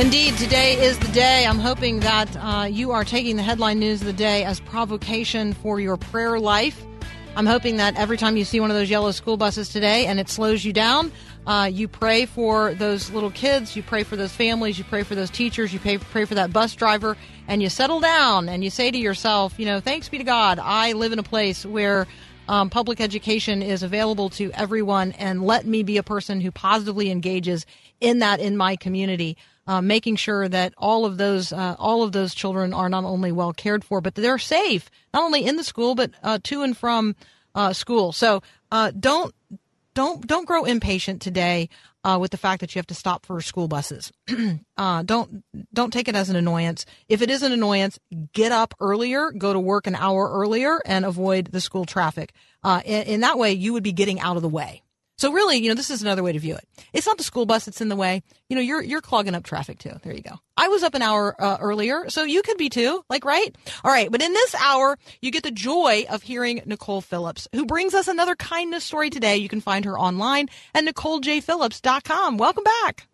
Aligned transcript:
Indeed, 0.00 0.38
today 0.38 0.82
is 0.82 0.98
the 0.98 1.12
day. 1.12 1.44
I'm 1.44 1.58
hoping 1.58 2.00
that 2.00 2.34
uh, 2.38 2.64
you 2.64 2.90
are 2.90 3.04
taking 3.04 3.36
the 3.36 3.42
headline 3.42 3.78
news 3.78 4.00
of 4.00 4.06
the 4.06 4.14
day 4.14 4.44
as 4.44 4.58
provocation 4.58 5.52
for 5.52 5.78
your 5.78 5.98
prayer 5.98 6.40
life. 6.40 6.82
I'm 7.36 7.44
hoping 7.44 7.76
that 7.76 7.96
every 7.96 8.16
time 8.16 8.38
you 8.38 8.46
see 8.46 8.60
one 8.60 8.70
of 8.70 8.76
those 8.78 8.88
yellow 8.88 9.10
school 9.10 9.36
buses 9.36 9.68
today 9.68 10.06
and 10.06 10.18
it 10.18 10.30
slows 10.30 10.64
you 10.64 10.72
down, 10.72 11.12
uh, 11.46 11.68
you 11.70 11.86
pray 11.86 12.24
for 12.24 12.72
those 12.72 13.10
little 13.10 13.30
kids, 13.30 13.76
you 13.76 13.82
pray 13.82 14.02
for 14.02 14.16
those 14.16 14.32
families, 14.32 14.78
you 14.78 14.84
pray 14.84 15.02
for 15.02 15.14
those 15.14 15.28
teachers, 15.28 15.70
you 15.70 15.78
pray, 15.78 15.98
pray 15.98 16.24
for 16.24 16.34
that 16.34 16.50
bus 16.50 16.74
driver, 16.74 17.14
and 17.46 17.62
you 17.62 17.68
settle 17.68 18.00
down 18.00 18.48
and 18.48 18.64
you 18.64 18.70
say 18.70 18.90
to 18.90 18.98
yourself, 18.98 19.60
you 19.60 19.66
know, 19.66 19.80
thanks 19.80 20.08
be 20.08 20.16
to 20.16 20.24
God, 20.24 20.58
I 20.58 20.92
live 20.94 21.12
in 21.12 21.18
a 21.18 21.22
place 21.22 21.66
where 21.66 22.06
um, 22.48 22.70
public 22.70 23.02
education 23.02 23.62
is 23.62 23.82
available 23.82 24.30
to 24.30 24.50
everyone, 24.54 25.12
and 25.12 25.44
let 25.44 25.66
me 25.66 25.82
be 25.82 25.98
a 25.98 26.02
person 26.02 26.40
who 26.40 26.50
positively 26.50 27.10
engages 27.10 27.66
in 28.00 28.20
that 28.20 28.40
in 28.40 28.56
my 28.56 28.74
community, 28.76 29.36
uh, 29.70 29.80
making 29.80 30.16
sure 30.16 30.48
that 30.48 30.74
all 30.76 31.06
of 31.06 31.16
those 31.16 31.52
uh, 31.52 31.76
all 31.78 32.02
of 32.02 32.10
those 32.10 32.34
children 32.34 32.74
are 32.74 32.88
not 32.88 33.04
only 33.04 33.30
well 33.30 33.52
cared 33.52 33.84
for, 33.84 34.00
but 34.00 34.16
they're 34.16 34.36
safe, 34.36 34.90
not 35.14 35.22
only 35.22 35.46
in 35.46 35.54
the 35.54 35.62
school 35.62 35.94
but 35.94 36.10
uh, 36.24 36.40
to 36.42 36.62
and 36.62 36.76
from 36.76 37.14
uh, 37.54 37.72
school. 37.72 38.10
So 38.10 38.42
uh, 38.72 38.90
don't 38.98 39.32
don't 39.94 40.26
don't 40.26 40.44
grow 40.44 40.64
impatient 40.64 41.22
today 41.22 41.68
uh, 42.02 42.18
with 42.20 42.32
the 42.32 42.36
fact 42.36 42.62
that 42.62 42.74
you 42.74 42.80
have 42.80 42.88
to 42.88 42.94
stop 42.94 43.24
for 43.24 43.40
school 43.40 43.68
buses. 43.68 44.10
uh, 44.76 45.04
don't 45.04 45.44
don't 45.72 45.92
take 45.92 46.08
it 46.08 46.16
as 46.16 46.30
an 46.30 46.36
annoyance. 46.36 46.84
If 47.08 47.22
it 47.22 47.30
is 47.30 47.44
an 47.44 47.52
annoyance, 47.52 47.96
get 48.32 48.50
up 48.50 48.74
earlier, 48.80 49.30
go 49.30 49.52
to 49.52 49.60
work 49.60 49.86
an 49.86 49.94
hour 49.94 50.32
earlier, 50.32 50.80
and 50.84 51.04
avoid 51.04 51.46
the 51.52 51.60
school 51.60 51.84
traffic. 51.84 52.32
Uh, 52.64 52.82
in, 52.84 53.02
in 53.02 53.20
that 53.20 53.38
way, 53.38 53.52
you 53.52 53.72
would 53.74 53.84
be 53.84 53.92
getting 53.92 54.18
out 54.18 54.34
of 54.34 54.42
the 54.42 54.48
way. 54.48 54.82
So 55.20 55.32
really, 55.32 55.58
you 55.58 55.68
know, 55.68 55.74
this 55.74 55.90
is 55.90 56.00
another 56.00 56.22
way 56.22 56.32
to 56.32 56.38
view 56.38 56.54
it. 56.54 56.66
It's 56.94 57.06
not 57.06 57.18
the 57.18 57.24
school 57.24 57.44
bus 57.44 57.66
that's 57.66 57.82
in 57.82 57.90
the 57.90 57.96
way. 57.96 58.22
You 58.48 58.56
know, 58.56 58.62
you're 58.62 58.80
you're 58.80 59.02
clogging 59.02 59.34
up 59.34 59.44
traffic 59.44 59.78
too. 59.78 59.92
There 60.02 60.14
you 60.14 60.22
go. 60.22 60.40
I 60.56 60.68
was 60.68 60.82
up 60.82 60.94
an 60.94 61.02
hour 61.02 61.36
uh, 61.38 61.58
earlier, 61.60 62.08
so 62.08 62.24
you 62.24 62.40
could 62.40 62.56
be 62.56 62.70
too. 62.70 63.04
Like, 63.10 63.26
right? 63.26 63.54
All 63.84 63.92
right. 63.92 64.10
But 64.10 64.22
in 64.22 64.32
this 64.32 64.54
hour, 64.54 64.98
you 65.20 65.30
get 65.30 65.42
the 65.42 65.50
joy 65.50 66.06
of 66.08 66.22
hearing 66.22 66.62
Nicole 66.64 67.02
Phillips, 67.02 67.48
who 67.54 67.66
brings 67.66 67.92
us 67.92 68.08
another 68.08 68.34
kindness 68.34 68.82
story 68.82 69.10
today. 69.10 69.36
You 69.36 69.50
can 69.50 69.60
find 69.60 69.84
her 69.84 69.98
online 69.98 70.48
at 70.74 70.84
NicoleJPhillips.com. 70.86 72.38
Welcome 72.38 72.64
back. 72.64 73.06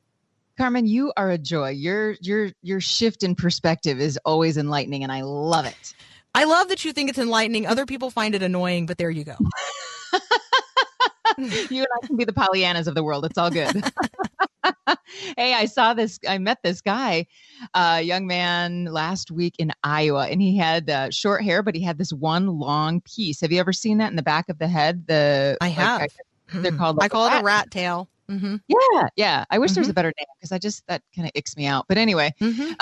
Carmen, 0.56 0.86
you 0.86 1.12
are 1.16 1.30
a 1.30 1.38
joy. 1.38 1.70
Your 1.70 2.12
your 2.20 2.50
your 2.62 2.80
shift 2.80 3.24
in 3.24 3.34
perspective 3.34 4.00
is 4.00 4.16
always 4.24 4.56
enlightening 4.56 5.02
and 5.02 5.10
I 5.10 5.22
love 5.22 5.66
it. 5.66 5.94
I 6.36 6.44
love 6.44 6.68
that 6.68 6.84
you 6.84 6.92
think 6.92 7.10
it's 7.10 7.18
enlightening. 7.18 7.66
Other 7.66 7.84
people 7.84 8.10
find 8.10 8.36
it 8.36 8.44
annoying, 8.44 8.86
but 8.86 8.96
there 8.96 9.10
you 9.10 9.24
go. 9.24 9.34
you 11.38 11.78
and 11.82 11.86
I 12.02 12.06
can 12.06 12.16
be 12.16 12.24
the 12.24 12.32
Pollyannas 12.32 12.86
of 12.86 12.94
the 12.94 13.02
world. 13.02 13.24
It's 13.24 13.38
all 13.38 13.50
good. 13.50 13.82
hey, 15.36 15.55
I 15.55 15.66
saw 15.66 15.94
this. 15.94 16.18
I 16.28 16.38
met 16.38 16.58
this 16.62 16.80
guy, 16.80 17.27
a 17.74 17.78
uh, 17.78 17.96
young 17.98 18.27
man, 18.27 18.86
last 18.86 19.30
week 19.30 19.55
in 19.58 19.73
Iowa, 19.83 20.27
and 20.28 20.40
he 20.40 20.56
had 20.56 20.90
uh, 20.90 21.11
short 21.11 21.42
hair, 21.42 21.62
but 21.62 21.74
he 21.74 21.83
had 21.83 21.98
this 21.98 22.12
one 22.12 22.58
long 22.58 23.01
piece. 23.02 23.40
Have 23.40 23.52
you 23.52 23.61
ever 23.61 23.73
seen 23.73 23.98
that 23.98 24.11
in 24.11 24.17
the 24.17 24.23
back 24.23 24.48
of 24.48 24.58
the 24.58 24.68
head? 24.68 25.06
The 25.06 25.56
I 25.61 25.68
have. 25.68 26.02
I, 26.02 26.08
they're 26.52 26.73
called. 26.73 26.98
I 27.01 27.08
call 27.08 27.27
it 27.27 27.40
a 27.40 27.42
rat 27.42 27.70
tail. 27.70 28.08
Mm-hmm. 28.30 28.56
Yeah, 28.67 29.08
yeah. 29.14 29.45
I 29.51 29.58
wish 29.58 29.72
there 29.72 29.80
was 29.80 29.89
a 29.89 29.95
better 29.95 30.12
name 30.18 30.27
because 30.39 30.51
I 30.51 30.58
just 30.58 30.84
that 30.89 31.02
kind 31.14 31.28
of 31.28 31.33
icks 31.36 31.56
me 31.56 31.67
out. 31.67 31.86
But 31.89 31.98
anyway, 31.98 32.34
Mm-hmm. 32.40 32.72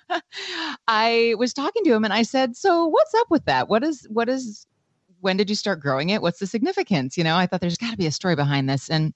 um, 0.00 0.20
I 0.88 1.34
was 1.38 1.52
talking 1.52 1.84
to 1.84 1.92
him 1.92 2.04
and 2.04 2.12
I 2.12 2.22
said, 2.22 2.56
"So 2.56 2.86
what's 2.86 3.14
up 3.14 3.30
with 3.30 3.44
that? 3.44 3.68
What 3.68 3.84
is 3.84 4.06
what 4.10 4.28
is 4.28 4.66
when 5.20 5.36
did 5.36 5.48
you 5.48 5.56
start 5.56 5.80
growing 5.80 6.10
it? 6.10 6.22
What's 6.22 6.38
the 6.38 6.46
significance? 6.46 7.16
You 7.16 7.24
know, 7.24 7.36
I 7.36 7.46
thought 7.46 7.60
there's 7.60 7.76
got 7.76 7.90
to 7.90 7.96
be 7.96 8.06
a 8.06 8.12
story 8.12 8.36
behind 8.36 8.68
this." 8.68 8.88
And 8.88 9.14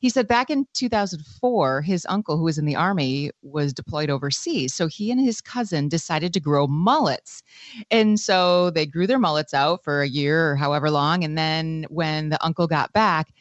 he 0.00 0.10
said 0.10 0.28
back 0.28 0.50
in 0.50 0.66
2004, 0.74 1.82
his 1.82 2.06
uncle 2.08 2.36
who 2.36 2.44
was 2.44 2.58
in 2.58 2.66
the 2.66 2.76
army 2.76 3.30
was 3.42 3.72
deployed 3.72 4.10
overseas. 4.10 4.74
So 4.74 4.86
he 4.86 5.10
and 5.10 5.20
his 5.20 5.40
cousin 5.40 5.88
decided 5.88 6.32
to 6.34 6.40
grow 6.40 6.66
mullets. 6.66 7.42
And 7.90 8.20
so 8.20 8.70
they 8.70 8.86
grew 8.86 9.06
their 9.06 9.18
mullets 9.18 9.54
out 9.54 9.82
for 9.82 10.02
a 10.02 10.08
year 10.08 10.50
or 10.50 10.56
however 10.56 10.90
long 10.90 11.24
and 11.24 11.36
then 11.38 11.86
when 11.88 12.28
the 12.28 12.44
uncle 12.44 12.66
got 12.66 12.92
back, 12.92 13.32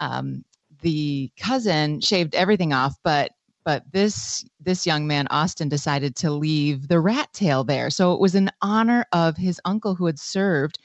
um, 0.00 0.44
the 0.80 1.30
cousin 1.38 2.00
shaved 2.00 2.34
everything 2.34 2.72
off, 2.72 2.96
but 3.02 3.32
but 3.64 3.82
this 3.92 4.46
this 4.60 4.86
young 4.86 5.06
man 5.06 5.26
Austin 5.30 5.68
decided 5.68 6.16
to 6.16 6.30
leave 6.30 6.88
the 6.88 7.00
rat 7.00 7.30
tail 7.34 7.64
there. 7.64 7.90
So 7.90 8.14
it 8.14 8.20
was 8.20 8.34
in 8.34 8.50
honor 8.62 9.04
of 9.12 9.36
his 9.36 9.60
uncle 9.64 9.94
who 9.94 10.06
had 10.06 10.18
served 10.18 10.78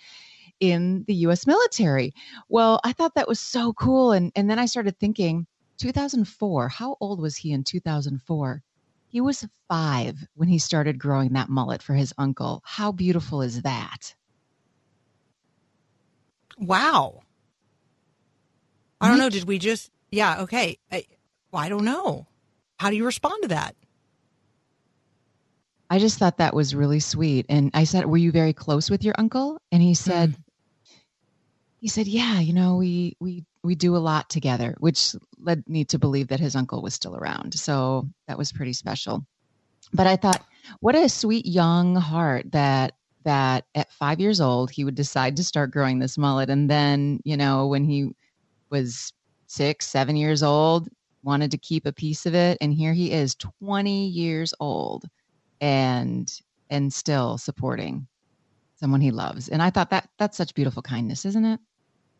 in 0.71 1.03
the 1.07 1.15
US 1.27 1.45
military. 1.45 2.13
Well, 2.47 2.79
I 2.83 2.93
thought 2.93 3.15
that 3.15 3.27
was 3.27 3.39
so 3.39 3.73
cool 3.73 4.11
and 4.13 4.31
and 4.35 4.49
then 4.49 4.59
I 4.59 4.65
started 4.65 4.97
thinking 4.97 5.45
2004, 5.77 6.69
how 6.69 6.95
old 7.01 7.19
was 7.19 7.35
he 7.35 7.51
in 7.51 7.63
2004? 7.63 8.63
He 9.07 9.21
was 9.21 9.45
5 9.67 10.27
when 10.35 10.47
he 10.47 10.57
started 10.57 10.97
growing 10.97 11.33
that 11.33 11.49
mullet 11.49 11.83
for 11.83 11.93
his 11.93 12.13
uncle. 12.17 12.61
How 12.65 12.91
beautiful 12.91 13.41
is 13.41 13.61
that? 13.63 14.15
Wow. 16.57 17.21
I 19.01 19.09
don't 19.09 19.17
know. 19.17 19.29
Did 19.29 19.45
we 19.45 19.59
just? 19.59 19.91
Yeah. 20.11 20.41
Okay. 20.43 20.77
I, 20.91 21.05
well, 21.51 21.61
I 21.61 21.69
don't 21.69 21.83
know. 21.83 22.25
How 22.79 22.89
do 22.89 22.95
you 22.95 23.05
respond 23.05 23.41
to 23.43 23.47
that? 23.49 23.75
I 25.89 25.99
just 25.99 26.17
thought 26.17 26.37
that 26.37 26.55
was 26.55 26.73
really 26.73 26.99
sweet. 26.99 27.45
And 27.49 27.69
I 27.73 27.83
said, 27.83 28.05
"Were 28.05 28.17
you 28.17 28.31
very 28.31 28.53
close 28.53 28.89
with 28.89 29.03
your 29.03 29.13
uncle?" 29.17 29.59
And 29.71 29.81
he 29.83 29.93
said, 29.93 30.35
"He 31.83 31.89
said, 31.89 32.07
yeah, 32.07 32.39
you 32.39 32.53
know, 32.53 32.77
we 32.77 33.17
we 33.19 33.43
we 33.61 33.75
do 33.75 33.97
a 33.97 33.99
lot 33.99 34.29
together," 34.29 34.73
which 34.79 35.17
led 35.37 35.67
me 35.67 35.83
to 35.83 35.99
believe 35.99 36.29
that 36.29 36.39
his 36.39 36.55
uncle 36.55 36.81
was 36.81 36.93
still 36.93 37.13
around. 37.13 37.55
So 37.55 38.07
that 38.25 38.37
was 38.37 38.53
pretty 38.53 38.71
special. 38.71 39.25
But 39.93 40.07
I 40.07 40.15
thought, 40.15 40.45
what 40.79 40.95
a 40.95 41.09
sweet 41.09 41.45
young 41.45 41.97
heart 41.97 42.53
that 42.53 42.93
that 43.25 43.65
at 43.75 43.91
five 43.91 44.21
years 44.21 44.39
old 44.39 44.71
he 44.71 44.85
would 44.85 44.95
decide 44.95 45.35
to 45.35 45.43
start 45.43 45.71
growing 45.71 45.99
this 45.99 46.17
mullet, 46.17 46.49
and 46.49 46.69
then 46.69 47.19
you 47.25 47.35
know 47.35 47.67
when 47.67 47.83
he 47.83 48.11
was 48.69 49.11
six, 49.47 49.85
seven 49.85 50.15
years 50.15 50.41
old, 50.41 50.87
wanted 51.21 51.51
to 51.51 51.57
keep 51.57 51.85
a 51.85 51.91
piece 51.91 52.25
of 52.25 52.33
it, 52.33 52.57
and 52.61 52.73
here 52.73 52.93
he 52.93 53.11
is, 53.11 53.35
twenty 53.35 54.07
years 54.07 54.53
old 54.61 55.03
and 55.59 56.31
and 56.69 56.93
still 56.93 57.37
supporting 57.37 58.07
someone 58.75 59.01
he 59.01 59.11
loves. 59.11 59.49
And 59.49 59.61
I 59.61 59.69
thought 59.69 59.89
that 59.89 60.07
that's 60.17 60.37
such 60.37 60.53
beautiful 60.53 60.81
kindness, 60.81 61.25
isn't 61.25 61.43
it? 61.43 61.59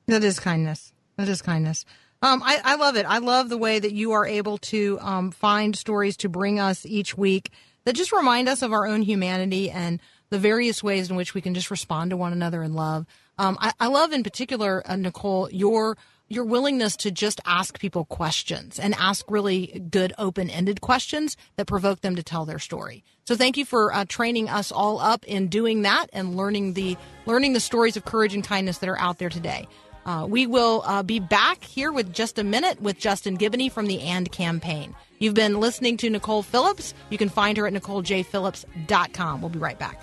That 0.07 0.23
is 0.23 0.39
kindness. 0.39 0.93
That 1.17 1.29
is 1.29 1.41
kindness. 1.41 1.85
Um, 2.21 2.41
I, 2.43 2.61
I 2.63 2.75
love 2.75 2.95
it. 2.95 3.05
I 3.05 3.17
love 3.17 3.49
the 3.49 3.57
way 3.57 3.79
that 3.79 3.91
you 3.91 4.13
are 4.13 4.25
able 4.25 4.57
to 4.59 4.97
um, 5.01 5.31
find 5.31 5.75
stories 5.75 6.15
to 6.17 6.29
bring 6.29 6.59
us 6.59 6.85
each 6.85 7.17
week 7.17 7.51
that 7.85 7.95
just 7.95 8.13
remind 8.13 8.47
us 8.47 8.61
of 8.61 8.71
our 8.71 8.87
own 8.87 9.01
humanity 9.01 9.69
and 9.69 9.99
the 10.29 10.39
various 10.39 10.81
ways 10.81 11.09
in 11.09 11.15
which 11.15 11.33
we 11.33 11.41
can 11.41 11.53
just 11.53 11.69
respond 11.69 12.11
to 12.11 12.17
one 12.17 12.33
another 12.33 12.63
in 12.63 12.73
love. 12.73 13.05
Um, 13.37 13.57
I, 13.59 13.73
I 13.79 13.87
love 13.87 14.13
in 14.13 14.23
particular, 14.23 14.81
uh, 14.85 14.95
Nicole, 14.95 15.49
your 15.51 15.97
your 16.29 16.45
willingness 16.45 16.95
to 16.95 17.11
just 17.11 17.39
ask 17.45 17.77
people 17.79 18.05
questions 18.05 18.79
and 18.79 18.95
ask 18.95 19.29
really 19.29 19.85
good 19.91 20.13
open-ended 20.17 20.81
questions 20.81 21.37
that 21.57 21.67
provoke 21.67 22.01
them 22.01 22.15
to 22.15 22.23
tell 22.23 22.45
their 22.45 22.57
story. 22.57 23.03
So 23.25 23.35
thank 23.35 23.55
you 23.55 23.65
for 23.65 23.93
uh, 23.93 24.05
training 24.07 24.49
us 24.49 24.71
all 24.71 24.99
up 24.99 25.23
in 25.25 25.47
doing 25.47 25.83
that 25.83 26.07
and 26.11 26.35
learning 26.35 26.73
the 26.73 26.97
learning 27.25 27.53
the 27.53 27.59
stories 27.59 27.97
of 27.97 28.05
courage 28.05 28.33
and 28.33 28.43
kindness 28.43 28.79
that 28.79 28.89
are 28.89 28.97
out 28.97 29.19
there 29.19 29.29
today. 29.29 29.67
Uh, 30.05 30.25
we 30.29 30.45
will 30.47 30.83
uh, 30.85 31.03
be 31.03 31.19
back 31.19 31.63
here 31.63 31.91
with 31.91 32.13
just 32.13 32.37
a 32.39 32.43
minute 32.43 32.81
with 32.81 32.97
Justin 32.97 33.37
Giboney 33.37 33.71
from 33.71 33.87
the 33.87 34.01
AND 34.01 34.31
campaign. 34.31 34.95
You've 35.19 35.33
been 35.33 35.59
listening 35.59 35.97
to 35.97 36.09
Nicole 36.09 36.43
Phillips. 36.43 36.93
You 37.09 37.17
can 37.17 37.29
find 37.29 37.57
her 37.57 37.67
at 37.67 37.73
NicoleJPhillips.com. 37.73 39.41
We'll 39.41 39.49
be 39.49 39.59
right 39.59 39.79
back. 39.79 40.01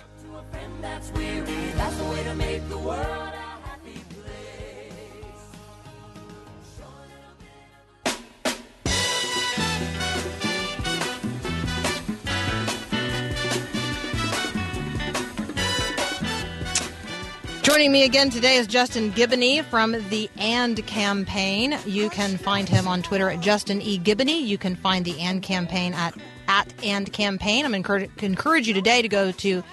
Joining 17.63 17.91
me 17.91 18.05
again 18.05 18.31
today 18.31 18.55
is 18.55 18.65
Justin 18.65 19.11
Giboney 19.11 19.63
from 19.63 19.91
the 20.09 20.31
AND 20.39 20.83
campaign. 20.87 21.77
You 21.85 22.09
can 22.09 22.37
find 22.37 22.67
him 22.67 22.87
on 22.87 23.03
Twitter 23.03 23.29
at 23.29 23.39
Justin 23.39 23.83
E. 23.83 23.99
Giboney. 23.99 24.41
You 24.47 24.57
can 24.57 24.75
find 24.75 25.05
the 25.05 25.19
AND 25.19 25.43
campaign 25.43 25.93
at 25.93 26.15
at 26.47 26.73
AND 26.83 27.13
campaign. 27.13 27.63
I'm 27.63 27.75
encourage, 27.75 28.09
encourage 28.23 28.67
you 28.67 28.73
today 28.73 29.03
to 29.03 29.07
go 29.07 29.31
to 29.31 29.63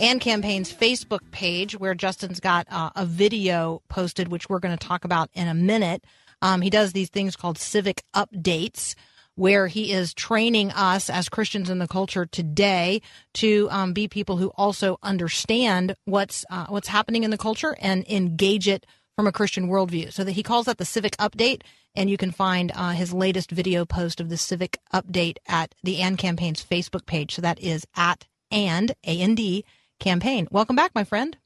AND 0.00 0.20
campaign's 0.20 0.70
Facebook 0.70 1.20
page 1.30 1.78
where 1.78 1.94
Justin's 1.94 2.40
got 2.40 2.66
uh, 2.70 2.90
a 2.94 3.06
video 3.06 3.80
posted, 3.88 4.28
which 4.28 4.50
we're 4.50 4.60
going 4.60 4.76
to 4.76 4.86
talk 4.86 5.06
about 5.06 5.30
in 5.32 5.48
a 5.48 5.54
minute. 5.54 6.04
Um, 6.42 6.60
he 6.60 6.68
does 6.68 6.92
these 6.92 7.08
things 7.08 7.36
called 7.36 7.56
civic 7.56 8.04
updates 8.14 8.94
where 9.34 9.68
he 9.68 9.92
is 9.92 10.12
training 10.12 10.70
us 10.72 11.08
as 11.08 11.28
Christians 11.28 11.70
in 11.70 11.78
the 11.78 11.88
culture 11.88 12.26
today 12.26 13.00
to 13.34 13.68
um, 13.70 13.92
be 13.92 14.08
people 14.08 14.36
who 14.36 14.48
also 14.56 14.98
understand 15.02 15.94
what's 16.04 16.44
uh, 16.50 16.66
what's 16.68 16.88
happening 16.88 17.24
in 17.24 17.30
the 17.30 17.38
culture 17.38 17.76
and 17.80 18.06
engage 18.08 18.68
it 18.68 18.86
from 19.16 19.26
a 19.26 19.32
Christian 19.32 19.68
worldview. 19.68 20.12
So 20.12 20.24
that 20.24 20.32
he 20.32 20.42
calls 20.42 20.66
that 20.66 20.78
the 20.78 20.84
civic 20.84 21.16
update, 21.16 21.62
and 21.94 22.10
you 22.10 22.16
can 22.16 22.30
find 22.30 22.72
uh, 22.74 22.90
his 22.90 23.12
latest 23.12 23.50
video 23.50 23.84
post 23.84 24.20
of 24.20 24.28
the 24.28 24.36
civic 24.36 24.78
update 24.92 25.36
at 25.46 25.74
the 25.82 26.00
AND 26.00 26.18
campaign's 26.18 26.64
Facebook 26.64 27.06
page. 27.06 27.34
So 27.34 27.42
that 27.42 27.60
is 27.60 27.86
at 27.96 28.26
and 28.50 28.92
a 29.06 29.20
n 29.20 29.34
d 29.34 29.64
campaign. 29.98 30.48
Welcome 30.50 30.76
back, 30.76 30.92
my 30.94 31.04
friend. 31.04 31.36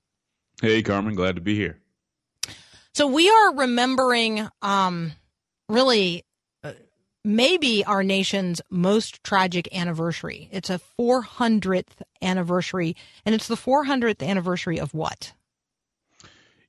Hey, 0.62 0.82
Carmen, 0.82 1.14
glad 1.14 1.34
to 1.34 1.40
be 1.40 1.54
here. 1.54 1.78
So 2.94 3.08
we 3.08 3.28
are 3.28 3.56
remembering, 3.56 4.48
um, 4.62 5.12
really 5.68 6.24
maybe 7.24 7.84
our 7.84 8.02
nation's 8.02 8.60
most 8.70 9.24
tragic 9.24 9.68
anniversary. 9.74 10.48
It's 10.52 10.70
a 10.70 10.80
400th 10.98 12.02
anniversary, 12.20 12.96
and 13.24 13.34
it's 13.34 13.48
the 13.48 13.56
400th 13.56 14.22
anniversary 14.22 14.78
of 14.78 14.92
what? 14.94 15.32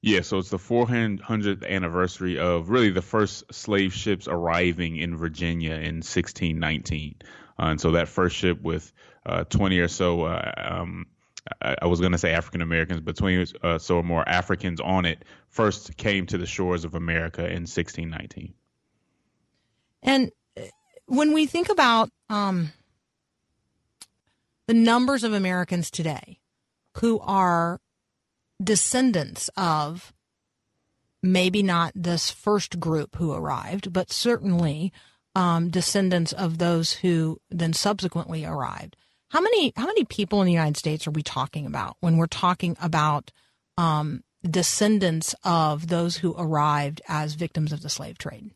Yeah, 0.01 0.21
so 0.21 0.37
it's 0.37 0.49
the 0.49 0.57
400th 0.57 1.67
anniversary 1.67 2.39
of 2.39 2.69
really 2.69 2.91
the 2.91 3.01
first 3.01 3.51
slave 3.53 3.93
ships 3.93 4.27
arriving 4.27 4.97
in 4.97 5.17
Virginia 5.17 5.73
in 5.73 5.95
1619. 5.95 7.15
Uh, 7.57 7.63
and 7.65 7.81
so 7.81 7.91
that 7.91 8.07
first 8.07 8.35
ship 8.35 8.61
with 8.61 8.91
uh, 9.25 9.45
20 9.45 9.79
or 9.79 9.87
so, 9.87 10.23
uh, 10.25 10.51
um, 10.57 11.07
I, 11.59 11.75
I, 11.81 11.85
was 11.87 11.99
going 11.99 12.11
to 12.11 12.19
say 12.19 12.33
African 12.33 12.61
Americans, 12.61 13.01
but 13.01 13.15
20 13.17 13.53
or 13.63 13.79
so 13.79 13.95
or 13.97 14.03
more 14.03 14.27
Africans 14.27 14.79
on 14.79 15.05
it 15.05 15.23
first 15.49 15.97
came 15.97 16.27
to 16.27 16.37
the 16.37 16.45
shores 16.45 16.85
of 16.85 16.93
America 16.93 17.41
in 17.41 17.63
1619. 17.63 18.53
And 20.03 20.31
when 21.07 21.33
we 21.33 21.45
think 21.45 21.69
about 21.69 22.09
um, 22.29 22.71
the 24.67 24.73
numbers 24.73 25.23
of 25.23 25.33
Americans 25.33 25.91
today 25.91 26.39
who 26.97 27.19
are 27.19 27.79
descendants 28.63 29.49
of 29.57 30.13
maybe 31.21 31.63
not 31.63 31.91
this 31.95 32.29
first 32.29 32.79
group 32.79 33.15
who 33.15 33.33
arrived, 33.33 33.91
but 33.91 34.11
certainly 34.11 34.93
um, 35.35 35.69
descendants 35.69 36.31
of 36.31 36.57
those 36.57 36.93
who 36.93 37.39
then 37.49 37.73
subsequently 37.73 38.45
arrived. 38.45 38.95
How 39.29 39.41
many 39.41 39.73
how 39.75 39.85
many 39.85 40.05
people 40.05 40.41
in 40.41 40.45
the 40.45 40.53
United 40.53 40.77
States 40.77 41.07
are 41.07 41.11
we 41.11 41.23
talking 41.23 41.65
about 41.65 41.97
when 41.99 42.15
we're 42.15 42.27
talking 42.27 42.77
about 42.81 43.31
um, 43.77 44.23
descendants 44.49 45.35
of 45.43 45.87
those 45.87 46.17
who 46.17 46.35
arrived 46.37 47.01
as 47.09 47.33
victims 47.33 47.73
of 47.73 47.81
the 47.81 47.89
slave 47.89 48.17
trade? 48.17 48.51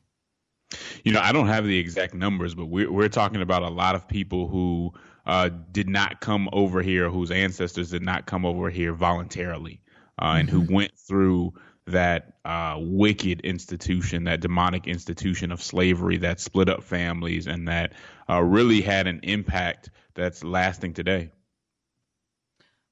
You 1.03 1.11
know, 1.13 1.21
I 1.21 1.31
don't 1.31 1.47
have 1.47 1.65
the 1.65 1.77
exact 1.77 2.13
numbers, 2.13 2.53
but 2.53 2.65
we're 2.65 2.91
we're 2.91 3.09
talking 3.09 3.41
about 3.41 3.63
a 3.63 3.69
lot 3.69 3.95
of 3.95 4.07
people 4.07 4.47
who 4.47 4.93
uh, 5.25 5.49
did 5.71 5.89
not 5.89 6.21
come 6.21 6.49
over 6.53 6.81
here, 6.81 7.09
whose 7.09 7.31
ancestors 7.31 7.89
did 7.89 8.03
not 8.03 8.25
come 8.25 8.45
over 8.45 8.69
here 8.69 8.93
voluntarily, 8.93 9.81
uh, 10.21 10.35
and 10.37 10.49
who 10.49 10.61
mm-hmm. 10.61 10.73
went 10.73 10.97
through 10.97 11.53
that 11.87 12.33
uh, 12.45 12.77
wicked 12.79 13.41
institution, 13.41 14.25
that 14.25 14.41
demonic 14.41 14.87
institution 14.87 15.51
of 15.51 15.61
slavery 15.61 16.17
that 16.17 16.39
split 16.39 16.69
up 16.69 16.83
families 16.83 17.47
and 17.47 17.67
that 17.67 17.93
uh, 18.29 18.41
really 18.41 18.81
had 18.81 19.07
an 19.07 19.19
impact 19.23 19.89
that's 20.13 20.43
lasting 20.43 20.93
today. 20.93 21.31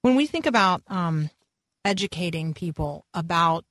When 0.01 0.15
we 0.15 0.25
think 0.25 0.45
about 0.45 0.81
um, 0.88 1.29
educating 1.85 2.53
people 2.53 3.06
about 3.13 3.65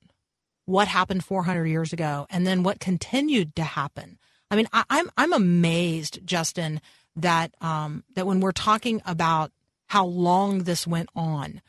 what 0.67 0.89
happened 0.89 1.23
400 1.23 1.65
years 1.65 1.93
ago 1.93 2.27
and 2.29 2.45
then 2.45 2.61
what 2.61 2.79
continued 2.81 3.55
to 3.55 3.63
happen. 3.63 4.19
I 4.51 4.57
mean, 4.57 4.67
I, 4.73 4.79
am 4.81 4.85
I'm, 4.89 5.09
I'm 5.17 5.33
amazed, 5.33 6.19
Justin, 6.25 6.81
that 7.15 7.55
um, 7.61 8.03
that 8.15 8.27
when 8.27 8.41
we're 8.41 8.51
talking 8.51 9.01
about 9.05 9.51
how 9.87 10.05
long 10.05 10.63
this 10.63 10.85
went 10.85 11.09
on, 11.15 11.61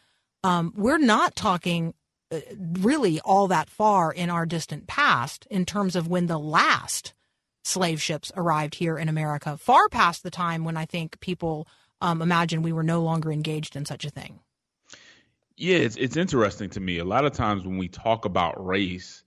um, 0.42 0.72
we're 0.76 0.98
not 0.98 1.36
talking 1.36 1.94
uh, 2.32 2.40
really 2.58 3.20
all 3.20 3.46
that 3.46 3.70
far 3.70 4.12
in 4.12 4.30
our 4.30 4.44
distant 4.44 4.88
past 4.88 5.46
in 5.48 5.64
terms 5.64 5.94
of 5.94 6.08
when 6.08 6.26
the 6.26 6.38
last 6.38 7.14
slave 7.62 8.02
ships 8.02 8.32
arrived 8.36 8.74
here 8.74 8.98
in 8.98 9.08
America, 9.08 9.56
far 9.56 9.88
past 9.88 10.24
the 10.24 10.30
time 10.30 10.64
when 10.64 10.76
I 10.76 10.86
think 10.86 11.20
people 11.20 11.68
um, 12.00 12.20
imagine 12.20 12.62
we 12.62 12.72
were 12.72 12.82
no 12.82 13.00
longer 13.00 13.30
engaged 13.30 13.76
in 13.76 13.84
such 13.84 14.04
a 14.04 14.10
thing. 14.10 14.40
Yeah, 15.58 15.78
it's 15.78 15.96
it's 15.96 16.16
interesting 16.16 16.70
to 16.70 16.80
me. 16.80 16.98
A 16.98 17.04
lot 17.04 17.24
of 17.24 17.32
times 17.32 17.64
when 17.64 17.78
we 17.78 17.88
talk 17.88 18.24
about 18.24 18.64
race, 18.64 19.24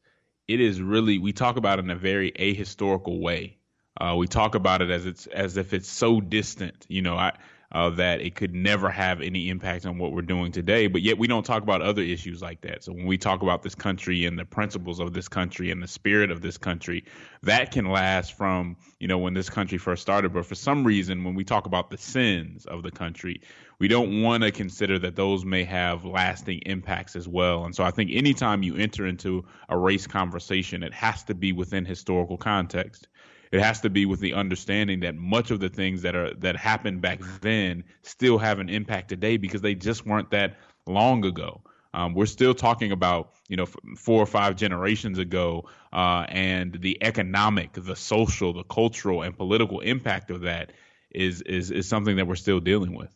it 0.47 0.61
is 0.61 0.81
really 0.81 1.19
we 1.19 1.33
talk 1.33 1.57
about 1.57 1.77
it 1.79 1.83
in 1.83 1.91
a 1.91 1.95
very 1.97 2.31
ahistorical 2.31 3.19
way. 3.19 3.57
Uh, 3.99 4.15
we 4.17 4.27
talk 4.27 4.55
about 4.55 4.81
it 4.81 4.89
as 4.89 5.05
it's 5.05 5.27
as 5.27 5.57
if 5.57 5.73
it's 5.73 5.89
so 5.89 6.21
distant, 6.21 6.85
you 6.87 7.01
know, 7.01 7.17
I, 7.17 7.33
uh, 7.73 7.89
that 7.91 8.21
it 8.21 8.35
could 8.35 8.53
never 8.55 8.89
have 8.89 9.21
any 9.21 9.49
impact 9.49 9.85
on 9.85 9.97
what 9.97 10.13
we're 10.13 10.21
doing 10.21 10.53
today. 10.53 10.87
But 10.87 11.01
yet 11.01 11.17
we 11.17 11.27
don't 11.27 11.45
talk 11.45 11.63
about 11.63 11.81
other 11.81 12.01
issues 12.01 12.41
like 12.41 12.61
that. 12.61 12.85
So 12.85 12.93
when 12.93 13.07
we 13.07 13.17
talk 13.17 13.41
about 13.41 13.61
this 13.61 13.75
country 13.75 14.25
and 14.25 14.39
the 14.39 14.45
principles 14.45 15.01
of 15.01 15.11
this 15.11 15.27
country 15.27 15.69
and 15.69 15.83
the 15.83 15.87
spirit 15.87 16.31
of 16.31 16.39
this 16.41 16.57
country, 16.57 17.03
that 17.43 17.71
can 17.71 17.85
last 17.89 18.37
from 18.37 18.77
you 19.01 19.09
know 19.09 19.17
when 19.17 19.33
this 19.33 19.49
country 19.49 19.77
first 19.77 20.01
started. 20.01 20.31
But 20.31 20.45
for 20.45 20.55
some 20.55 20.85
reason, 20.85 21.25
when 21.25 21.35
we 21.35 21.43
talk 21.43 21.65
about 21.65 21.89
the 21.89 21.97
sins 21.97 22.65
of 22.65 22.83
the 22.83 22.91
country, 22.91 23.41
we 23.81 23.87
don't 23.87 24.21
want 24.21 24.43
to 24.43 24.51
consider 24.51 24.99
that 24.99 25.15
those 25.15 25.43
may 25.43 25.63
have 25.63 26.05
lasting 26.05 26.59
impacts 26.67 27.15
as 27.15 27.27
well. 27.27 27.65
And 27.65 27.75
so 27.75 27.83
I 27.83 27.89
think 27.89 28.11
anytime 28.13 28.61
you 28.61 28.75
enter 28.75 29.07
into 29.07 29.43
a 29.69 29.75
race 29.75 30.05
conversation, 30.05 30.83
it 30.83 30.93
has 30.93 31.23
to 31.23 31.33
be 31.33 31.51
within 31.51 31.83
historical 31.83 32.37
context. 32.37 33.07
It 33.51 33.59
has 33.59 33.81
to 33.81 33.89
be 33.89 34.05
with 34.05 34.19
the 34.19 34.35
understanding 34.35 34.99
that 34.99 35.15
much 35.15 35.49
of 35.49 35.59
the 35.59 35.67
things 35.67 36.03
that 36.03 36.15
are 36.15 36.31
that 36.35 36.57
happened 36.57 37.01
back 37.01 37.21
then 37.41 37.83
still 38.03 38.37
have 38.37 38.59
an 38.59 38.69
impact 38.69 39.09
today 39.09 39.37
because 39.37 39.61
they 39.61 39.73
just 39.73 40.05
weren't 40.05 40.29
that 40.29 40.59
long 40.85 41.25
ago. 41.25 41.63
Um, 41.91 42.13
we're 42.13 42.27
still 42.27 42.53
talking 42.53 42.91
about 42.91 43.33
you 43.49 43.57
know 43.57 43.65
four 43.97 44.21
or 44.21 44.27
five 44.27 44.57
generations 44.57 45.17
ago, 45.17 45.67
uh, 45.91 46.27
and 46.29 46.71
the 46.79 46.99
economic, 47.01 47.73
the 47.73 47.95
social, 47.95 48.53
the 48.53 48.63
cultural, 48.63 49.23
and 49.23 49.35
political 49.35 49.79
impact 49.79 50.29
of 50.29 50.41
that 50.41 50.71
is 51.09 51.41
is 51.41 51.71
is 51.71 51.89
something 51.89 52.17
that 52.17 52.27
we're 52.27 52.35
still 52.35 52.59
dealing 52.59 52.93
with. 52.93 53.11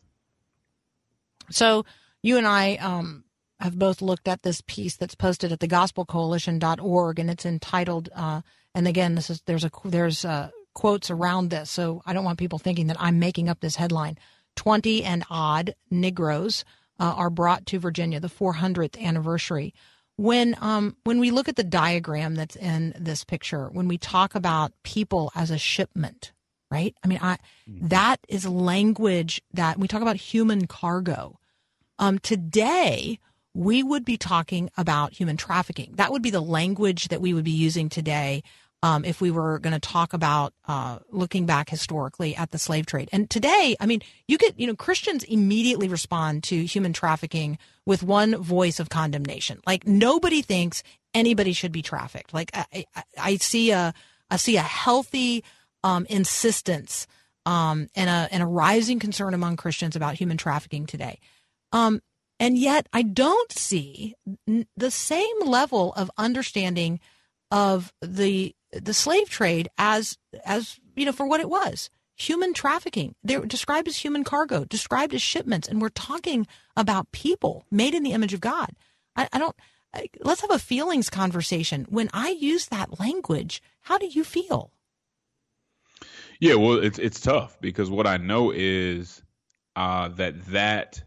So 1.50 1.84
you 2.22 2.36
and 2.38 2.46
I 2.46 2.76
um, 2.76 3.24
have 3.60 3.78
both 3.78 4.02
looked 4.02 4.28
at 4.28 4.42
this 4.42 4.62
piece 4.66 4.96
that's 4.96 5.14
posted 5.14 5.52
at 5.52 5.60
thegospelcoalition.org, 5.60 7.18
and 7.18 7.30
it's 7.30 7.46
entitled. 7.46 8.08
Uh, 8.14 8.42
and 8.74 8.86
again, 8.86 9.14
this 9.14 9.30
is 9.30 9.42
there's 9.46 9.64
a 9.64 9.70
there's 9.84 10.24
uh, 10.24 10.50
quotes 10.74 11.10
around 11.10 11.50
this, 11.50 11.70
so 11.70 12.02
I 12.04 12.12
don't 12.12 12.24
want 12.24 12.38
people 12.38 12.58
thinking 12.58 12.88
that 12.88 13.00
I'm 13.00 13.18
making 13.18 13.48
up 13.48 13.60
this 13.60 13.76
headline. 13.76 14.18
Twenty 14.54 15.04
and 15.04 15.24
odd 15.30 15.74
Negroes 15.90 16.64
uh, 16.98 17.14
are 17.16 17.30
brought 17.30 17.66
to 17.66 17.78
Virginia, 17.78 18.20
the 18.20 18.28
400th 18.28 19.00
anniversary. 19.00 19.74
When 20.16 20.56
um, 20.62 20.96
when 21.04 21.20
we 21.20 21.30
look 21.30 21.48
at 21.48 21.56
the 21.56 21.64
diagram 21.64 22.36
that's 22.36 22.56
in 22.56 22.94
this 22.98 23.22
picture, 23.22 23.68
when 23.68 23.86
we 23.86 23.98
talk 23.98 24.34
about 24.34 24.72
people 24.82 25.30
as 25.34 25.50
a 25.50 25.58
shipment, 25.58 26.32
right? 26.70 26.94
I 27.04 27.08
mean, 27.08 27.18
I 27.22 27.38
mm-hmm. 27.68 27.88
that 27.88 28.18
is 28.28 28.46
language 28.46 29.40
that 29.54 29.78
we 29.78 29.88
talk 29.88 30.02
about 30.02 30.16
human 30.16 30.66
cargo. 30.66 31.38
Um, 31.98 32.18
today, 32.18 33.18
we 33.54 33.82
would 33.82 34.04
be 34.04 34.18
talking 34.18 34.70
about 34.76 35.14
human 35.14 35.36
trafficking. 35.36 35.92
That 35.94 36.12
would 36.12 36.22
be 36.22 36.30
the 36.30 36.42
language 36.42 37.08
that 37.08 37.20
we 37.20 37.32
would 37.32 37.44
be 37.44 37.52
using 37.52 37.88
today 37.88 38.42
um, 38.82 39.04
if 39.04 39.20
we 39.20 39.30
were 39.30 39.58
going 39.58 39.72
to 39.72 39.80
talk 39.80 40.12
about 40.12 40.52
uh, 40.68 40.98
looking 41.10 41.46
back 41.46 41.70
historically 41.70 42.36
at 42.36 42.50
the 42.50 42.58
slave 42.58 42.86
trade. 42.86 43.08
And 43.12 43.28
today, 43.30 43.74
I 43.80 43.86
mean, 43.86 44.02
you 44.28 44.36
get, 44.36 44.58
you 44.60 44.66
know, 44.66 44.76
Christians 44.76 45.24
immediately 45.24 45.88
respond 45.88 46.44
to 46.44 46.64
human 46.64 46.92
trafficking 46.92 47.58
with 47.86 48.02
one 48.02 48.36
voice 48.36 48.78
of 48.78 48.90
condemnation. 48.90 49.60
Like 49.66 49.86
nobody 49.86 50.42
thinks 50.42 50.82
anybody 51.14 51.52
should 51.52 51.72
be 51.72 51.82
trafficked. 51.82 52.34
Like 52.34 52.50
I, 52.52 52.84
I, 52.94 53.02
I 53.18 53.36
see 53.36 53.70
a, 53.70 53.94
I 54.30 54.36
see 54.36 54.56
a 54.56 54.62
healthy 54.62 55.42
um, 55.86 56.06
insistence 56.08 57.06
um, 57.44 57.88
and 57.94 58.10
a 58.10 58.28
and 58.32 58.42
a 58.42 58.46
rising 58.46 58.98
concern 58.98 59.34
among 59.34 59.56
Christians 59.56 59.96
about 59.96 60.14
human 60.14 60.36
trafficking 60.36 60.86
today. 60.86 61.20
Um, 61.72 62.00
and 62.38 62.58
yet, 62.58 62.88
I 62.92 63.02
don't 63.02 63.52
see 63.52 64.14
n- 64.48 64.66
the 64.76 64.90
same 64.90 65.40
level 65.44 65.92
of 65.94 66.10
understanding 66.18 67.00
of 67.50 67.92
the 68.02 68.54
the 68.72 68.94
slave 68.94 69.30
trade 69.30 69.68
as 69.78 70.18
as 70.44 70.78
you 70.96 71.04
know 71.06 71.12
for 71.12 71.26
what 71.26 71.40
it 71.40 71.48
was 71.48 71.88
human 72.18 72.54
trafficking 72.54 73.14
they're 73.22 73.44
described 73.44 73.86
as 73.86 73.98
human 73.98 74.24
cargo 74.24 74.64
described 74.64 75.14
as 75.14 75.20
shipments 75.20 75.68
and 75.68 75.82
we're 75.82 75.90
talking 75.90 76.46
about 76.74 77.12
people 77.12 77.64
made 77.70 77.94
in 77.94 78.02
the 78.02 78.12
image 78.12 78.32
of 78.32 78.40
god 78.40 78.70
i, 79.14 79.28
I 79.32 79.38
don't 79.38 79.54
let's 80.22 80.40
have 80.40 80.50
a 80.50 80.58
feelings 80.58 81.10
conversation. 81.10 81.86
When 81.88 82.08
I 82.12 82.30
use 82.30 82.66
that 82.66 82.98
language, 83.00 83.62
how 83.82 83.98
do 83.98 84.06
you 84.06 84.24
feel? 84.24 84.70
Yeah, 86.40 86.54
well, 86.54 86.74
it's 86.82 86.98
it's 86.98 87.20
tough 87.20 87.58
because 87.60 87.90
what 87.90 88.06
I 88.06 88.16
know 88.18 88.52
is 88.54 89.22
uh, 89.74 90.08
that 90.08 90.44
that 90.46 91.02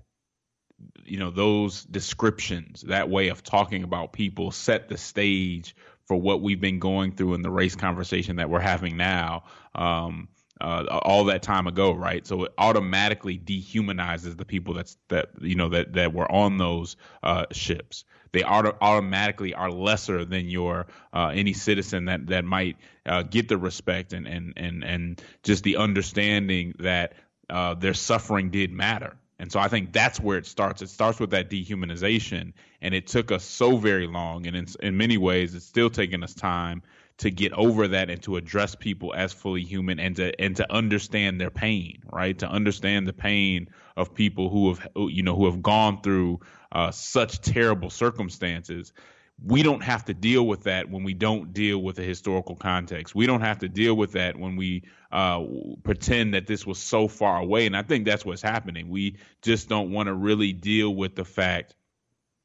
you 1.05 1.19
know 1.19 1.31
those 1.31 1.83
descriptions, 1.83 2.81
that 2.81 3.09
way 3.09 3.29
of 3.29 3.43
talking 3.43 3.83
about 3.83 4.13
people, 4.13 4.51
set 4.51 4.89
the 4.89 4.97
stage 4.97 5.75
for 6.05 6.17
what 6.17 6.41
we've 6.41 6.61
been 6.61 6.79
going 6.79 7.11
through 7.11 7.35
in 7.35 7.41
the 7.41 7.51
race 7.51 7.75
conversation 7.75 8.37
that 8.37 8.49
we're 8.49 8.59
having 8.59 8.97
now. 8.97 9.43
Um, 9.75 10.29
uh, 10.61 10.99
all 11.03 11.23
that 11.25 11.41
time 11.41 11.67
ago, 11.67 11.93
right? 11.93 12.27
So 12.27 12.43
it 12.43 12.53
automatically 12.57 13.37
dehumanizes 13.39 14.35
the 14.37 14.43
people 14.43 14.73
that's 14.73 14.97
that 15.07 15.29
you 15.39 15.55
know 15.55 15.69
that 15.69 15.93
that 15.93 16.13
were 16.13 16.29
on 16.29 16.57
those 16.57 16.97
uh, 17.23 17.45
ships. 17.51 18.03
They 18.31 18.43
auto- 18.43 18.77
automatically 18.81 19.53
are 19.53 19.71
lesser 19.71 20.25
than 20.25 20.49
your 20.49 20.87
uh, 21.13 21.31
any 21.33 21.53
citizen 21.53 22.05
that 22.05 22.27
that 22.27 22.45
might 22.45 22.77
uh, 23.05 23.23
get 23.23 23.47
the 23.47 23.57
respect 23.57 24.13
and 24.13 24.27
and 24.27 24.53
and 24.57 24.83
and 24.83 25.21
just 25.43 25.63
the 25.63 25.77
understanding 25.77 26.75
that 26.79 27.13
uh, 27.49 27.73
their 27.73 27.93
suffering 27.93 28.49
did 28.51 28.71
matter. 28.71 29.15
And 29.39 29.49
so 29.49 29.59
I 29.59 29.69
think 29.69 29.93
that's 29.93 30.19
where 30.19 30.37
it 30.37 30.45
starts. 30.45 30.81
It 30.81 30.89
starts 30.89 31.19
with 31.19 31.29
that 31.29 31.49
dehumanization, 31.49 32.51
and 32.81 32.93
it 32.93 33.07
took 33.07 33.31
us 33.31 33.45
so 33.45 33.77
very 33.77 34.05
long, 34.05 34.45
and 34.47 34.55
in, 34.55 34.67
in 34.81 34.97
many 34.97 35.17
ways, 35.17 35.55
it's 35.55 35.65
still 35.65 35.89
taking 35.89 36.23
us 36.23 36.33
time 36.33 36.81
to 37.19 37.29
get 37.29 37.51
over 37.53 37.87
that 37.89 38.09
and 38.09 38.21
to 38.23 38.37
address 38.37 38.75
people 38.75 39.13
as 39.13 39.33
fully 39.33 39.63
human 39.63 39.99
and 39.99 40.15
to 40.15 40.41
and 40.41 40.55
to 40.55 40.71
understand 40.71 41.39
their 41.39 41.49
pain, 41.49 42.01
right? 42.11 42.37
To 42.39 42.49
understand 42.49 43.07
the 43.07 43.13
pain 43.13 43.69
of 43.99 44.13
people 44.13 44.49
who 44.49 44.69
have 44.69 44.87
you 44.95 45.23
know 45.23 45.35
who 45.35 45.45
have 45.45 45.61
gone 45.61 46.01
through 46.01 46.39
uh, 46.71 46.91
such 46.91 47.41
terrible 47.41 47.89
circumstances. 47.89 48.93
We 49.41 49.63
don't 49.63 49.81
have 49.81 50.03
to 50.05 50.13
deal 50.13 50.45
with 50.45 50.63
that 50.63 50.89
when 50.89 51.03
we 51.05 51.13
don't 51.13 51.53
deal 51.53 51.81
with 51.81 51.95
the 51.95 52.03
historical 52.03 52.57
context. 52.57 53.15
We 53.15 53.25
don't 53.25 53.39
have 53.39 53.59
to 53.59 53.69
deal 53.69 53.95
with 53.95 54.11
that 54.13 54.37
when 54.37 54.57
we 54.57 54.83
uh, 55.13 55.45
pretend 55.83 56.33
that 56.33 56.45
this 56.45 56.65
was 56.65 56.77
so 56.77 57.07
far 57.07 57.39
away. 57.39 57.65
And 57.65 57.75
I 57.75 57.83
think 57.83 58.05
that's 58.05 58.25
what's 58.25 58.41
happening. 58.41 58.89
We 58.89 59.15
just 59.41 59.69
don't 59.69 59.91
want 59.91 60.07
to 60.07 60.13
really 60.13 60.51
deal 60.51 60.93
with 60.93 61.15
the 61.15 61.23
fact 61.23 61.75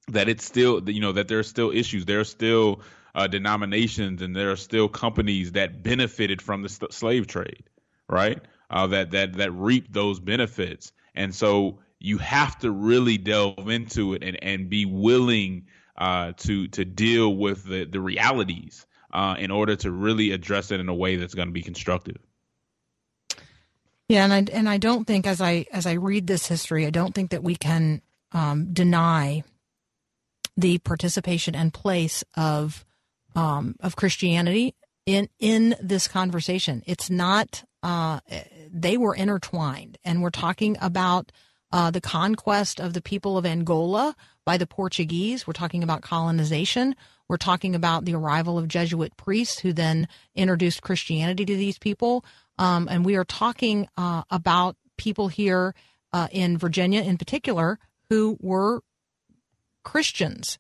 that 0.09 0.29
it's 0.29 0.45
still, 0.45 0.89
you 0.89 1.01
know, 1.01 1.13
that 1.13 1.27
there 1.27 1.41
are 1.41 1.45
still 1.45 1.73
issues. 1.73 2.05
There 2.05 2.21
are 2.21 2.25
still 2.25 2.83
uh, 3.15 3.27
denominations 3.27 4.23
and 4.23 4.35
there 4.35 4.51
are 4.53 4.57
still 4.57 4.89
companies 4.89 5.53
that 5.53 5.83
benefited 5.83 6.43
from 6.43 6.63
the 6.63 6.69
st- 6.69 6.93
slave 6.93 7.27
trade, 7.27 7.65
right? 8.09 8.41
Uh, 8.71 8.87
that 8.89 9.11
that 9.13 9.35
that 9.35 9.53
reaped 9.53 9.93
those 9.93 10.19
benefits, 10.21 10.93
and 11.15 11.35
so 11.35 11.79
you 11.99 12.19
have 12.19 12.59
to 12.59 12.71
really 12.71 13.19
delve 13.19 13.69
into 13.69 14.15
it 14.15 14.23
and 14.23 14.43
and 14.43 14.69
be 14.69 14.85
willing 14.85 15.67
uh, 15.97 16.33
to 16.39 16.69
to 16.69 16.85
deal 16.85 17.35
with 17.35 17.65
the 17.65 17.85
the 17.85 18.01
realities 18.01 18.87
uh, 19.13 19.37
in 19.39 19.51
order 19.51 19.77
to 19.77 19.91
really 19.91 20.33
address 20.33 20.71
it 20.71 20.81
in 20.81 20.89
a 20.89 20.95
way 20.95 21.17
that's 21.17 21.35
going 21.35 21.49
to 21.49 21.53
be 21.53 21.63
constructive. 21.63 22.19
Yeah, 24.09 24.25
and 24.25 24.33
I 24.33 24.45
and 24.53 24.69
I 24.69 24.77
don't 24.77 25.07
think 25.07 25.27
as 25.27 25.41
I 25.41 25.67
as 25.73 25.87
I 25.87 25.93
read 25.93 26.27
this 26.27 26.47
history, 26.47 26.87
I 26.87 26.91
don't 26.91 27.15
think 27.15 27.31
that 27.31 27.43
we 27.43 27.57
can 27.57 28.03
um, 28.33 28.73
deny 28.73 29.45
the 30.57 30.79
participation 30.79 31.55
and 31.55 31.73
place 31.73 32.23
of 32.37 32.85
um, 33.35 33.77
of 33.81 33.97
Christianity 33.97 34.75
in 35.07 35.29
in 35.39 35.75
this 35.81 36.07
conversation. 36.07 36.83
It's 36.87 37.09
not 37.09 37.65
uh, 37.83 38.21
they 38.75 38.97
were 38.97 39.15
intertwined, 39.15 39.97
and 40.05 40.21
we're 40.21 40.31
talking 40.31 40.77
about 40.81 41.33
uh, 41.73 41.91
the 41.91 42.01
conquest 42.01 42.81
of 42.81 42.93
the 42.93 43.01
people 43.01 43.39
of 43.39 43.47
Angola 43.47 44.15
by 44.45 44.59
the 44.59 44.67
Portuguese. 44.67 45.47
We're 45.47 45.55
talking 45.55 45.83
about 45.83 46.03
colonization. 46.03 46.95
We're 47.29 47.37
talking 47.37 47.75
about 47.75 48.05
the 48.05 48.15
arrival 48.15 48.59
of 48.59 48.69
Jesuit 48.69 49.17
priests 49.17 49.61
who 49.61 49.73
then 49.73 50.09
introduced 50.35 50.83
Christianity 50.83 51.45
to 51.47 51.57
these 51.57 51.79
people. 51.79 52.25
Um, 52.59 52.89
and 52.91 53.05
we 53.05 53.17
are 53.17 53.25
talking 53.25 53.89
uh, 53.97 54.23
about 54.31 54.77
people 54.97 55.29
here 55.29 55.75
uh, 56.13 56.29
in 56.31 56.59
Virginia, 56.59 57.03
in 57.03 57.17
particular, 57.17 57.79
who 58.11 58.37
were 58.41 58.83
Christians. 59.83 60.59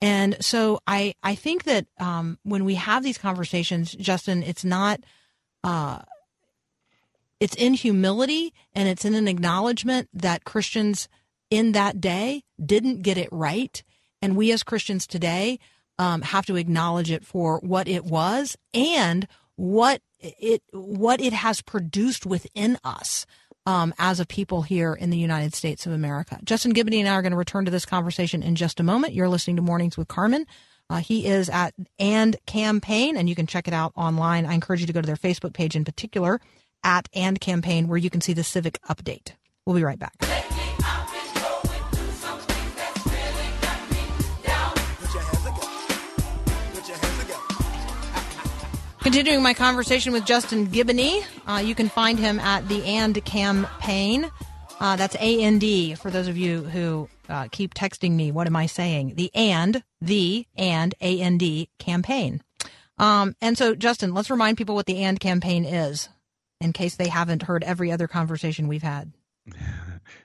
And 0.00 0.36
so 0.42 0.80
I, 0.86 1.14
I 1.22 1.34
think 1.34 1.64
that 1.64 1.86
um, 1.98 2.38
when 2.42 2.64
we 2.64 2.74
have 2.74 3.02
these 3.02 3.18
conversations, 3.18 3.92
Justin, 3.92 4.42
it's 4.42 4.64
not, 4.64 5.00
uh, 5.62 6.00
it's 7.40 7.54
in 7.56 7.74
humility 7.74 8.52
and 8.74 8.88
it's 8.88 9.04
in 9.04 9.14
an 9.14 9.28
acknowledgement 9.28 10.08
that 10.12 10.44
Christians 10.44 11.08
in 11.50 11.72
that 11.72 12.00
day 12.00 12.42
didn't 12.64 13.02
get 13.02 13.18
it 13.18 13.28
right. 13.30 13.82
And 14.22 14.36
we 14.36 14.52
as 14.52 14.62
Christians 14.62 15.06
today 15.06 15.58
um, 15.98 16.22
have 16.22 16.46
to 16.46 16.56
acknowledge 16.56 17.10
it 17.10 17.24
for 17.24 17.60
what 17.60 17.86
it 17.88 18.04
was 18.04 18.56
and 18.72 19.28
what 19.56 20.00
it 20.18 20.62
what 20.72 21.20
it 21.20 21.32
has 21.32 21.60
produced 21.60 22.26
within 22.26 22.78
us 22.82 23.26
um, 23.66 23.94
as 23.98 24.20
a 24.20 24.26
people 24.26 24.62
here 24.62 24.94
in 24.94 25.10
the 25.10 25.18
United 25.18 25.54
States 25.54 25.86
of 25.86 25.92
America. 25.92 26.38
Justin 26.44 26.72
Giboney 26.72 26.98
and 26.98 27.08
I 27.08 27.14
are 27.14 27.22
going 27.22 27.32
to 27.32 27.38
return 27.38 27.64
to 27.64 27.70
this 27.70 27.86
conversation 27.86 28.42
in 28.42 28.56
just 28.56 28.80
a 28.80 28.82
moment. 28.82 29.14
You're 29.14 29.28
listening 29.28 29.56
to 29.56 29.62
Mornings 29.62 29.96
with 29.96 30.08
Carmen. 30.08 30.46
Uh, 30.90 30.98
he 30.98 31.26
is 31.26 31.48
at 31.48 31.74
And 31.98 32.36
Campaign, 32.46 33.16
and 33.16 33.28
you 33.28 33.34
can 33.34 33.46
check 33.46 33.66
it 33.66 33.74
out 33.74 33.92
online. 33.96 34.44
I 34.44 34.52
encourage 34.52 34.80
you 34.80 34.86
to 34.86 34.92
go 34.92 35.00
to 35.00 35.06
their 35.06 35.16
Facebook 35.16 35.54
page 35.54 35.76
in 35.76 35.84
particular, 35.84 36.40
at 36.84 37.08
And 37.14 37.40
Campaign, 37.40 37.88
where 37.88 37.98
you 37.98 38.10
can 38.10 38.20
see 38.20 38.34
the 38.34 38.44
civic 38.44 38.80
update. 38.82 39.32
We'll 39.66 39.74
be 39.74 39.82
right 39.82 39.98
back. 39.98 40.14
Continuing 49.00 49.42
my 49.42 49.52
conversation 49.52 50.12
with 50.14 50.24
Justin 50.24 50.66
Giboney, 50.68 51.24
uh, 51.46 51.58
you 51.58 51.74
can 51.74 51.90
find 51.90 52.18
him 52.18 52.40
at 52.40 52.68
the 52.68 52.82
And 52.84 53.22
Campaign. 53.24 54.30
Uh, 54.80 54.96
that's 54.96 55.14
A 55.16 55.42
N 55.42 55.58
D 55.58 55.94
for 55.94 56.10
those 56.10 56.26
of 56.26 56.36
you 56.36 56.62
who 56.64 57.08
uh, 57.28 57.48
keep 57.52 57.74
texting 57.74 58.12
me. 58.12 58.32
What 58.32 58.46
am 58.46 58.56
I 58.56 58.66
saying? 58.66 59.14
The 59.16 59.30
and, 59.34 59.82
the 60.00 60.46
and 60.56 60.94
A 61.00 61.20
N 61.20 61.38
D 61.38 61.68
campaign. 61.78 62.42
Um, 62.98 63.36
and 63.40 63.58
so, 63.58 63.74
Justin, 63.74 64.14
let's 64.14 64.30
remind 64.30 64.56
people 64.56 64.74
what 64.74 64.86
the 64.86 65.02
and 65.04 65.20
campaign 65.20 65.64
is 65.64 66.08
in 66.60 66.72
case 66.72 66.96
they 66.96 67.08
haven't 67.08 67.42
heard 67.42 67.64
every 67.64 67.90
other 67.92 68.08
conversation 68.08 68.68
we've 68.68 68.82
had. 68.82 69.12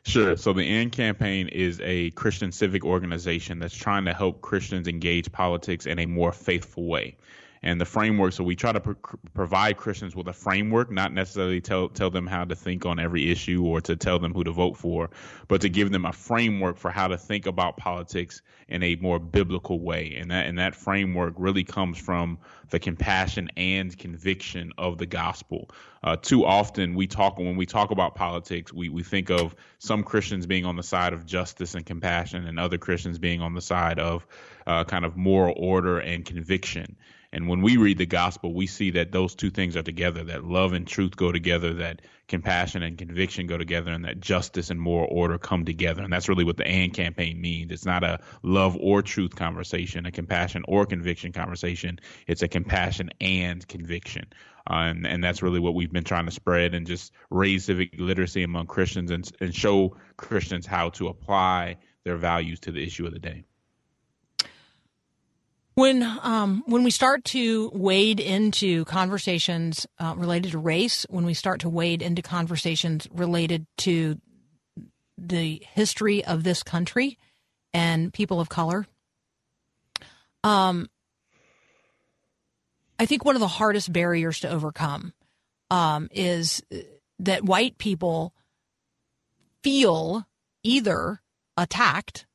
Sure. 0.03 0.35
So 0.35 0.53
the 0.53 0.67
AND 0.67 0.91
campaign 0.91 1.47
is 1.47 1.79
a 1.83 2.11
Christian 2.11 2.51
civic 2.51 2.83
organization 2.83 3.59
that's 3.59 3.75
trying 3.75 4.05
to 4.05 4.13
help 4.13 4.41
Christians 4.41 4.87
engage 4.87 5.31
politics 5.31 5.85
in 5.85 5.99
a 5.99 6.05
more 6.05 6.31
faithful 6.31 6.85
way. 6.85 7.15
And 7.61 7.79
the 7.79 7.85
framework, 7.85 8.33
so 8.33 8.43
we 8.43 8.55
try 8.55 8.71
to 8.71 8.79
pro- 8.79 8.95
provide 9.33 9.75
Christians 9.75 10.15
with 10.15 10.27
a 10.27 10.33
framework, 10.33 10.89
not 10.91 11.11
necessarily 11.11 11.59
tell 11.59 11.89
tell 11.89 12.09
them 12.09 12.25
how 12.25 12.45
to 12.45 12.55
think 12.55 12.85
on 12.85 12.99
every 12.99 13.29
issue 13.31 13.65
or 13.65 13.81
to 13.81 13.95
tell 13.95 14.17
them 14.17 14.33
who 14.33 14.43
to 14.45 14.51
vote 14.51 14.77
for, 14.77 15.09
but 15.47 15.61
to 15.61 15.69
give 15.69 15.91
them 15.91 16.05
a 16.05 16.13
framework 16.13 16.77
for 16.77 16.89
how 16.89 17.07
to 17.09 17.17
think 17.17 17.45
about 17.45 17.75
politics 17.75 18.41
in 18.69 18.81
a 18.83 18.95
more 18.95 19.19
biblical 19.19 19.79
way. 19.81 20.15
And 20.17 20.31
that 20.31 20.45
and 20.45 20.57
that 20.59 20.73
framework 20.73 21.33
really 21.37 21.65
comes 21.65 21.97
from 21.97 22.37
the 22.69 22.79
compassion 22.79 23.49
and 23.57 23.97
conviction 23.97 24.71
of 24.77 24.97
the 24.97 25.05
gospel. 25.05 25.69
Uh, 26.01 26.15
too 26.15 26.45
often 26.45 26.95
we 26.95 27.07
talk 27.07 27.37
when 27.37 27.57
we 27.57 27.65
talk 27.65 27.91
about 27.91 28.15
politics, 28.15 28.71
we, 28.71 28.87
we 28.87 29.03
think 29.03 29.29
of 29.29 29.53
some 29.79 30.03
Christians 30.03 30.45
being 30.45 30.65
on 30.65 30.77
the 30.77 30.83
side 30.83 31.11
of 31.11 31.25
justice 31.25 31.75
and 31.75 31.85
compassion, 31.85 32.47
and 32.47 32.57
other 32.57 32.77
Christians 32.77 33.19
being 33.19 33.41
on 33.41 33.53
the 33.53 33.61
side 33.61 33.99
of 33.99 34.25
uh, 34.65 34.85
kind 34.85 35.03
of 35.03 35.17
moral 35.17 35.55
order 35.57 35.99
and 35.99 36.23
conviction. 36.23 36.95
And 37.31 37.47
when 37.47 37.61
we 37.61 37.77
read 37.77 37.99
the 37.99 38.07
gospel, 38.07 38.53
we 38.53 38.65
see 38.65 38.89
that 38.91 39.11
those 39.11 39.35
two 39.35 39.51
things 39.51 39.77
are 39.77 39.83
together, 39.83 40.23
that 40.23 40.43
love 40.43 40.73
and 40.73 40.87
truth 40.87 41.15
go 41.15 41.31
together, 41.31 41.73
that 41.75 42.01
compassion 42.27 42.81
and 42.81 42.97
conviction 42.97 43.45
go 43.45 43.57
together, 43.57 43.91
and 43.91 44.03
that 44.05 44.19
justice 44.19 44.71
and 44.71 44.81
moral 44.81 45.07
order 45.11 45.37
come 45.37 45.63
together. 45.63 46.01
And 46.01 46.11
that's 46.11 46.27
really 46.27 46.43
what 46.43 46.57
the 46.57 46.67
AND 46.67 46.95
campaign 46.95 47.39
means. 47.39 47.71
It's 47.71 47.85
not 47.85 48.03
a 48.03 48.19
love 48.41 48.75
or 48.79 49.03
truth 49.03 49.35
conversation, 49.35 50.07
a 50.07 50.11
compassion 50.11 50.63
or 50.67 50.87
conviction 50.87 51.31
conversation. 51.31 51.99
It's 52.25 52.41
a 52.41 52.47
compassion 52.47 53.11
and 53.21 53.67
conviction. 53.67 54.25
Uh, 54.67 54.89
and, 54.89 55.05
and 55.05 55.23
that's 55.23 55.43
really 55.43 55.59
what 55.59 55.75
we've 55.75 55.91
been 55.91 56.03
trying 56.03 56.25
to 56.25 56.31
spread 56.31 56.73
and 56.73 56.87
just 56.87 57.11
raise 57.29 57.65
civic 57.65 57.93
literacy 57.99 58.41
among 58.41 58.65
Christians 58.65 59.11
and, 59.11 59.31
and 59.39 59.53
show 59.53 59.95
Christians 60.17 60.65
how 60.65 60.89
to 60.89 61.07
apply 61.09 61.77
their 62.05 62.17
values 62.17 62.59
to 62.61 62.71
the 62.71 62.83
issue 62.83 63.05
of 63.05 63.13
the 63.13 63.19
day. 63.19 63.43
When 65.75 66.03
um, 66.03 66.63
when 66.65 66.83
we 66.83 66.91
start 66.91 67.23
to 67.25 67.71
wade 67.73 68.19
into 68.19 68.83
conversations 68.85 69.87
uh, 69.97 70.13
related 70.17 70.51
to 70.51 70.57
race, 70.57 71.05
when 71.09 71.25
we 71.25 71.33
start 71.33 71.61
to 71.61 71.69
wade 71.69 72.01
into 72.01 72.21
conversations 72.21 73.07
related 73.13 73.65
to 73.77 74.19
the 75.17 75.63
history 75.73 76.23
of 76.25 76.43
this 76.43 76.63
country 76.63 77.17
and 77.73 78.11
people 78.11 78.41
of 78.41 78.49
color, 78.49 78.87
um, 80.43 80.89
I 82.97 83.05
think 83.05 83.23
one 83.23 83.35
of 83.35 83.39
the 83.39 83.47
hardest 83.47 83.93
barriers 83.93 84.39
to 84.41 84.49
overcome 84.49 85.13
um, 85.71 86.09
is 86.11 86.61
that 87.19 87.45
white 87.45 87.77
people 87.77 88.33
feel 89.63 90.25
either 90.63 91.21
attacked 91.55 92.25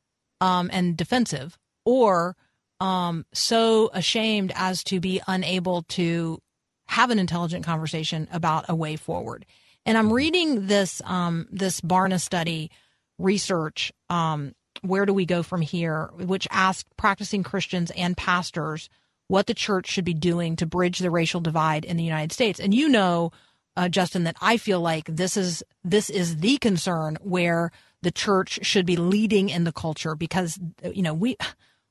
um, 0.41 0.71
and 0.73 0.97
defensive 0.97 1.59
or 1.85 2.37
um, 2.85 3.25
so 3.33 3.88
ashamed 3.95 4.53
as 4.55 4.85
to 4.85 5.00
be 5.00 5.23
unable 5.26 5.85
to 5.85 6.38
have 6.87 7.11
an 7.11 7.19
intelligent 7.19 7.64
conversation 7.64 8.29
about 8.31 8.67
a 8.69 8.75
way 8.75 8.97
forward. 8.97 9.47
And 9.87 9.97
I'm 9.97 10.12
reading 10.12 10.67
this 10.67 11.00
um, 11.07 11.49
this 11.50 11.81
Barna 11.81 12.21
study 12.21 12.71
research. 13.19 13.91
Um, 14.11 14.55
where 14.83 15.07
do 15.07 15.14
we 15.14 15.25
go 15.25 15.43
from 15.43 15.62
here? 15.62 16.11
Which 16.19 16.47
asked 16.50 16.95
practicing 16.99 17.43
Christians 17.43 17.91
and 17.97 18.19
pastors 18.19 18.91
what 19.29 19.47
the 19.47 19.55
church 19.55 19.88
should 19.88 20.05
be 20.05 20.12
doing 20.12 20.55
to 20.57 20.67
bridge 20.67 20.99
the 20.99 21.11
racial 21.11 21.41
divide 21.41 21.87
in 21.87 21.97
the 21.97 22.05
United 22.05 22.33
States. 22.33 22.61
And 22.61 22.75
you 22.75 22.91
know, 22.91 23.33
uh, 23.79 23.88
Justin, 23.88 24.25
that 24.25 24.37
I 24.43 24.59
feel 24.59 24.83
like 24.83 25.07
this 25.07 25.38
is 25.38 25.62
this 25.85 26.11
is 26.11 26.37
the 26.37 26.59
concern 26.59 27.17
where 27.23 27.73
the 28.03 28.12
church 28.12 28.59
should 28.61 28.85
be 28.85 28.97
leading 28.97 29.49
in 29.49 29.64
the 29.64 29.73
culture 29.73 30.14
because 30.14 30.59
you 30.93 31.03
know 31.03 31.14
we 31.14 31.38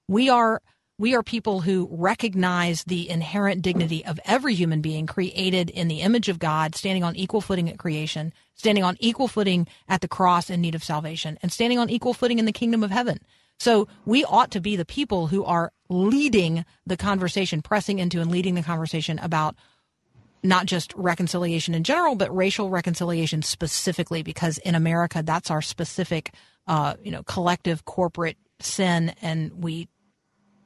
we 0.07 0.29
are 0.29 0.61
we 0.97 1.15
are 1.15 1.23
people 1.23 1.61
who 1.61 1.87
recognize 1.91 2.83
the 2.83 3.09
inherent 3.09 3.61
dignity 3.61 4.05
of 4.05 4.19
every 4.25 4.53
human 4.53 4.81
being 4.81 5.07
created 5.07 5.69
in 5.69 5.87
the 5.87 6.01
image 6.01 6.29
of 6.29 6.39
God, 6.39 6.75
standing 6.75 7.03
on 7.03 7.15
equal 7.15 7.41
footing 7.41 7.69
at 7.69 7.79
creation, 7.79 8.31
standing 8.53 8.83
on 8.83 8.95
equal 8.99 9.27
footing 9.27 9.67
at 9.89 10.01
the 10.01 10.07
cross 10.07 10.49
in 10.49 10.61
need 10.61 10.75
of 10.75 10.83
salvation, 10.83 11.39
and 11.41 11.51
standing 11.51 11.79
on 11.79 11.89
equal 11.89 12.13
footing 12.13 12.37
in 12.37 12.45
the 12.45 12.51
kingdom 12.51 12.83
of 12.83 12.91
heaven. 12.91 13.19
So 13.59 13.87
we 14.05 14.23
ought 14.23 14.51
to 14.51 14.61
be 14.61 14.75
the 14.75 14.85
people 14.85 15.27
who 15.27 15.43
are 15.45 15.71
leading 15.89 16.65
the 16.85 16.97
conversation, 16.97 17.61
pressing 17.61 17.99
into 17.99 18.21
and 18.21 18.29
leading 18.29 18.55
the 18.55 18.63
conversation 18.63 19.19
about 19.19 19.55
not 20.43 20.65
just 20.65 20.93
reconciliation 20.95 21.73
in 21.73 21.83
general, 21.83 22.15
but 22.15 22.35
racial 22.35 22.69
reconciliation 22.69 23.41
specifically, 23.41 24.21
because 24.21 24.57
in 24.59 24.75
America, 24.75 25.23
that's 25.23 25.49
our 25.49 25.61
specific, 25.61 26.33
uh, 26.67 26.95
you 27.01 27.11
know, 27.11 27.23
collective 27.23 27.85
corporate 27.85 28.37
sin, 28.59 29.13
and 29.21 29.63
we 29.63 29.87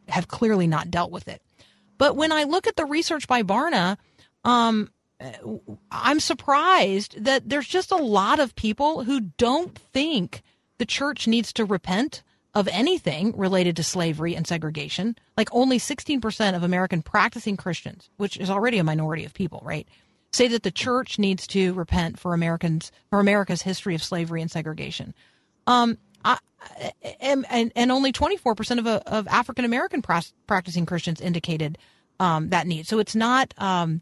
have 0.10 0.28
clearly 0.28 0.68
not 0.68 0.92
dealt 0.92 1.12
with 1.12 1.28
it. 1.28 1.42
But 1.98 2.16
when 2.16 2.32
I 2.32 2.44
look 2.44 2.68
at 2.68 2.76
the 2.76 2.86
research 2.86 3.28
by 3.28 3.44
Barna, 3.44 3.98
um, 4.44 4.92
I'm 5.92 6.20
surprised 6.20 7.24
that 7.24 7.50
there's 7.50 7.68
just 7.68 7.92
a 7.92 7.98
lot 7.98 8.40
of 8.40 8.56
people 8.56 9.04
who 9.04 9.22
don't 9.22 9.78
think 9.78 10.44
the 10.78 10.86
church 10.86 11.28
needs 11.28 11.52
to 11.54 11.66
repent 11.66 12.24
of 12.54 12.68
anything 12.70 13.34
related 13.38 13.76
to 13.76 13.84
slavery 13.84 14.36
and 14.36 14.48
segregation. 14.48 15.16
Like 15.36 15.50
only 15.52 15.80
16% 15.80 16.56
of 16.56 16.64
American 16.64 17.02
practicing 17.02 17.58
Christians, 17.58 18.10
which 18.18 18.38
is 18.38 18.50
already 18.50 18.78
a 18.78 18.84
minority 18.84 19.26
of 19.26 19.34
people, 19.34 19.62
right, 19.64 19.88
say 20.32 20.48
that 20.48 20.64
the 20.64 20.72
church 20.72 21.18
needs 21.18 21.48
to 21.48 21.74
repent 21.74 22.20
for 22.20 22.34
Americans 22.34 22.92
for 23.10 23.20
America's 23.20 23.64
history 23.64 23.96
of 23.96 24.04
slavery 24.04 24.42
and 24.42 24.52
segregation. 24.52 25.14
Um, 25.66 25.98
I, 26.24 26.38
and, 27.20 27.46
and, 27.50 27.72
and 27.76 27.92
only 27.92 28.12
24% 28.12 28.80
of, 28.80 28.88
of 28.88 29.28
African 29.28 29.66
American 29.66 30.02
practicing 30.02 30.86
Christians 30.86 31.22
indicated 31.22 31.78
um, 32.20 32.50
that 32.50 32.68
need. 32.68 32.88
So 32.88 33.00
it's 33.00 33.16
not, 33.16 33.54
um, 33.58 34.02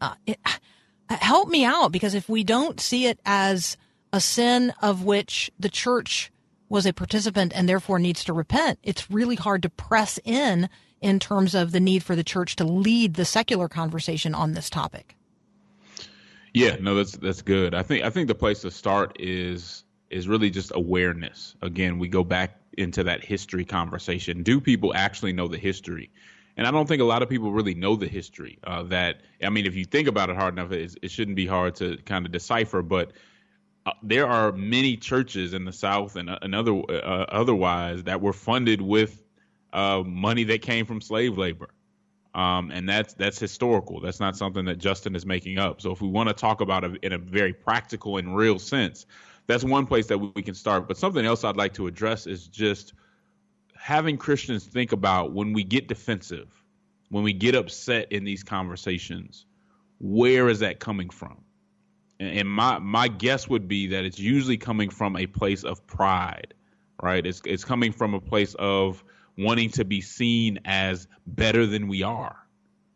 uh, 0.00 0.14
it, 0.26 0.38
help 1.08 1.48
me 1.48 1.64
out 1.64 1.92
because 1.92 2.14
if 2.14 2.28
we 2.28 2.44
don't 2.44 2.80
see 2.80 3.06
it 3.06 3.18
as 3.24 3.76
a 4.12 4.20
sin 4.20 4.72
of 4.82 5.04
which 5.04 5.50
the 5.58 5.68
church 5.68 6.30
was 6.68 6.86
a 6.86 6.92
participant 6.92 7.52
and 7.54 7.68
therefore 7.68 7.98
needs 7.98 8.24
to 8.24 8.32
repent, 8.32 8.78
it's 8.82 9.10
really 9.10 9.36
hard 9.36 9.62
to 9.62 9.70
press 9.70 10.18
in 10.24 10.68
in 11.00 11.18
terms 11.18 11.54
of 11.54 11.72
the 11.72 11.80
need 11.80 12.02
for 12.02 12.16
the 12.16 12.24
church 12.24 12.56
to 12.56 12.64
lead 12.64 13.14
the 13.14 13.24
secular 13.24 13.68
conversation 13.68 14.34
on 14.34 14.52
this 14.52 14.68
topic. 14.68 15.16
Yeah, 16.52 16.76
no, 16.80 16.94
that's 16.94 17.12
that's 17.12 17.42
good. 17.42 17.74
I 17.74 17.82
think 17.82 18.04
I 18.04 18.10
think 18.10 18.28
the 18.28 18.34
place 18.34 18.62
to 18.62 18.70
start 18.70 19.16
is 19.20 19.84
is 20.10 20.28
really 20.28 20.50
just 20.50 20.72
awareness. 20.74 21.54
Again, 21.62 21.98
we 21.98 22.08
go 22.08 22.24
back 22.24 22.58
into 22.76 23.04
that 23.04 23.24
history 23.24 23.64
conversation. 23.64 24.42
Do 24.42 24.60
people 24.60 24.92
actually 24.94 25.32
know 25.32 25.48
the 25.48 25.58
history? 25.58 26.10
And 26.56 26.66
I 26.66 26.70
don't 26.70 26.86
think 26.86 27.00
a 27.00 27.04
lot 27.04 27.22
of 27.22 27.28
people 27.28 27.52
really 27.52 27.74
know 27.74 27.94
the 27.94 28.08
history. 28.08 28.58
Uh, 28.64 28.82
that 28.84 29.20
I 29.42 29.50
mean, 29.50 29.66
if 29.66 29.76
you 29.76 29.84
think 29.84 30.08
about 30.08 30.30
it 30.30 30.36
hard 30.36 30.54
enough, 30.54 30.72
it, 30.72 30.96
it 31.02 31.10
shouldn't 31.10 31.36
be 31.36 31.46
hard 31.46 31.76
to 31.76 31.96
kind 31.98 32.26
of 32.26 32.32
decipher. 32.32 32.82
But 32.82 33.12
uh, 33.86 33.92
there 34.02 34.26
are 34.26 34.52
many 34.52 34.96
churches 34.96 35.54
in 35.54 35.64
the 35.64 35.72
South 35.72 36.16
and, 36.16 36.28
uh, 36.28 36.38
and 36.42 36.54
other 36.54 36.72
uh, 36.72 37.26
otherwise 37.28 38.04
that 38.04 38.20
were 38.20 38.32
funded 38.32 38.80
with 38.82 39.22
money 39.72 40.44
that 40.44 40.62
came 40.62 40.86
from 40.86 41.00
slave 41.00 41.38
labor. 41.38 41.68
Um, 42.34 42.70
and 42.70 42.88
that's 42.88 43.14
that's 43.14 43.38
historical. 43.38 44.00
That's 44.00 44.20
not 44.20 44.36
something 44.36 44.64
that 44.66 44.78
Justin 44.78 45.16
is 45.16 45.24
making 45.24 45.58
up. 45.58 45.80
So 45.80 45.92
if 45.92 46.00
we 46.00 46.08
want 46.08 46.28
to 46.28 46.34
talk 46.34 46.60
about 46.60 46.84
it 46.84 46.98
in 47.02 47.12
a 47.12 47.18
very 47.18 47.52
practical 47.52 48.16
and 48.16 48.36
real 48.36 48.58
sense, 48.58 49.06
that's 49.48 49.64
one 49.64 49.86
place 49.86 50.06
that 50.06 50.18
we 50.18 50.42
can 50.42 50.54
start. 50.54 50.86
But 50.86 50.96
something 50.98 51.24
else 51.24 51.42
I'd 51.42 51.56
like 51.56 51.74
to 51.74 51.88
address 51.88 52.26
is 52.26 52.46
just 52.46 52.92
having 53.74 54.18
Christians 54.18 54.64
think 54.64 54.92
about 54.92 55.32
when 55.32 55.52
we 55.52 55.64
get 55.64 55.88
defensive, 55.88 56.62
when 57.08 57.24
we 57.24 57.32
get 57.32 57.54
upset 57.54 58.12
in 58.12 58.24
these 58.24 58.44
conversations, 58.44 59.46
where 59.98 60.48
is 60.48 60.60
that 60.60 60.78
coming 60.78 61.08
from? 61.08 61.38
And 62.20 62.48
my 62.48 62.78
my 62.78 63.08
guess 63.08 63.48
would 63.48 63.68
be 63.68 63.88
that 63.88 64.04
it's 64.04 64.18
usually 64.18 64.58
coming 64.58 64.90
from 64.90 65.16
a 65.16 65.26
place 65.26 65.64
of 65.64 65.84
pride, 65.86 66.52
right? 67.02 67.24
It's 67.24 67.40
it's 67.44 67.64
coming 67.64 67.92
from 67.92 68.14
a 68.14 68.20
place 68.20 68.54
of 68.58 69.02
wanting 69.38 69.70
to 69.70 69.84
be 69.84 70.00
seen 70.00 70.58
as 70.64 71.06
better 71.26 71.64
than 71.64 71.88
we 71.88 72.02
are, 72.02 72.36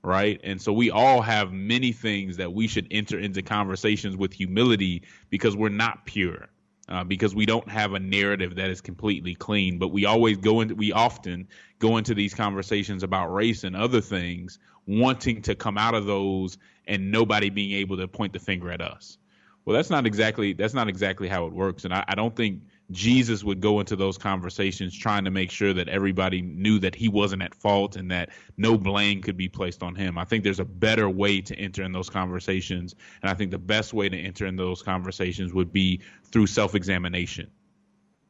right? 0.03 0.41
And 0.43 0.61
so 0.61 0.73
we 0.73 0.91
all 0.91 1.23
have 1.23 1.53
many 1.53 1.93
things 1.93 2.37
that 2.37 2.53
we 2.53 2.67
should 2.67 2.89
enter 2.91 3.19
into 3.19 3.43
conversations 3.43 4.17
with 4.17 4.33
humility 4.33 5.03
because 5.31 5.57
we're 5.57 5.69
not 5.69 6.07
pure. 6.07 6.49
Uh, 6.89 7.05
because 7.05 7.35
we 7.35 7.47
don't 7.47 7.71
have 7.71 7.95
a 7.95 7.99
narrative 7.99 8.57
that 8.57 8.69
is 8.69 8.81
completely 8.81 9.37
clean, 9.37 9.79
but 9.79 9.89
we 9.89 10.05
always 10.05 10.37
go 10.37 10.61
into, 10.61 10.75
we 10.75 10.93
often 10.93 11.47
go 11.79 11.97
into 11.97 12.13
these 12.13 12.35
conversations 12.35 13.05
about 13.05 13.33
race 13.33 13.63
and 13.63 13.77
other 13.77 14.01
things, 14.01 14.59
wanting 14.87 15.41
to 15.41 15.55
come 15.55 15.79
out 15.79 15.95
of 15.95 16.07
those 16.07 16.59
and 16.87 17.11
nobody 17.11 17.51
being 17.51 17.73
able 17.73 17.97
to 17.97 18.09
point 18.09 18.33
the 18.33 18.39
finger 18.39 18.71
at 18.71 18.81
us. 18.81 19.17
Well, 19.65 19.77
that's 19.77 19.91
not 19.91 20.07
exactly 20.07 20.55
that's 20.55 20.75
not 20.75 20.89
exactly 20.89 21.29
how 21.29 21.47
it 21.47 21.53
works, 21.53 21.85
and 21.85 21.95
I, 21.95 22.05
I 22.09 22.15
don't 22.17 22.35
think 22.35 22.63
Jesus 22.91 23.43
would 23.43 23.61
go 23.61 23.81
into 23.81 23.97
those 23.97 24.19
conversations 24.19 24.97
trying 24.97 25.25
to 25.25 25.31
make 25.31 25.51
sure 25.51 25.73
that 25.73 25.89
everybody 25.89 26.43
knew 26.43 26.79
that 26.81 26.95
he 26.95 27.09
wasn't 27.09 27.43
at 27.43 27.55
fault 27.55 27.97
and 27.97 28.11
that 28.11 28.31
no 28.57 28.77
blame 28.77 29.23
could 29.23 29.37
be 29.37 29.49
placed 29.49 29.83
on 29.83 29.95
him. 29.95 30.19
I 30.19 30.25
think 30.25 30.45
there's 30.45 30.61
a 30.61 30.65
better 30.65 31.09
way 31.09 31.41
to 31.43 31.55
enter 31.57 31.83
in 31.83 31.93
those 31.93 32.11
conversations. 32.11 32.95
And 33.23 33.31
I 33.31 33.35
think 33.35 33.51
the 33.51 33.59
best 33.59 33.95
way 33.95 34.09
to 34.09 34.17
enter 34.17 34.47
in 34.47 34.57
those 34.57 34.83
conversations 34.83 35.55
would 35.55 35.73
be 35.73 36.01
through 36.25 36.49
self 36.49 36.75
examination. 36.75 37.51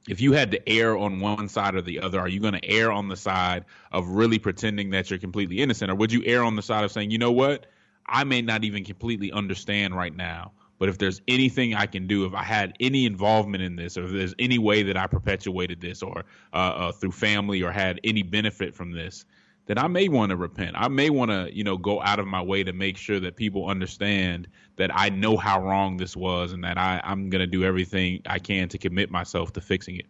If 0.09 0.21
you 0.21 0.33
had 0.33 0.51
to 0.51 0.69
err 0.69 0.97
on 0.97 1.21
one 1.21 1.49
side 1.49 1.77
or 1.77 1.83
the 1.83 2.01
other, 2.01 2.19
are 2.21 2.29
you 2.29 2.41
going 2.41 2.55
to 2.55 2.65
err 2.69 2.91
on 2.91 3.09
the 3.09 3.17
side 3.17 3.65
of 3.93 4.09
really 4.09 4.38
pretending 4.38 4.91
that 4.91 5.11
you're 5.11 5.19
completely 5.19 5.59
innocent? 5.59 5.91
Or 5.91 5.95
would 5.95 6.12
you 6.12 6.23
err 6.25 6.43
on 6.43 6.57
the 6.57 6.62
side 6.62 6.85
of 6.85 6.91
saying, 6.91 7.11
you 7.11 7.19
know 7.19 7.33
what? 7.33 7.67
I 8.05 8.25
may 8.25 8.43
not 8.43 8.65
even 8.65 8.85
completely 8.85 9.31
understand 9.31 9.95
right 9.95 10.15
now 10.15 10.53
but 10.83 10.88
if 10.88 10.99
there's 10.99 11.21
anything 11.29 11.77
I 11.77 11.87
can 11.87 12.09
do, 12.09 12.25
if 12.25 12.35
I 12.35 12.42
had 12.42 12.75
any 12.81 13.07
involvement 13.07 13.62
in 13.62 13.77
this, 13.77 13.97
or 13.97 14.03
if 14.03 14.11
there's 14.11 14.35
any 14.40 14.59
way 14.59 14.83
that 14.83 14.97
I 14.97 15.07
perpetuated 15.07 15.81
this, 15.81 16.03
or 16.03 16.25
uh, 16.53 16.57
uh, 16.57 16.90
through 16.90 17.12
family, 17.12 17.62
or 17.62 17.71
had 17.71 18.01
any 18.03 18.25
benefit 18.25 18.75
from 18.75 18.90
this, 18.90 19.25
then 19.66 19.79
I 19.79 19.87
may 19.87 20.09
want 20.09 20.31
to 20.31 20.37
repent. 20.37 20.75
I 20.75 20.88
may 20.88 21.09
want 21.09 21.31
to, 21.31 21.49
you 21.57 21.62
know, 21.62 21.77
go 21.77 22.03
out 22.03 22.18
of 22.18 22.27
my 22.27 22.42
way 22.42 22.64
to 22.64 22.73
make 22.73 22.97
sure 22.97 23.21
that 23.21 23.37
people 23.37 23.68
understand 23.68 24.49
that 24.75 24.90
I 24.92 25.11
know 25.11 25.37
how 25.37 25.62
wrong 25.62 25.99
this 25.99 26.16
was, 26.16 26.51
and 26.51 26.64
that 26.64 26.79
I, 26.79 27.01
I'm 27.05 27.31
going 27.31 27.42
to 27.42 27.47
do 27.47 27.62
everything 27.62 28.21
I 28.27 28.40
can 28.40 28.68
to 28.71 28.79
commit 28.79 29.09
myself 29.09 29.53
to 29.53 29.61
fixing 29.61 29.99
it. 29.99 30.07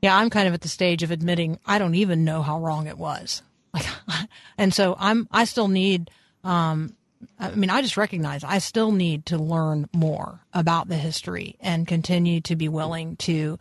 Yeah, 0.00 0.16
I'm 0.16 0.30
kind 0.30 0.48
of 0.48 0.54
at 0.54 0.62
the 0.62 0.68
stage 0.68 1.02
of 1.02 1.10
admitting 1.10 1.58
I 1.66 1.78
don't 1.78 1.94
even 1.94 2.24
know 2.24 2.40
how 2.40 2.58
wrong 2.58 2.86
it 2.86 2.96
was. 2.96 3.42
Like, 3.74 3.84
and 4.56 4.72
so 4.72 4.96
I'm 4.98 5.28
I 5.30 5.44
still 5.44 5.68
need 5.68 6.10
um, 6.42 6.96
I 7.38 7.50
mean, 7.50 7.70
I 7.70 7.82
just 7.82 7.96
recognize 7.96 8.44
I 8.44 8.58
still 8.58 8.92
need 8.92 9.26
to 9.26 9.38
learn 9.38 9.88
more 9.94 10.40
about 10.52 10.88
the 10.88 10.96
history 10.96 11.56
and 11.60 11.86
continue 11.86 12.40
to 12.42 12.56
be 12.56 12.68
willing 12.68 13.16
to, 13.16 13.58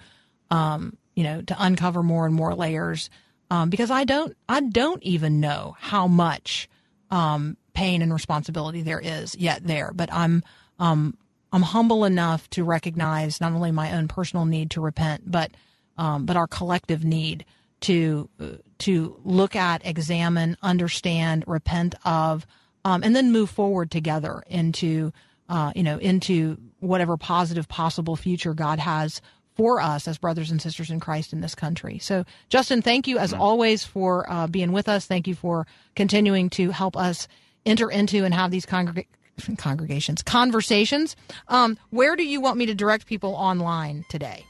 um, 0.52 0.98
you 1.16 1.24
know, 1.24 1.42
to 1.42 1.56
uncover 1.58 2.04
more 2.04 2.26
and 2.26 2.36
more 2.36 2.56
layers, 2.56 3.10
um, 3.50 3.70
because 3.70 3.92
I 3.92 4.04
don't, 4.04 4.36
I 4.50 4.62
don't 4.62 5.04
even 5.04 5.40
know 5.40 5.76
how 5.80 6.08
much 6.08 6.70
um, 7.12 7.58
pain 7.74 8.02
and 8.02 8.12
responsibility 8.12 8.82
there 8.82 9.00
is 9.00 9.36
yet 9.36 9.66
there. 9.66 9.92
But 9.94 10.12
I'm, 10.12 10.44
um, 10.80 11.18
I'm 11.52 11.62
humble 11.62 12.06
enough 12.06 12.50
to 12.52 12.64
recognize 12.64 13.40
not 13.40 13.54
only 13.54 13.72
my 13.72 13.94
own 13.94 14.08
personal 14.08 14.46
need 14.46 14.72
to 14.72 14.82
repent, 14.82 15.30
but, 15.30 15.52
um, 15.98 16.26
but 16.26 16.36
our 16.36 16.48
collective 16.48 17.06
need 17.06 17.46
to, 17.82 18.30
uh, 18.40 18.46
to 18.80 19.20
look 19.24 19.56
at, 19.56 19.86
examine, 19.86 20.58
understand, 20.62 21.44
repent 21.48 21.96
of 22.04 22.46
um, 22.86 23.04
and 23.04 23.16
then 23.16 23.32
move 23.32 23.50
forward 23.50 23.92
together 23.92 24.44
into, 24.48 25.12
uh, 25.50 25.74
you 25.76 25.84
know, 25.84 25.98
into 25.98 26.58
whatever 26.80 27.18
positive 27.18 27.68
possible 27.68 28.16
future 28.16 28.54
God 28.54 28.80
has 28.80 29.22
for 29.56 29.82
us 29.82 30.08
as 30.08 30.18
brothers 30.18 30.52
and 30.52 30.62
sisters 30.62 30.92
in 30.92 31.00
Christ 31.00 31.34
in 31.34 31.42
this 31.42 31.56
country. 31.56 31.98
So, 31.98 32.26
Justin, 32.50 32.82
thank 32.82 33.08
you 33.08 33.18
as 33.18 33.34
always 33.34 33.84
for 33.84 34.30
uh, 34.30 34.48
being 34.48 34.72
with 34.72 34.88
us. 34.88 35.06
Thank 35.06 35.28
you 35.28 35.34
for 35.34 35.66
continuing 35.96 36.50
to 36.52 36.70
help 36.70 36.96
us 36.96 37.28
enter 37.66 37.90
into 37.90 38.24
and 38.24 38.34
have 38.34 38.52
these 38.52 38.66
congreg- 38.66 39.08
congregations, 39.58 40.22
conversations. 40.22 41.16
Um, 41.48 41.80
where 41.90 42.16
do 42.16 42.24
you 42.24 42.40
want 42.40 42.58
me 42.58 42.68
to 42.68 42.76
direct 42.76 43.08
people 43.08 43.34
online 43.34 44.06
today? 44.10 44.46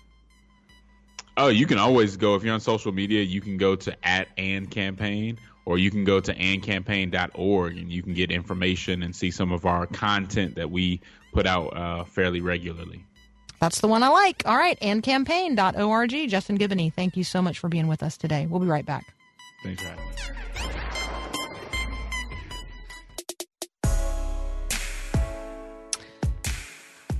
Oh, 1.37 1.49
you 1.49 1.67
can 1.67 1.77
always 1.77 2.17
go 2.17 2.35
if 2.35 2.43
you're 2.43 2.53
on 2.53 2.61
social 2.61 2.91
media. 2.91 3.21
You 3.21 3.41
can 3.41 3.57
go 3.57 3.75
to 3.75 4.07
at 4.07 4.27
and 4.37 4.71
campaign, 4.71 5.37
or 5.65 5.77
you 5.77 5.91
can 5.91 6.03
go 6.03 6.19
to 6.19 6.33
andcampaign.org 6.33 7.77
and 7.77 7.91
you 7.91 8.03
can 8.03 8.13
get 8.13 8.31
information 8.31 9.03
and 9.03 9.15
see 9.15 9.31
some 9.31 9.51
of 9.51 9.65
our 9.65 9.87
content 9.87 10.55
that 10.55 10.71
we 10.71 11.01
put 11.33 11.45
out 11.45 11.75
uh, 11.75 12.03
fairly 12.03 12.41
regularly. 12.41 13.03
That's 13.59 13.81
the 13.81 13.87
one 13.87 14.03
I 14.03 14.09
like. 14.09 14.43
All 14.45 14.57
right, 14.57 14.79
andcampaign.org. 14.79 16.29
Justin 16.29 16.57
Giboney, 16.57 16.93
thank 16.93 17.17
you 17.17 17.23
so 17.23 17.41
much 17.41 17.59
for 17.59 17.69
being 17.69 17.87
with 17.87 18.03
us 18.03 18.17
today. 18.17 18.45
We'll 18.45 18.59
be 18.59 18.67
right 18.67 18.85
back. 18.85 19.13
Thanks 19.63 19.83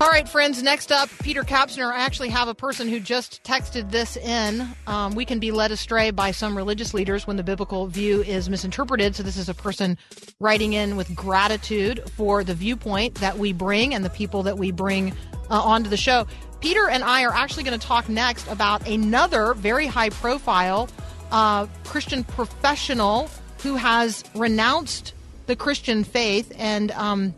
All 0.02 0.10
right, 0.10 0.28
friends, 0.28 0.62
next 0.62 0.92
up, 0.92 1.10
Peter 1.24 1.44
Kapsner. 1.44 1.90
I 1.90 2.02
actually 2.02 2.28
have 2.28 2.50
a 2.50 2.54
person 2.54 2.90
who 2.90 3.00
just 3.00 3.42
texted 3.44 3.92
this 3.92 4.18
in. 4.18 4.68
Um, 4.88 5.16
we 5.16 5.24
can 5.24 5.40
be 5.40 5.54
led 5.54 5.72
astray 5.72 6.12
by 6.12 6.32
some 6.32 6.58
religious 6.58 6.94
leaders 6.94 7.26
when 7.26 7.38
the 7.38 7.44
biblical 7.44 7.88
view 7.88 8.22
is 8.22 8.50
misinterpreted. 8.50 9.16
So, 9.16 9.24
this 9.24 9.38
is 9.38 9.48
a 9.48 9.54
person 9.54 9.98
writing 10.42 10.74
in 10.74 10.98
with 10.98 11.16
gratitude 11.16 12.04
for 12.10 12.44
the 12.44 12.54
viewpoint 12.54 13.16
that 13.16 13.38
we 13.38 13.54
bring 13.54 13.94
and 13.96 14.04
the 14.04 14.10
people 14.10 14.44
that 14.44 14.58
we 14.58 14.70
bring 14.70 15.14
uh, 15.50 15.62
onto 15.62 15.90
the 15.90 15.96
show. 15.96 16.28
Peter 16.60 16.90
and 16.90 17.02
I 17.02 17.24
are 17.24 17.34
actually 17.34 17.64
going 17.64 17.80
to 17.80 17.88
talk 17.88 18.10
next 18.10 18.46
about 18.48 18.86
another 18.90 19.54
very 19.54 19.88
high 19.88 20.10
profile 20.10 20.90
uh, 21.32 21.68
Christian 21.86 22.26
professional 22.26 23.30
who 23.60 23.78
has 23.78 24.26
renounced 24.36 25.14
the 25.46 25.56
Christian 25.56 26.04
faith 26.04 26.52
and. 26.58 26.92
Um, 26.92 27.34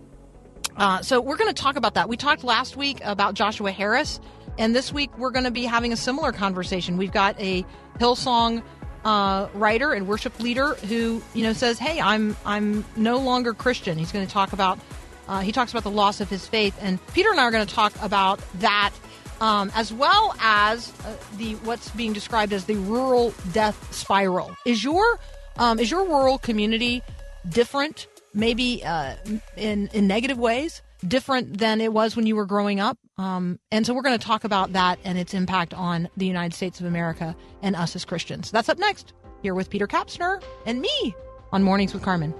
uh, 0.77 1.01
so 1.01 1.19
we're 1.19 1.37
going 1.37 1.53
to 1.53 1.61
talk 1.61 1.75
about 1.75 1.95
that. 1.95 2.07
We 2.07 2.17
talked 2.17 2.43
last 2.43 2.77
week 2.77 2.99
about 3.03 3.33
Joshua 3.33 3.71
Harris, 3.71 4.19
and 4.57 4.75
this 4.75 4.93
week 4.93 5.15
we're 5.17 5.31
going 5.31 5.45
to 5.45 5.51
be 5.51 5.65
having 5.65 5.91
a 5.91 5.97
similar 5.97 6.31
conversation. 6.31 6.97
We've 6.97 7.11
got 7.11 7.39
a 7.39 7.65
Hillsong 7.99 8.61
uh, 9.03 9.47
writer 9.53 9.93
and 9.93 10.07
worship 10.07 10.39
leader 10.39 10.75
who 10.75 11.21
you 11.33 11.43
know 11.43 11.53
says, 11.53 11.79
"Hey, 11.79 11.99
I'm 11.99 12.35
I'm 12.45 12.85
no 12.95 13.17
longer 13.17 13.53
Christian." 13.53 13.97
He's 13.97 14.11
going 14.11 14.25
to 14.25 14.31
talk 14.31 14.53
about 14.53 14.79
uh, 15.27 15.41
he 15.41 15.51
talks 15.51 15.71
about 15.71 15.83
the 15.83 15.91
loss 15.91 16.21
of 16.21 16.29
his 16.29 16.47
faith, 16.47 16.77
and 16.81 17.05
Peter 17.07 17.31
and 17.31 17.39
I 17.39 17.43
are 17.43 17.51
going 17.51 17.65
to 17.65 17.73
talk 17.73 17.93
about 18.01 18.39
that. 18.59 18.93
Um, 19.39 19.71
as 19.75 19.93
well 19.93 20.35
as 20.39 20.91
uh, 21.05 21.15
the 21.37 21.53
what's 21.57 21.91
being 21.91 22.11
described 22.11 22.53
as 22.53 22.65
the 22.65 22.75
rural 22.75 23.35
death 23.51 23.93
spiral. 23.93 24.55
Is 24.65 24.83
your 24.83 25.19
um, 25.57 25.79
is 25.79 25.91
your 25.91 26.05
rural 26.07 26.39
community 26.39 27.03
different 27.47 28.07
maybe 28.33 28.83
uh, 28.83 29.15
in 29.55 29.87
in 29.93 30.07
negative 30.07 30.37
ways, 30.37 30.81
different 31.07 31.57
than 31.57 31.81
it 31.81 31.93
was 31.93 32.15
when 32.15 32.25
you 32.25 32.35
were 32.35 32.45
growing 32.45 32.79
up. 32.79 32.97
Um, 33.17 33.59
and 33.71 33.85
so 33.85 33.93
we're 33.93 34.01
going 34.01 34.17
to 34.17 34.25
talk 34.25 34.43
about 34.43 34.73
that 34.73 34.99
and 35.03 35.17
its 35.17 35.33
impact 35.33 35.73
on 35.73 36.09
the 36.17 36.25
United 36.25 36.55
States 36.55 36.79
of 36.79 36.85
America 36.85 37.35
and 37.61 37.75
us 37.75 37.95
as 37.95 38.05
Christians. 38.05 38.51
That's 38.51 38.69
up 38.69 38.77
next 38.77 39.13
here 39.41 39.53
with 39.53 39.69
Peter 39.69 39.87
Kapsner 39.87 40.41
and 40.65 40.81
me 40.81 41.15
on 41.51 41.63
Mornings 41.63 41.93
with 41.93 42.03
Carmen. 42.03 42.33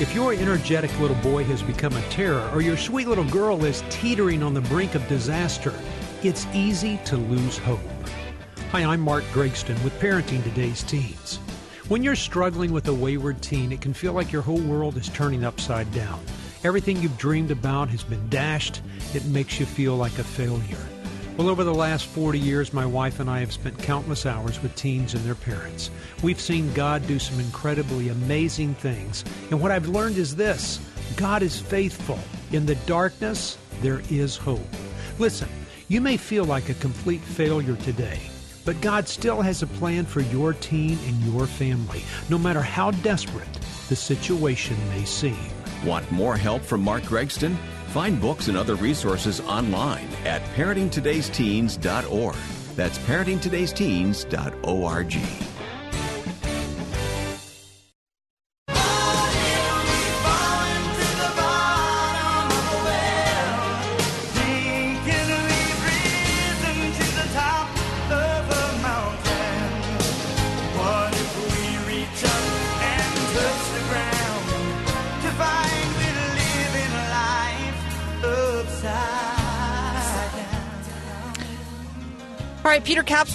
If 0.00 0.14
your 0.14 0.32
energetic 0.32 0.96
little 1.00 1.16
boy 1.16 1.42
has 1.44 1.60
become 1.60 1.92
a 1.92 2.02
terror 2.02 2.48
or 2.54 2.60
your 2.60 2.76
sweet 2.76 3.08
little 3.08 3.24
girl 3.24 3.64
is 3.64 3.82
teetering 3.90 4.44
on 4.44 4.54
the 4.54 4.60
brink 4.60 4.94
of 4.94 5.06
disaster, 5.08 5.74
it's 6.22 6.46
easy 6.54 7.00
to 7.06 7.16
lose 7.16 7.58
hope. 7.58 7.80
Hi, 8.70 8.84
I'm 8.84 9.00
Mark 9.00 9.24
Gregston 9.32 9.82
with 9.82 9.98
Parenting 9.98 10.44
Today's 10.44 10.84
Teens. 10.84 11.40
When 11.88 12.02
you're 12.02 12.16
struggling 12.16 12.72
with 12.72 12.86
a 12.88 12.92
wayward 12.92 13.40
teen, 13.40 13.72
it 13.72 13.80
can 13.80 13.94
feel 13.94 14.12
like 14.12 14.30
your 14.30 14.42
whole 14.42 14.60
world 14.60 14.98
is 14.98 15.08
turning 15.08 15.42
upside 15.42 15.90
down. 15.90 16.20
Everything 16.62 16.98
you've 16.98 17.16
dreamed 17.16 17.50
about 17.50 17.88
has 17.88 18.04
been 18.04 18.28
dashed. 18.28 18.82
It 19.14 19.24
makes 19.24 19.58
you 19.58 19.64
feel 19.64 19.96
like 19.96 20.18
a 20.18 20.22
failure. 20.22 20.86
Well, 21.38 21.48
over 21.48 21.64
the 21.64 21.74
last 21.74 22.04
40 22.04 22.38
years, 22.38 22.74
my 22.74 22.84
wife 22.84 23.20
and 23.20 23.30
I 23.30 23.40
have 23.40 23.54
spent 23.54 23.78
countless 23.78 24.26
hours 24.26 24.62
with 24.62 24.76
teens 24.76 25.14
and 25.14 25.24
their 25.24 25.34
parents. 25.34 25.90
We've 26.22 26.38
seen 26.38 26.74
God 26.74 27.06
do 27.06 27.18
some 27.18 27.40
incredibly 27.40 28.10
amazing 28.10 28.74
things. 28.74 29.24
And 29.50 29.58
what 29.58 29.70
I've 29.70 29.88
learned 29.88 30.18
is 30.18 30.36
this 30.36 30.80
God 31.16 31.42
is 31.42 31.58
faithful. 31.58 32.18
In 32.52 32.66
the 32.66 32.74
darkness, 32.84 33.56
there 33.80 34.02
is 34.10 34.36
hope. 34.36 34.60
Listen, 35.18 35.48
you 35.88 36.02
may 36.02 36.18
feel 36.18 36.44
like 36.44 36.68
a 36.68 36.74
complete 36.74 37.22
failure 37.22 37.76
today. 37.76 38.20
But 38.68 38.80
God 38.82 39.08
still 39.08 39.40
has 39.40 39.62
a 39.62 39.66
plan 39.66 40.04
for 40.04 40.20
your 40.20 40.52
teen 40.52 40.98
and 41.06 41.18
your 41.22 41.46
family, 41.46 42.02
no 42.28 42.36
matter 42.36 42.60
how 42.60 42.90
desperate 42.90 43.48
the 43.88 43.96
situation 43.96 44.76
may 44.90 45.06
seem. 45.06 45.38
Want 45.86 46.12
more 46.12 46.36
help 46.36 46.60
from 46.60 46.82
Mark 46.82 47.04
Gregston? 47.04 47.56
Find 47.94 48.20
books 48.20 48.48
and 48.48 48.58
other 48.58 48.74
resources 48.74 49.40
online 49.40 50.08
at 50.26 50.42
parentingtodaysteens.org. 50.54 52.36
That's 52.76 52.98
parentingtodaysteens.org. 52.98 55.47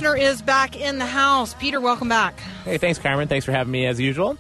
Peter 0.04 0.18
is 0.18 0.42
back 0.42 0.76
in 0.76 1.00
the 1.00 1.06
house. 1.06 1.54
Peter, 1.54 1.80
welcome 1.80 2.10
back. 2.10 2.38
Hey, 2.66 2.78
thanks, 2.78 3.00
Carmen. 3.00 3.30
Thanks 3.30 3.46
for 3.46 3.54
having 3.54 3.72
me 3.72 3.86
as 3.86 4.02
usual. 4.02 4.38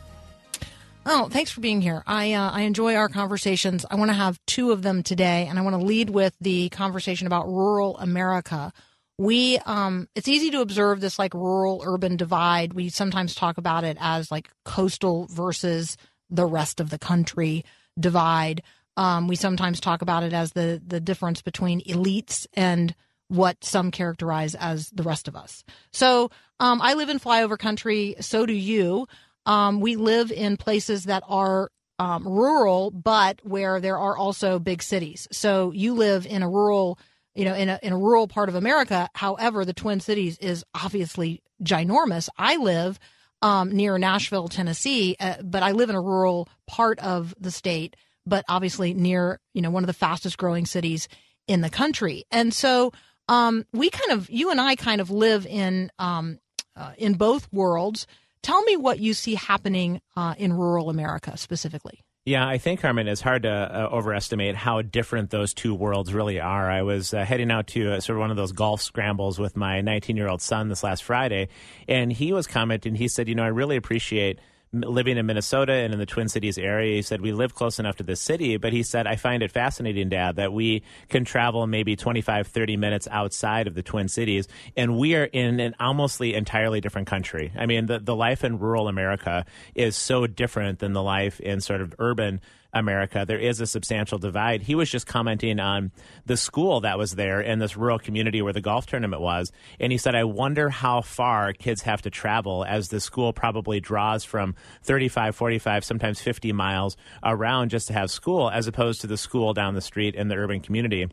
Oh, 1.05 1.29
thanks 1.29 1.51
for 1.51 1.61
being 1.61 1.79
here. 1.79 2.03
I 2.05 2.33
uh, 2.33 2.51
I 2.51 2.63
enjoy 2.63 2.95
our 2.95 3.07
conversations. 3.07 3.85
I 3.89 3.95
want 3.95 4.09
to 4.09 4.13
have 4.13 4.37
two 4.45 4.71
of 4.71 4.81
them 4.81 5.03
today, 5.03 5.47
and 5.49 5.57
I 5.57 5.61
want 5.61 5.79
to 5.79 5.85
lead 5.85 6.09
with 6.09 6.35
the 6.41 6.67
conversation 6.67 7.27
about 7.27 7.47
rural 7.47 7.97
America. 7.99 8.73
We 9.17 9.57
um, 9.59 10.09
it's 10.15 10.27
easy 10.27 10.51
to 10.51 10.59
observe 10.59 10.99
this 10.99 11.17
like 11.17 11.33
rural 11.33 11.81
urban 11.85 12.17
divide. 12.17 12.73
We 12.73 12.89
sometimes 12.89 13.33
talk 13.33 13.57
about 13.57 13.85
it 13.85 13.95
as 14.01 14.29
like 14.29 14.49
coastal 14.65 15.27
versus 15.27 15.95
the 16.29 16.45
rest 16.45 16.81
of 16.81 16.89
the 16.89 16.99
country 16.99 17.63
divide. 17.97 18.63
Um, 18.97 19.29
we 19.29 19.37
sometimes 19.37 19.79
talk 19.79 20.01
about 20.01 20.23
it 20.23 20.33
as 20.33 20.51
the 20.51 20.81
the 20.85 20.99
difference 20.99 21.41
between 21.41 21.79
elites 21.83 22.47
and 22.53 22.93
what 23.27 23.63
some 23.63 23.91
characterize 23.91 24.55
as 24.55 24.89
the 24.89 25.03
rest 25.03 25.27
of 25.27 25.35
us. 25.35 25.63
So 25.91 26.29
um, 26.59 26.81
I 26.81 26.93
live 26.93 27.09
in 27.09 27.19
flyover 27.19 27.57
country. 27.57 28.15
So 28.19 28.45
do 28.45 28.53
you. 28.53 29.07
Um, 29.45 29.81
we 29.81 29.95
live 29.95 30.31
in 30.31 30.57
places 30.57 31.05
that 31.05 31.23
are 31.27 31.69
um, 31.99 32.27
rural, 32.27 32.91
but 32.91 33.39
where 33.43 33.79
there 33.79 33.97
are 33.97 34.17
also 34.17 34.59
big 34.59 34.81
cities. 34.81 35.27
So 35.31 35.71
you 35.71 35.93
live 35.93 36.25
in 36.25 36.43
a 36.43 36.49
rural, 36.49 36.99
you 37.35 37.45
know, 37.45 37.53
in 37.53 37.69
a 37.69 37.79
in 37.83 37.93
a 37.93 37.97
rural 37.97 38.27
part 38.27 38.49
of 38.49 38.55
America. 38.55 39.09
However, 39.13 39.65
the 39.65 39.73
Twin 39.73 39.99
Cities 39.99 40.37
is 40.39 40.63
obviously 40.73 41.41
ginormous. 41.63 42.29
I 42.37 42.57
live 42.57 42.99
um, 43.41 43.71
near 43.71 43.97
Nashville, 43.97 44.47
Tennessee, 44.47 45.15
uh, 45.19 45.35
but 45.43 45.63
I 45.63 45.71
live 45.71 45.89
in 45.89 45.95
a 45.95 46.01
rural 46.01 46.49
part 46.67 46.99
of 46.99 47.35
the 47.39 47.51
state, 47.51 47.95
but 48.25 48.43
obviously 48.47 48.93
near 48.93 49.39
you 49.53 49.61
know 49.61 49.69
one 49.71 49.83
of 49.83 49.87
the 49.87 49.93
fastest 49.93 50.37
growing 50.37 50.65
cities 50.65 51.07
in 51.47 51.61
the 51.61 51.69
country. 51.69 52.23
And 52.31 52.53
so 52.53 52.91
um, 53.27 53.65
we 53.73 53.89
kind 53.89 54.11
of, 54.11 54.29
you 54.29 54.51
and 54.51 54.59
I 54.59 54.75
kind 54.75 55.01
of 55.01 55.09
live 55.09 55.45
in 55.45 55.91
um, 55.99 56.39
uh, 56.75 56.93
in 56.97 57.13
both 57.13 57.51
worlds. 57.51 58.07
Tell 58.41 58.61
me 58.63 58.75
what 58.75 58.99
you 58.99 59.13
see 59.13 59.35
happening 59.35 60.01
uh, 60.15 60.35
in 60.37 60.53
rural 60.53 60.89
America 60.89 61.37
specifically. 61.37 62.03
Yeah, 62.25 62.47
I 62.47 62.57
think, 62.57 62.79
Carmen, 62.79 63.09
it's 63.09 63.19
hard 63.19 63.43
to 63.43 63.49
uh, 63.49 63.89
overestimate 63.91 64.55
how 64.55 64.81
different 64.81 65.29
those 65.29 65.53
two 65.53 65.75
worlds 65.75 66.13
really 66.13 66.39
are. 66.39 66.71
I 66.71 66.81
was 66.81 67.13
uh, 67.13 67.25
heading 67.25 67.51
out 67.51 67.67
to 67.67 67.95
uh, 67.95 67.99
sort 67.99 68.15
of 68.15 68.21
one 68.21 68.31
of 68.31 68.37
those 68.37 68.53
golf 68.53 68.81
scrambles 68.81 69.39
with 69.39 69.57
my 69.57 69.81
19 69.81 70.15
year 70.15 70.29
old 70.29 70.41
son 70.41 70.69
this 70.69 70.83
last 70.83 71.03
Friday, 71.03 71.49
and 71.87 72.13
he 72.13 72.31
was 72.31 72.47
commenting. 72.47 72.95
He 72.95 73.09
said, 73.09 73.27
You 73.27 73.35
know, 73.35 73.43
I 73.43 73.47
really 73.47 73.75
appreciate 73.75 74.39
living 74.73 75.17
in 75.17 75.25
Minnesota 75.25 75.73
and 75.73 75.93
in 75.93 75.99
the 75.99 76.05
Twin 76.05 76.27
Cities 76.27 76.57
area, 76.57 76.95
he 76.95 77.01
said, 77.01 77.21
we 77.21 77.31
live 77.31 77.53
close 77.53 77.79
enough 77.79 77.97
to 77.97 78.03
the 78.03 78.15
city, 78.15 78.57
but 78.57 78.73
he 78.73 78.83
said, 78.83 79.05
I 79.07 79.15
find 79.15 79.43
it 79.43 79.51
fascinating, 79.51 80.09
Dad, 80.09 80.37
that 80.37 80.51
we 80.51 80.83
can 81.09 81.25
travel 81.25 81.65
maybe 81.67 81.95
25, 81.95 82.47
30 82.47 82.77
minutes 82.77 83.07
outside 83.11 83.67
of 83.67 83.75
the 83.75 83.83
Twin 83.83 84.07
Cities, 84.07 84.47
and 84.75 84.97
we 84.97 85.15
are 85.15 85.25
in 85.25 85.59
an 85.59 85.75
almost 85.79 86.19
entirely 86.21 86.81
different 86.81 87.07
country. 87.07 87.51
I 87.57 87.65
mean, 87.65 87.85
the, 87.85 87.99
the 87.99 88.15
life 88.15 88.43
in 88.43 88.59
rural 88.59 88.87
America 88.87 89.45
is 89.75 89.95
so 89.95 90.27
different 90.27 90.79
than 90.79 90.93
the 90.93 91.03
life 91.03 91.39
in 91.39 91.61
sort 91.61 91.81
of 91.81 91.93
urban 91.99 92.41
America. 92.73 93.25
There 93.27 93.39
is 93.39 93.61
a 93.61 93.67
substantial 93.67 94.17
divide. 94.17 94.63
He 94.63 94.75
was 94.75 94.89
just 94.89 95.07
commenting 95.07 95.59
on 95.59 95.91
the 96.25 96.37
school 96.37 96.81
that 96.81 96.97
was 96.97 97.15
there 97.15 97.39
in 97.41 97.59
this 97.59 97.77
rural 97.77 97.99
community 97.99 98.41
where 98.41 98.53
the 98.53 98.61
golf 98.61 98.85
tournament 98.85 99.21
was. 99.21 99.51
And 99.79 99.91
he 99.91 99.97
said, 99.97 100.15
I 100.15 100.23
wonder 100.23 100.69
how 100.69 101.01
far 101.01 101.53
kids 101.53 101.83
have 101.83 102.01
to 102.03 102.09
travel 102.09 102.65
as 102.65 102.89
the 102.89 102.99
school 102.99 103.33
probably 103.33 103.79
draws 103.79 104.23
from 104.23 104.55
35, 104.83 105.35
45, 105.35 105.85
sometimes 105.85 106.21
50 106.21 106.51
miles 106.53 106.97
around 107.23 107.69
just 107.69 107.87
to 107.87 107.93
have 107.93 108.09
school, 108.09 108.49
as 108.49 108.67
opposed 108.67 109.01
to 109.01 109.07
the 109.07 109.17
school 109.17 109.53
down 109.53 109.75
the 109.75 109.81
street 109.81 110.15
in 110.15 110.27
the 110.27 110.35
urban 110.35 110.59
community. 110.59 111.07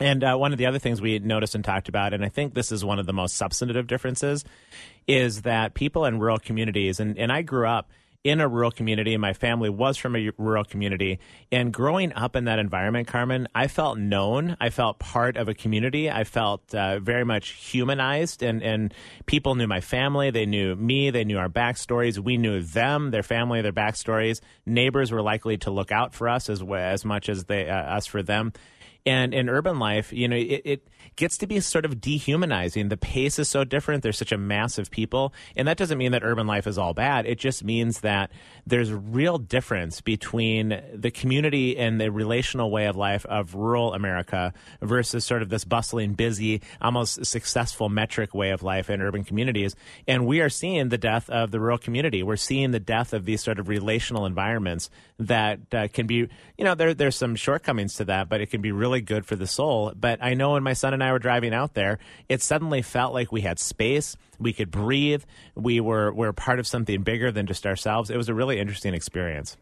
And 0.00 0.22
uh, 0.22 0.36
one 0.36 0.52
of 0.52 0.58
the 0.58 0.66
other 0.66 0.78
things 0.78 1.00
we 1.00 1.18
noticed 1.18 1.54
and 1.54 1.64
talked 1.64 1.88
about, 1.88 2.14
and 2.14 2.24
I 2.24 2.28
think 2.28 2.54
this 2.54 2.70
is 2.70 2.84
one 2.84 3.00
of 3.00 3.06
the 3.06 3.12
most 3.12 3.36
substantive 3.36 3.88
differences, 3.88 4.44
is 5.08 5.42
that 5.42 5.74
people 5.74 6.04
in 6.04 6.20
rural 6.20 6.38
communities, 6.38 7.00
and, 7.00 7.18
and 7.18 7.32
I 7.32 7.42
grew 7.42 7.66
up 7.66 7.90
in 8.24 8.40
a 8.40 8.48
rural 8.48 8.70
community. 8.70 9.16
My 9.16 9.32
family 9.32 9.70
was 9.70 9.96
from 9.96 10.16
a 10.16 10.30
rural 10.36 10.64
community. 10.64 11.18
And 11.52 11.72
growing 11.72 12.12
up 12.12 12.34
in 12.34 12.44
that 12.44 12.58
environment, 12.58 13.06
Carmen, 13.06 13.48
I 13.54 13.68
felt 13.68 13.98
known. 13.98 14.56
I 14.60 14.70
felt 14.70 14.98
part 14.98 15.36
of 15.36 15.48
a 15.48 15.54
community. 15.54 16.10
I 16.10 16.24
felt 16.24 16.74
uh, 16.74 16.98
very 16.98 17.24
much 17.24 17.50
humanized, 17.50 18.42
and, 18.42 18.62
and 18.62 18.92
people 19.26 19.54
knew 19.54 19.66
my 19.66 19.80
family. 19.80 20.30
They 20.30 20.46
knew 20.46 20.74
me. 20.74 21.10
They 21.10 21.24
knew 21.24 21.38
our 21.38 21.48
backstories. 21.48 22.18
We 22.18 22.36
knew 22.36 22.60
them, 22.60 23.10
their 23.12 23.22
family, 23.22 23.62
their 23.62 23.72
backstories. 23.72 24.40
Neighbors 24.66 25.12
were 25.12 25.22
likely 25.22 25.56
to 25.58 25.70
look 25.70 25.92
out 25.92 26.14
for 26.14 26.28
us 26.28 26.50
as, 26.50 26.62
as 26.62 27.04
much 27.04 27.28
as 27.28 27.44
they, 27.44 27.68
uh, 27.68 27.74
us 27.74 28.06
for 28.06 28.22
them. 28.22 28.52
And 29.08 29.32
in 29.32 29.48
urban 29.48 29.78
life, 29.78 30.12
you 30.12 30.28
know, 30.28 30.36
it, 30.36 30.60
it 30.66 30.88
gets 31.16 31.38
to 31.38 31.46
be 31.46 31.58
sort 31.60 31.86
of 31.86 31.98
dehumanizing. 31.98 32.90
The 32.90 32.98
pace 32.98 33.38
is 33.38 33.48
so 33.48 33.64
different. 33.64 34.02
There's 34.02 34.18
such 34.18 34.32
a 34.32 34.38
mass 34.38 34.76
of 34.76 34.90
people. 34.90 35.32
And 35.56 35.66
that 35.66 35.78
doesn't 35.78 35.96
mean 35.96 36.12
that 36.12 36.22
urban 36.22 36.46
life 36.46 36.66
is 36.66 36.76
all 36.76 36.92
bad. 36.92 37.24
It 37.24 37.38
just 37.38 37.64
means 37.64 38.00
that 38.00 38.30
there's 38.66 38.90
a 38.90 38.96
real 38.96 39.38
difference 39.38 40.02
between 40.02 40.80
the 40.92 41.10
community 41.10 41.78
and 41.78 41.98
the 41.98 42.12
relational 42.12 42.70
way 42.70 42.84
of 42.84 42.96
life 42.96 43.24
of 43.26 43.54
rural 43.54 43.94
America 43.94 44.52
versus 44.82 45.24
sort 45.24 45.40
of 45.40 45.48
this 45.48 45.64
bustling, 45.64 46.12
busy, 46.12 46.60
almost 46.82 47.24
successful 47.24 47.88
metric 47.88 48.34
way 48.34 48.50
of 48.50 48.62
life 48.62 48.90
in 48.90 49.00
urban 49.00 49.24
communities. 49.24 49.74
And 50.06 50.26
we 50.26 50.42
are 50.42 50.50
seeing 50.50 50.90
the 50.90 50.98
death 50.98 51.30
of 51.30 51.50
the 51.50 51.60
rural 51.60 51.78
community. 51.78 52.22
We're 52.22 52.36
seeing 52.36 52.72
the 52.72 52.80
death 52.80 53.14
of 53.14 53.24
these 53.24 53.42
sort 53.42 53.58
of 53.58 53.68
relational 53.68 54.26
environments 54.26 54.90
that 55.18 55.60
uh, 55.72 55.88
can 55.92 56.06
be, 56.06 56.28
you 56.58 56.64
know, 56.64 56.74
there, 56.74 56.92
there's 56.92 57.16
some 57.16 57.34
shortcomings 57.36 57.94
to 57.94 58.04
that, 58.04 58.28
but 58.28 58.42
it 58.42 58.50
can 58.50 58.60
be 58.60 58.70
really 58.70 58.97
good 59.00 59.26
for 59.26 59.36
the 59.36 59.46
soul. 59.46 59.92
But 59.94 60.18
I 60.22 60.34
know 60.34 60.52
when 60.52 60.62
my 60.62 60.72
son 60.72 60.94
and 60.94 61.02
I 61.02 61.12
were 61.12 61.18
driving 61.18 61.54
out 61.54 61.74
there, 61.74 61.98
it 62.28 62.42
suddenly 62.42 62.82
felt 62.82 63.14
like 63.14 63.32
we 63.32 63.40
had 63.40 63.58
space. 63.58 64.16
We 64.38 64.52
could 64.52 64.70
breathe. 64.70 65.24
We 65.54 65.80
were, 65.80 66.12
we 66.12 66.26
were 66.26 66.32
part 66.32 66.58
of 66.58 66.66
something 66.66 67.02
bigger 67.02 67.32
than 67.32 67.46
just 67.46 67.66
ourselves. 67.66 68.10
It 68.10 68.16
was 68.16 68.28
a 68.28 68.34
really 68.34 68.58
interesting 68.58 68.94
experience. 68.94 69.56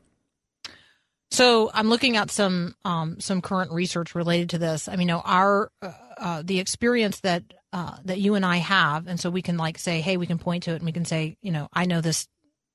So 1.31 1.70
I'm 1.75 1.88
looking 1.88 2.16
at 2.16 2.31
some 2.31 2.75
um, 2.85 3.18
some 3.20 3.42
current 3.42 3.72
research 3.72 4.14
related 4.14 4.51
to 4.51 4.59
this. 4.59 4.88
I 4.88 4.92
mean, 4.92 5.09
you 5.09 5.14
know, 5.14 5.22
our 5.25 5.70
uh, 5.83 5.92
uh, 6.18 6.42
the 6.44 6.61
experience 6.61 7.20
that 7.20 7.42
uh, 7.72 7.96
that 8.05 8.18
you 8.20 8.37
and 8.37 8.46
I 8.46 8.57
have, 8.59 9.07
and 9.09 9.18
so 9.18 9.29
we 9.29 9.42
can 9.42 9.57
like 9.57 9.79
say, 9.79 10.01
hey, 10.01 10.16
we 10.16 10.27
can 10.27 10.38
point 10.38 10.62
to 10.64 10.72
it, 10.72 10.77
and 10.77 10.85
we 10.85 10.92
can 10.92 11.05
say, 11.05 11.37
you 11.42 11.51
know, 11.51 11.68
I 11.72 11.87
know 11.87 12.01
this 12.01 12.29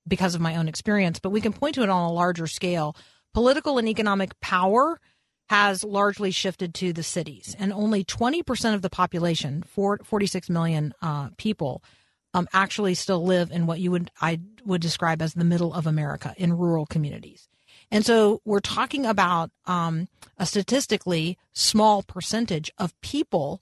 because 0.08 0.36
of 0.36 0.41
my 0.41 0.58
own 0.58 0.67
experience, 0.67 1.19
but 1.19 1.30
we 1.30 1.41
can 1.41 1.54
point 1.54 1.76
to 1.76 1.84
it 1.84 1.89
on 1.89 2.10
a 2.10 2.13
larger 2.13 2.47
scale. 2.47 2.95
Political 3.34 3.78
and 3.78 3.88
economic 3.88 4.38
power 4.41 5.00
has 5.51 5.83
largely 5.83 6.31
shifted 6.31 6.73
to 6.73 6.93
the 6.93 7.03
cities, 7.03 7.57
and 7.59 7.73
only 7.73 8.05
20% 8.05 8.73
of 8.73 8.81
the 8.81 8.89
population, 8.89 9.61
four, 9.63 9.99
46 10.01 10.49
million 10.49 10.93
uh, 11.01 11.27
people, 11.35 11.83
um, 12.33 12.47
actually 12.53 12.93
still 12.93 13.25
live 13.25 13.51
in 13.51 13.65
what 13.65 13.81
you 13.81 13.91
would 13.91 14.09
I 14.21 14.39
would 14.65 14.79
describe 14.79 15.21
as 15.21 15.33
the 15.33 15.43
middle 15.43 15.73
of 15.73 15.85
America 15.85 16.33
in 16.37 16.57
rural 16.57 16.85
communities. 16.85 17.49
And 17.91 18.05
so 18.05 18.39
we're 18.45 18.61
talking 18.61 19.05
about 19.05 19.51
um, 19.65 20.07
a 20.37 20.45
statistically 20.45 21.37
small 21.51 22.01
percentage 22.01 22.71
of 22.77 22.99
people 23.01 23.61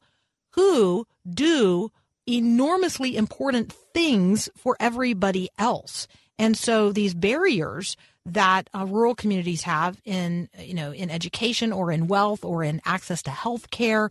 who 0.52 1.08
do 1.28 1.92
enormously 2.28 3.18
important 3.18 3.74
things 3.96 4.48
for 4.56 4.78
everybody 4.80 5.50
else. 5.58 6.08
And 6.38 6.56
so 6.56 6.92
these 6.92 7.16
barriers 7.16 7.98
that 8.34 8.70
uh, 8.76 8.86
rural 8.86 9.16
communities 9.16 9.64
have 9.64 10.00
in, 10.06 10.50
you 10.60 10.74
know, 10.74 10.92
in 10.92 11.10
education 11.10 11.72
or 11.74 11.92
in 11.92 12.08
wealth 12.08 12.44
or 12.44 12.64
in 12.64 12.82
access 12.86 13.22
to 13.24 13.32
health 13.32 13.70
care 13.72 14.10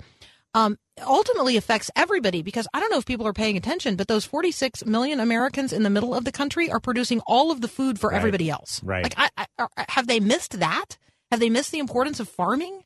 um, 0.55 0.79
ultimately 1.07 1.57
affects 1.57 1.91
everybody 1.95 2.43
because 2.43 2.67
I 2.73 2.81
don't 2.81 2.91
know 2.91 2.99
if 2.99 3.05
people 3.07 3.27
are 3.27 3.33
paying 3.35 3.57
attention, 3.57 3.97
but 3.97 4.09
those 4.09 4.25
46 4.25 4.87
million 4.87 5.21
Americans 5.21 5.73
in 5.73 5.83
the 5.83 5.91
middle 5.91 6.15
of 6.15 6.25
the 6.25 6.33
country 6.33 6.71
are 6.71 6.81
producing 6.81 7.21
all 7.27 7.51
of 7.51 7.61
the 7.61 7.69
food 7.69 8.01
for 8.01 8.09
Right. 8.11 8.17
everybody 8.17 8.49
else. 8.51 8.83
Right. 8.83 9.03
Like, 9.05 9.15
I, 9.19 9.29
I, 9.37 9.47
are- 9.59 9.71
have 9.91 10.07
they 10.07 10.21
missed 10.21 10.59
that? 10.59 10.97
Have 11.31 11.41
they 11.41 11.51
missed 11.51 11.71
the 11.73 11.79
importance 11.79 12.19
of 12.21 12.29
farming? 12.29 12.83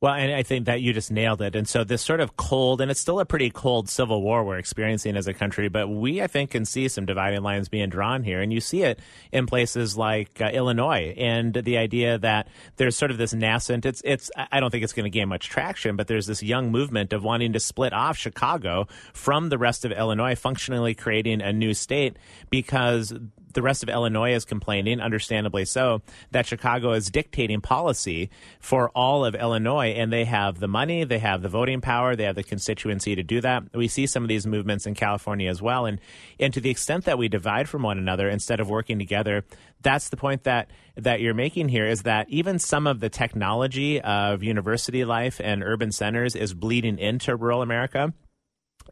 Well, 0.00 0.12
and 0.12 0.34
I 0.34 0.42
think 0.42 0.66
that 0.66 0.82
you 0.82 0.92
just 0.92 1.10
nailed 1.10 1.40
it. 1.40 1.56
And 1.56 1.66
so 1.66 1.82
this 1.82 2.02
sort 2.02 2.20
of 2.20 2.36
cold, 2.36 2.82
and 2.82 2.90
it's 2.90 3.00
still 3.00 3.20
a 3.20 3.24
pretty 3.24 3.48
cold 3.48 3.88
civil 3.88 4.20
war 4.20 4.44
we're 4.44 4.58
experiencing 4.58 5.16
as 5.16 5.26
a 5.26 5.32
country, 5.32 5.68
but 5.68 5.88
we, 5.88 6.20
I 6.20 6.26
think, 6.26 6.50
can 6.50 6.66
see 6.66 6.88
some 6.88 7.06
dividing 7.06 7.42
lines 7.42 7.70
being 7.70 7.88
drawn 7.88 8.22
here. 8.22 8.42
And 8.42 8.52
you 8.52 8.60
see 8.60 8.82
it 8.82 8.98
in 9.32 9.46
places 9.46 9.96
like 9.96 10.42
uh, 10.42 10.50
Illinois 10.52 11.14
and 11.16 11.54
the 11.54 11.78
idea 11.78 12.18
that 12.18 12.48
there's 12.76 12.98
sort 12.98 13.12
of 13.12 13.16
this 13.16 13.32
nascent, 13.32 13.86
it's, 13.86 14.02
it's, 14.04 14.30
I 14.36 14.60
don't 14.60 14.70
think 14.70 14.84
it's 14.84 14.92
going 14.92 15.04
to 15.04 15.10
gain 15.10 15.28
much 15.28 15.48
traction, 15.48 15.96
but 15.96 16.06
there's 16.06 16.26
this 16.26 16.42
young 16.42 16.70
movement 16.70 17.14
of 17.14 17.24
wanting 17.24 17.54
to 17.54 17.60
split 17.60 17.94
off 17.94 18.18
Chicago 18.18 18.86
from 19.14 19.48
the 19.48 19.56
rest 19.56 19.86
of 19.86 19.92
Illinois, 19.92 20.34
functionally 20.34 20.94
creating 20.94 21.40
a 21.40 21.52
new 21.52 21.72
state 21.72 22.18
because 22.50 23.14
the 23.54 23.62
rest 23.62 23.82
of 23.82 23.88
Illinois 23.88 24.34
is 24.34 24.44
complaining, 24.44 25.00
understandably 25.00 25.64
so, 25.64 26.02
that 26.30 26.46
Chicago 26.46 26.92
is 26.92 27.10
dictating 27.10 27.60
policy 27.60 28.30
for 28.60 28.90
all 28.90 29.24
of 29.24 29.34
Illinois, 29.34 29.88
and 29.88 30.12
they 30.12 30.24
have 30.24 30.60
the 30.60 30.68
money, 30.68 31.04
they 31.04 31.18
have 31.18 31.42
the 31.42 31.48
voting 31.48 31.80
power, 31.80 32.14
they 32.14 32.24
have 32.24 32.34
the 32.34 32.42
constituency 32.42 33.14
to 33.14 33.22
do 33.22 33.40
that. 33.40 33.62
We 33.74 33.88
see 33.88 34.06
some 34.06 34.22
of 34.22 34.28
these 34.28 34.46
movements 34.46 34.86
in 34.86 34.94
California 34.94 35.48
as 35.48 35.62
well, 35.62 35.86
and 35.86 36.00
and 36.38 36.52
to 36.52 36.60
the 36.60 36.70
extent 36.70 37.04
that 37.04 37.18
we 37.18 37.28
divide 37.28 37.68
from 37.68 37.82
one 37.82 37.98
another 37.98 38.28
instead 38.28 38.60
of 38.60 38.68
working 38.68 38.98
together, 38.98 39.44
that's 39.82 40.08
the 40.08 40.16
point 40.16 40.44
that 40.44 40.70
that 40.96 41.20
you're 41.20 41.34
making 41.34 41.68
here 41.68 41.86
is 41.86 42.02
that 42.02 42.28
even 42.28 42.58
some 42.58 42.86
of 42.86 43.00
the 43.00 43.08
technology 43.08 44.00
of 44.00 44.42
university 44.42 45.04
life 45.04 45.40
and 45.42 45.62
urban 45.62 45.92
centers 45.92 46.36
is 46.36 46.54
bleeding 46.54 46.98
into 46.98 47.34
rural 47.34 47.62
America 47.62 48.12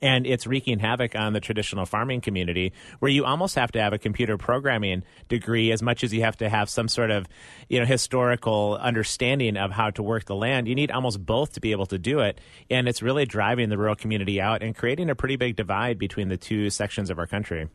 and 0.02 0.26
it's 0.26 0.46
wreaking 0.46 0.80
havoc 0.80 1.14
on 1.14 1.32
the 1.32 1.40
traditional 1.40 1.86
farming 1.86 2.20
community 2.20 2.72
where 2.98 3.10
you 3.10 3.24
almost 3.24 3.54
have 3.54 3.72
to 3.72 3.80
have 3.80 3.92
a 3.92 3.98
computer 3.98 4.36
programming 4.36 5.02
degree 5.28 5.72
as 5.72 5.82
much 5.82 6.04
as 6.04 6.12
you 6.12 6.22
have 6.22 6.36
to 6.36 6.48
have 6.48 6.68
some 6.68 6.88
sort 6.88 7.10
of 7.10 7.26
you 7.68 7.78
know 7.78 7.86
historical 7.86 8.76
understanding 8.80 9.56
of 9.56 9.70
how 9.70 9.90
to 9.90 10.02
work 10.02 10.24
the 10.26 10.34
land. 10.34 10.68
You 10.68 10.74
need 10.74 10.90
almost 10.90 11.24
both 11.24 11.52
to 11.52 11.60
be 11.60 11.72
able 11.72 11.86
to 11.86 11.98
do 11.98 12.20
it. 12.20 12.40
And 12.70 12.88
it's 12.88 13.02
really 13.02 13.24
driving 13.24 13.68
the 13.68 13.78
rural 13.78 13.94
community 13.94 14.40
out 14.40 14.62
and 14.62 14.76
creating 14.76 15.08
a 15.08 15.14
pretty 15.14 15.36
big 15.36 15.56
divide 15.56 15.98
between 15.98 16.28
the 16.28 16.36
two 16.36 16.70
sections 16.70 17.08
of 17.10 17.18
our 17.18 17.26
country 17.26 17.68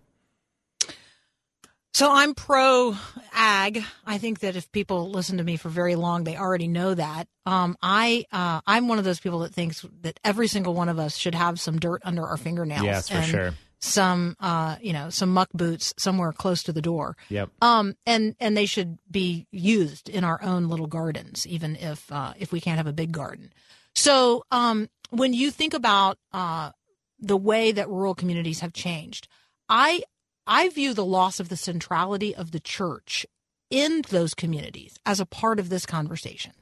So 1.97 2.11
I'm 2.11 2.35
pro 2.35 2.95
ag. 3.33 3.83
I 4.05 4.19
think 4.19 4.41
that 4.41 4.55
if 4.55 4.71
people 4.71 5.09
listen 5.09 5.39
to 5.39 5.43
me 5.43 5.57
for 5.57 5.69
very 5.69 5.95
long, 5.95 6.25
they 6.25 6.37
already 6.37 6.67
know 6.67 6.93
that. 6.93 7.27
Um, 7.43 7.75
I 7.81 8.23
uh, 8.31 8.61
I'm 8.67 8.87
one 8.87 8.99
of 8.99 9.03
those 9.03 9.19
people 9.19 9.39
that 9.39 9.51
thinks 9.51 9.83
that 10.01 10.19
every 10.23 10.47
single 10.47 10.75
one 10.75 10.89
of 10.89 10.99
us 10.99 11.17
should 11.17 11.33
have 11.33 11.59
some 11.59 11.79
dirt 11.79 12.03
under 12.05 12.23
our 12.23 12.37
fingernails. 12.37 12.85
Yes, 12.85 13.09
for 13.09 13.15
and 13.15 13.25
sure. 13.25 13.53
Some 13.79 14.35
uh, 14.39 14.75
you 14.79 14.93
know, 14.93 15.09
some 15.09 15.33
muck 15.33 15.49
boots 15.55 15.95
somewhere 15.97 16.31
close 16.33 16.61
to 16.63 16.71
the 16.71 16.83
door. 16.83 17.17
yep 17.29 17.49
Um, 17.63 17.95
and 18.05 18.35
and 18.39 18.55
they 18.55 18.67
should 18.67 18.99
be 19.09 19.47
used 19.49 20.07
in 20.07 20.23
our 20.23 20.39
own 20.43 20.67
little 20.67 20.85
gardens, 20.85 21.47
even 21.47 21.75
if 21.77 22.11
uh, 22.11 22.33
if 22.37 22.51
we 22.51 22.61
can't 22.61 22.77
have 22.77 22.85
a 22.85 22.93
big 22.93 23.11
garden. 23.11 23.51
So 23.95 24.43
um, 24.51 24.87
when 25.09 25.33
you 25.33 25.49
think 25.49 25.73
about 25.73 26.19
uh, 26.31 26.73
the 27.19 27.37
way 27.37 27.71
that 27.71 27.89
rural 27.89 28.13
communities 28.13 28.59
have 28.59 28.71
changed, 28.71 29.27
I 29.67 30.03
I 30.47 30.69
view 30.69 30.93
the 30.93 31.05
loss 31.05 31.39
of 31.41 31.49
the 31.49 31.57
centrality 31.57 32.33
of 32.33 32.51
the 32.51 32.59
church 32.59 33.25
in 33.69 34.01
those 34.09 34.33
communities 34.33 34.97
as 35.05 35.19
a 35.19 35.25
part 35.25 35.59
of 35.59 35.67
this 35.67 35.85
conversation. 35.85 36.53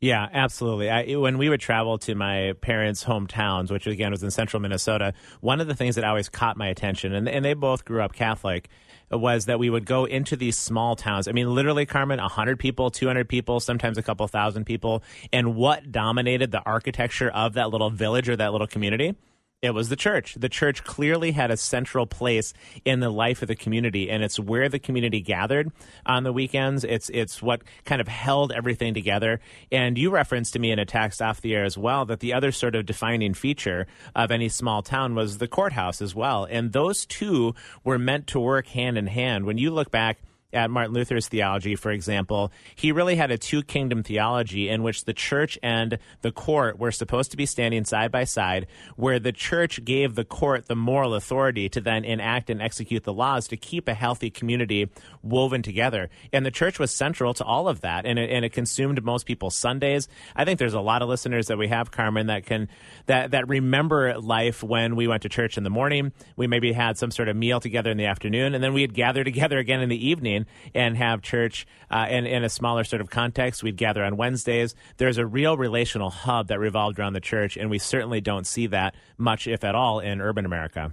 Yeah, 0.00 0.28
absolutely. 0.32 0.88
I, 0.88 1.16
when 1.16 1.38
we 1.38 1.48
would 1.48 1.60
travel 1.60 1.98
to 1.98 2.14
my 2.14 2.52
parents' 2.60 3.02
hometowns, 3.02 3.72
which 3.72 3.88
again 3.88 4.12
was 4.12 4.22
in 4.22 4.30
central 4.30 4.60
Minnesota, 4.60 5.12
one 5.40 5.60
of 5.60 5.66
the 5.66 5.74
things 5.74 5.96
that 5.96 6.04
always 6.04 6.28
caught 6.28 6.56
my 6.56 6.68
attention, 6.68 7.12
and, 7.12 7.28
and 7.28 7.44
they 7.44 7.54
both 7.54 7.84
grew 7.84 8.00
up 8.00 8.12
Catholic, 8.12 8.68
was 9.10 9.46
that 9.46 9.58
we 9.58 9.68
would 9.68 9.84
go 9.84 10.04
into 10.04 10.36
these 10.36 10.56
small 10.56 10.94
towns. 10.94 11.26
I 11.26 11.32
mean, 11.32 11.52
literally, 11.52 11.84
Carmen, 11.84 12.20
100 12.20 12.60
people, 12.60 12.90
200 12.90 13.28
people, 13.28 13.58
sometimes 13.58 13.98
a 13.98 14.02
couple 14.02 14.28
thousand 14.28 14.66
people. 14.66 15.02
And 15.32 15.56
what 15.56 15.90
dominated 15.90 16.52
the 16.52 16.60
architecture 16.60 17.30
of 17.30 17.54
that 17.54 17.70
little 17.70 17.90
village 17.90 18.28
or 18.28 18.36
that 18.36 18.52
little 18.52 18.68
community? 18.68 19.16
It 19.60 19.74
was 19.74 19.88
the 19.88 19.96
church. 19.96 20.36
The 20.38 20.48
church 20.48 20.84
clearly 20.84 21.32
had 21.32 21.50
a 21.50 21.56
central 21.56 22.06
place 22.06 22.54
in 22.84 23.00
the 23.00 23.10
life 23.10 23.42
of 23.42 23.48
the 23.48 23.56
community, 23.56 24.08
and 24.08 24.22
it's 24.22 24.38
where 24.38 24.68
the 24.68 24.78
community 24.78 25.20
gathered 25.20 25.72
on 26.06 26.22
the 26.22 26.32
weekends. 26.32 26.84
It's 26.84 27.10
it's 27.12 27.42
what 27.42 27.62
kind 27.84 28.00
of 28.00 28.06
held 28.06 28.52
everything 28.52 28.94
together. 28.94 29.40
And 29.72 29.98
you 29.98 30.10
referenced 30.10 30.52
to 30.52 30.60
me 30.60 30.70
in 30.70 30.78
a 30.78 30.84
text 30.84 31.20
off 31.20 31.40
the 31.40 31.56
air 31.56 31.64
as 31.64 31.76
well 31.76 32.04
that 32.04 32.20
the 32.20 32.34
other 32.34 32.52
sort 32.52 32.76
of 32.76 32.86
defining 32.86 33.34
feature 33.34 33.88
of 34.14 34.30
any 34.30 34.48
small 34.48 34.80
town 34.80 35.16
was 35.16 35.38
the 35.38 35.48
courthouse 35.48 36.00
as 36.00 36.14
well. 36.14 36.46
And 36.48 36.72
those 36.72 37.04
two 37.04 37.56
were 37.82 37.98
meant 37.98 38.28
to 38.28 38.38
work 38.38 38.68
hand 38.68 38.96
in 38.96 39.08
hand. 39.08 39.44
When 39.44 39.58
you 39.58 39.72
look 39.72 39.90
back 39.90 40.18
at 40.52 40.70
Martin 40.70 40.94
Luther's 40.94 41.28
theology, 41.28 41.76
for 41.76 41.90
example, 41.90 42.50
he 42.74 42.90
really 42.90 43.16
had 43.16 43.30
a 43.30 43.36
two 43.36 43.62
kingdom 43.62 44.02
theology 44.02 44.70
in 44.70 44.82
which 44.82 45.04
the 45.04 45.12
church 45.12 45.58
and 45.62 45.98
the 46.22 46.32
court 46.32 46.78
were 46.78 46.90
supposed 46.90 47.30
to 47.30 47.36
be 47.36 47.44
standing 47.44 47.84
side 47.84 48.10
by 48.10 48.24
side, 48.24 48.66
where 48.96 49.18
the 49.18 49.32
church 49.32 49.84
gave 49.84 50.14
the 50.14 50.24
court 50.24 50.66
the 50.66 50.74
moral 50.74 51.14
authority 51.14 51.68
to 51.68 51.82
then 51.82 52.02
enact 52.02 52.48
and 52.48 52.62
execute 52.62 53.04
the 53.04 53.12
laws 53.12 53.46
to 53.48 53.58
keep 53.58 53.88
a 53.88 53.94
healthy 53.94 54.30
community 54.30 54.88
woven 55.22 55.60
together. 55.60 56.08
And 56.32 56.46
the 56.46 56.50
church 56.50 56.78
was 56.78 56.90
central 56.90 57.34
to 57.34 57.44
all 57.44 57.68
of 57.68 57.82
that, 57.82 58.06
and 58.06 58.18
it, 58.18 58.30
and 58.30 58.42
it 58.42 58.52
consumed 58.54 59.04
most 59.04 59.26
people's 59.26 59.54
Sundays. 59.54 60.08
I 60.34 60.46
think 60.46 60.58
there's 60.58 60.72
a 60.72 60.80
lot 60.80 61.02
of 61.02 61.10
listeners 61.10 61.48
that 61.48 61.58
we 61.58 61.68
have, 61.68 61.90
Carmen, 61.90 62.28
that 62.28 62.46
can 62.46 62.68
that 63.04 63.32
that 63.32 63.48
remember 63.48 64.18
life 64.18 64.62
when 64.62 64.96
we 64.96 65.06
went 65.08 65.22
to 65.24 65.28
church 65.28 65.58
in 65.58 65.64
the 65.64 65.70
morning. 65.70 66.12
We 66.36 66.46
maybe 66.46 66.72
had 66.72 66.96
some 66.96 67.10
sort 67.10 67.28
of 67.28 67.36
meal 67.36 67.60
together 67.60 67.90
in 67.90 67.98
the 67.98 68.06
afternoon, 68.06 68.54
and 68.54 68.64
then 68.64 68.72
we'd 68.72 68.94
gather 68.94 69.24
together 69.28 69.58
again 69.58 69.82
in 69.82 69.90
the 69.90 70.08
evening 70.08 70.37
and 70.74 70.96
have 70.96 71.22
church 71.22 71.66
uh, 71.90 72.06
in, 72.08 72.26
in 72.26 72.44
a 72.44 72.48
smaller 72.48 72.84
sort 72.84 73.00
of 73.00 73.10
context. 73.10 73.62
We'd 73.62 73.76
gather 73.76 74.04
on 74.04 74.16
Wednesdays. 74.16 74.74
There's 74.96 75.18
a 75.18 75.26
real 75.26 75.56
relational 75.56 76.10
hub 76.10 76.48
that 76.48 76.58
revolved 76.58 76.98
around 76.98 77.14
the 77.14 77.20
church, 77.20 77.56
and 77.56 77.70
we 77.70 77.78
certainly 77.78 78.20
don't 78.20 78.46
see 78.46 78.66
that 78.68 78.94
much, 79.16 79.46
if 79.46 79.64
at 79.64 79.74
all, 79.74 80.00
in 80.00 80.20
urban 80.20 80.44
America. 80.44 80.92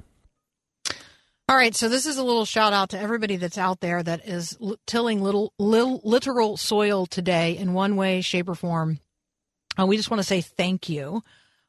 All 1.48 1.56
right, 1.56 1.76
so 1.76 1.90
this 1.90 2.08
is 2.08 2.18
a 2.18 2.24
little 2.24 2.46
shout 2.46 2.74
out 2.74 2.90
to 2.90 3.00
everybody 3.00 3.36
that's 3.36 3.60
out 3.60 3.80
there 3.80 4.02
that 4.02 4.28
is 4.28 4.58
tilling 4.88 5.22
little, 5.22 5.54
little 5.60 6.02
literal 6.04 6.58
soil 6.58 7.06
today 7.06 7.56
in 7.56 7.74
one 7.74 7.96
way, 7.96 8.22
shape, 8.22 8.50
or 8.50 8.56
form. 8.56 9.00
Uh, 9.80 9.86
we 9.86 9.96
just 9.96 10.10
want 10.10 10.20
to 10.20 10.28
say 10.28 10.42
thank 10.42 10.90
you. 10.90 11.22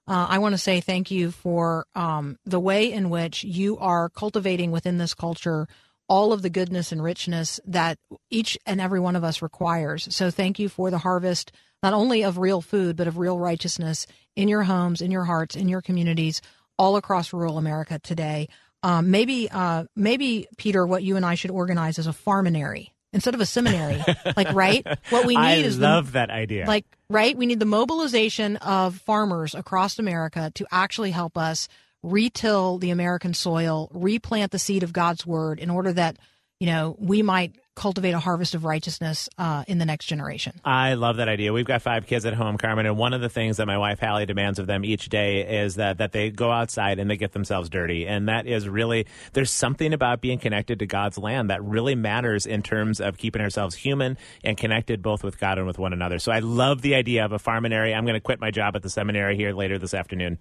Uh, 0.08 0.26
I 0.30 0.38
want 0.38 0.54
to 0.54 0.58
say 0.58 0.80
thank 0.80 1.10
you 1.10 1.30
for 1.30 1.86
um, 1.94 2.38
the 2.46 2.60
way 2.60 2.92
in 2.92 3.10
which 3.10 3.42
you 3.44 3.76
are 3.78 4.08
cultivating 4.08 4.70
within 4.70 4.98
this 4.98 5.14
culture 5.14 5.66
all 6.09 6.33
of 6.33 6.42
the 6.42 6.51
goodness 6.51 6.92
and 6.92 7.03
richness 7.03 7.61
that 7.66 7.99
each 8.31 8.59
and 8.66 8.81
every 8.81 9.01
one 9.01 9.16
of 9.16 9.25
us 9.25 9.42
requires. 9.42 10.14
So 10.14 10.31
thank 10.31 10.59
you 10.59 10.69
for 10.69 10.90
the 10.90 10.99
harvest, 10.99 11.53
not 11.83 11.92
only 11.92 12.23
of 12.23 12.38
real 12.38 12.61
food, 12.61 12.97
but 12.97 13.09
of 13.09 13.19
real 13.19 13.38
righteousness 13.38 14.07
in 14.37 14.49
your 14.49 14.62
homes, 14.62 15.01
in 15.01 15.11
your 15.11 15.25
hearts, 15.25 15.57
in 15.57 15.69
your 15.69 15.83
communities, 15.83 16.42
all 16.79 16.97
across 16.97 17.33
rural 17.33 17.59
America 17.59 17.99
today. 17.99 18.49
Um, 18.83 19.11
maybe, 19.11 19.51
uh, 19.51 19.85
maybe 19.97 20.47
Peter, 20.57 20.87
what 20.87 21.03
you 21.03 21.16
and 21.16 21.27
I 21.27 21.35
should 21.35 21.51
organize 21.51 21.99
is 21.99 22.07
a 22.07 22.12
farminary 22.12 22.92
instead 23.12 23.35
of 23.35 23.40
a 23.40 23.47
seminary. 23.47 24.05
like, 24.37 24.53
right? 24.53 24.87
What 25.11 25.27
we 25.27 25.37
need 25.37 25.61
is 25.61 25.64
I 25.64 25.69
is 25.69 25.79
love 25.79 26.07
the, 26.07 26.12
that 26.12 26.31
idea. 26.31 26.66
like, 26.66 26.85
right? 27.09 27.37
We 27.37 27.47
need 27.47 27.59
the 27.59 27.66
mobilization 27.66 28.57
of 28.59 28.97
farmers 28.97 29.55
across 29.55 29.99
America 29.99 30.53
to 30.55 30.66
actually 30.71 31.11
help 31.11 31.37
us 31.37 31.69
retill 32.07 32.79
the 32.79 32.90
American 32.90 33.35
soil, 33.35 33.90
replant 33.92 34.53
the 34.53 34.59
seed 34.59 34.83
of 34.83 34.92
God's 34.92 35.27
word 35.27 35.59
in 35.59 35.71
order 35.71 35.92
that, 35.92 36.16
you 36.61 36.66
know, 36.69 36.97
we 36.99 37.21
might 37.21 37.57
cultivate 37.75 38.12
a 38.12 38.19
harvest 38.19 38.55
of 38.55 38.64
righteousness 38.64 39.29
uh, 39.37 39.64
in 39.69 39.77
the 39.79 39.85
next 39.85 40.07
generation. 40.07 40.59
I 40.64 40.95
love 40.95 41.16
that 41.16 41.29
idea. 41.29 41.53
We've 41.53 41.66
got 41.66 41.83
five 41.83 42.07
kids 42.07 42.25
at 42.25 42.33
home, 42.33 42.57
Carmen, 42.57 42.87
and 42.87 42.97
one 42.97 43.12
of 43.12 43.21
the 43.21 43.29
things 43.29 43.59
that 43.59 43.66
my 43.66 43.77
wife 43.77 43.99
Hallie 43.99 44.25
demands 44.25 44.59
of 44.59 44.66
them 44.66 44.85
each 44.85 45.11
day 45.11 45.62
is 45.62 45.75
that 45.75 45.99
that 45.99 46.12
they 46.12 46.31
go 46.31 46.51
outside 46.51 46.99
and 46.99 47.11
they 47.11 47.19
get 47.19 47.33
themselves 47.33 47.69
dirty, 47.69 48.07
and 48.07 48.29
that 48.29 48.47
is 48.47 48.66
really 48.66 49.07
there's 49.35 49.51
something 49.51 49.92
about 49.92 50.23
being 50.23 50.38
connected 50.38 50.79
to 50.79 50.87
God's 50.87 51.19
land 51.19 51.51
that 51.51 51.62
really 51.62 51.95
matters 51.95 52.47
in 52.47 52.62
terms 52.62 53.01
of 53.01 53.19
keeping 53.19 53.42
ourselves 53.42 53.75
human 53.75 54.16
and 54.42 54.57
connected 54.57 55.03
both 55.03 55.23
with 55.23 55.38
God 55.38 55.59
and 55.59 55.66
with 55.66 55.79
one 55.79 55.92
another. 55.92 56.19
So 56.19 56.33
I 56.33 56.38
love 56.38 56.81
the 56.81 56.95
idea 56.95 57.27
of 57.27 57.33
a 57.33 57.38
farminary. 57.38 57.92
I'm 57.95 58.07
going 58.07 58.14
to 58.14 58.21
quit 58.21 58.40
my 58.40 58.51
job 58.51 58.75
at 58.75 58.83
the 58.83 58.90
seminary 58.90 59.37
here 59.37 59.53
later 59.53 59.79
this 59.79 59.92
afternoon. 59.92 60.38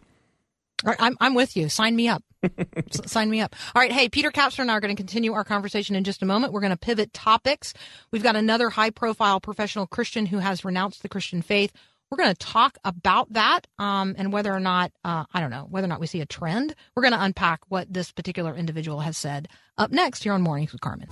Right, 0.84 0.98
I'm, 1.00 1.16
I'm 1.22 1.34
with 1.36 1.56
you. 1.56 1.70
Sign 1.70 1.96
me 1.96 2.08
up. 2.10 2.24
S- 2.44 3.12
Sign 3.12 3.30
me 3.30 3.42
up. 3.42 3.56
All 3.74 3.82
right. 3.82 3.92
Hey, 3.92 4.10
Peter 4.10 4.30
Kapsner 4.30 4.60
and 4.60 4.72
I 4.72 4.76
are 4.76 4.80
going 4.82 4.96
to 4.96 5.00
continue 5.00 5.34
our 5.34 5.44
conversation 5.44 5.96
in 5.96 6.04
just 6.04 6.22
a 6.22 6.26
moment. 6.26 6.54
We're 6.54 6.60
going 6.62 6.72
to 6.72 6.78
pivot 6.78 7.14
topics. 7.14 7.74
We've 8.12 8.22
got 8.24 8.36
another 8.36 8.70
high 8.70 8.90
profile 8.92 9.40
professional 9.40 9.88
Christian 9.88 10.26
who 10.26 10.40
has 10.40 10.66
renounced 10.66 11.02
the 11.02 11.10
Christian 11.10 11.42
faith. 11.42 11.72
We're 12.12 12.18
going 12.18 12.30
to 12.36 12.36
talk 12.46 12.78
about 12.84 13.34
that 13.34 13.62
um, 13.80 14.14
and 14.18 14.32
whether 14.32 14.54
or 14.54 14.60
not, 14.60 14.92
uh, 15.04 15.26
I 15.34 15.40
don't 15.40 15.50
know, 15.50 15.66
whether 15.70 15.86
or 15.86 15.90
not 15.90 16.00
we 16.00 16.06
see 16.08 16.22
a 16.22 16.26
trend. 16.26 16.76
We're 16.96 17.02
going 17.02 17.14
to 17.14 17.24
unpack 17.24 17.62
what 17.70 17.92
this 17.92 18.12
particular 18.12 18.56
individual 18.56 19.00
has 19.00 19.18
said 19.18 19.48
up 19.78 19.92
next 19.92 20.24
here 20.24 20.34
on 20.34 20.42
Mornings 20.44 20.72
with 20.72 20.82
Carmen. 20.82 21.08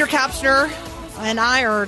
Peter 0.00 0.16
Kapsner 0.16 1.18
and 1.18 1.38
I 1.38 1.66
are 1.66 1.86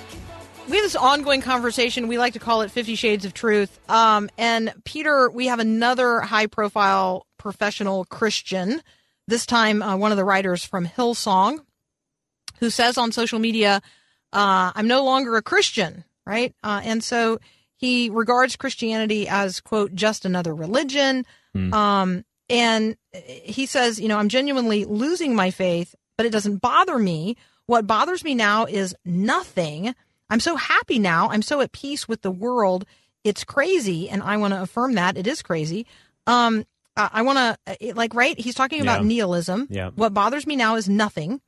we 0.69 0.77
have 0.77 0.85
this 0.85 0.97
ongoing 0.97 1.41
conversation. 1.41 2.09
We 2.09 2.19
like 2.19 2.35
to 2.35 2.39
call 2.39 2.61
it 2.61 2.71
Fifty 2.71 2.95
Shades 2.95 3.25
of 3.25 3.33
Truth. 3.33 3.81
Um, 3.89 4.29
and 4.37 4.75
Peter, 4.85 5.31
we 5.31 5.47
have 5.47 5.61
another 5.61 6.21
high 6.21 6.47
profile 6.47 7.27
professional 7.39 8.05
Christian, 8.05 8.83
this 9.29 9.47
time 9.47 9.83
uh, 9.83 9.97
one 9.97 10.11
of 10.11 10.19
the 10.19 10.27
writers 10.27 10.63
from 10.63 10.87
Hillsong, 10.87 11.61
who 12.61 12.69
says 12.69 12.99
on 12.99 13.13
social 13.13 13.39
media, 13.39 13.81
uh, 14.35 14.73
I'm 14.75 14.89
no 14.89 15.07
longer 15.07 15.37
a 15.37 15.43
Christian, 15.43 16.05
right? 16.27 16.55
Uh, 16.63 16.83
and 16.85 17.03
so 17.03 17.39
he 17.77 18.11
regards 18.11 18.57
Christianity 18.57 19.27
as, 19.27 19.59
quote, 19.63 19.95
just 19.95 20.27
another 20.27 20.55
religion. 20.55 21.25
Um, 21.73 22.27
and 22.51 22.95
he 23.15 23.65
says, 23.65 23.99
you 23.99 24.09
know, 24.09 24.19
I'm 24.19 24.29
genuinely 24.29 24.85
losing 24.85 25.35
my 25.35 25.51
faith, 25.51 25.95
but 26.19 26.27
it 26.27 26.31
doesn't 26.31 26.59
bother 26.59 26.99
me. 26.99 27.39
What 27.67 27.87
bothers 27.87 28.25
me 28.25 28.35
now 28.35 28.65
is 28.67 28.95
nothing. 29.05 29.95
I'm 30.31 30.41
so 30.41 30.57
happy 30.57 30.99
now. 30.99 31.29
I'm 31.31 31.43
so 31.43 31.61
at 31.61 31.73
peace 31.73 32.09
with 32.09 32.23
the 32.23 32.31
world. 32.31 32.85
It's 33.25 33.45
crazy. 33.45 34.09
And 34.09 34.23
I 34.23 34.37
want 34.37 34.53
to 34.55 34.63
affirm 34.63 34.95
that 34.95 35.17
it 35.17 35.27
is 35.27 35.43
crazy. 35.43 35.87
Um, 36.27 36.65
I 36.97 37.09
I 37.15 37.23
want 37.23 37.39
to, 37.79 37.95
like, 37.95 38.15
right? 38.15 38.39
He's 38.39 38.55
talking 38.55 38.81
about 38.81 39.03
Yeah. 39.03 39.09
nihilism. 39.09 39.69
Yeah. 39.71 39.91
What 39.95 40.13
bothers 40.15 40.47
me 40.47 40.57
now 40.57 40.77
is 40.77 40.89
nothing. 40.89 41.41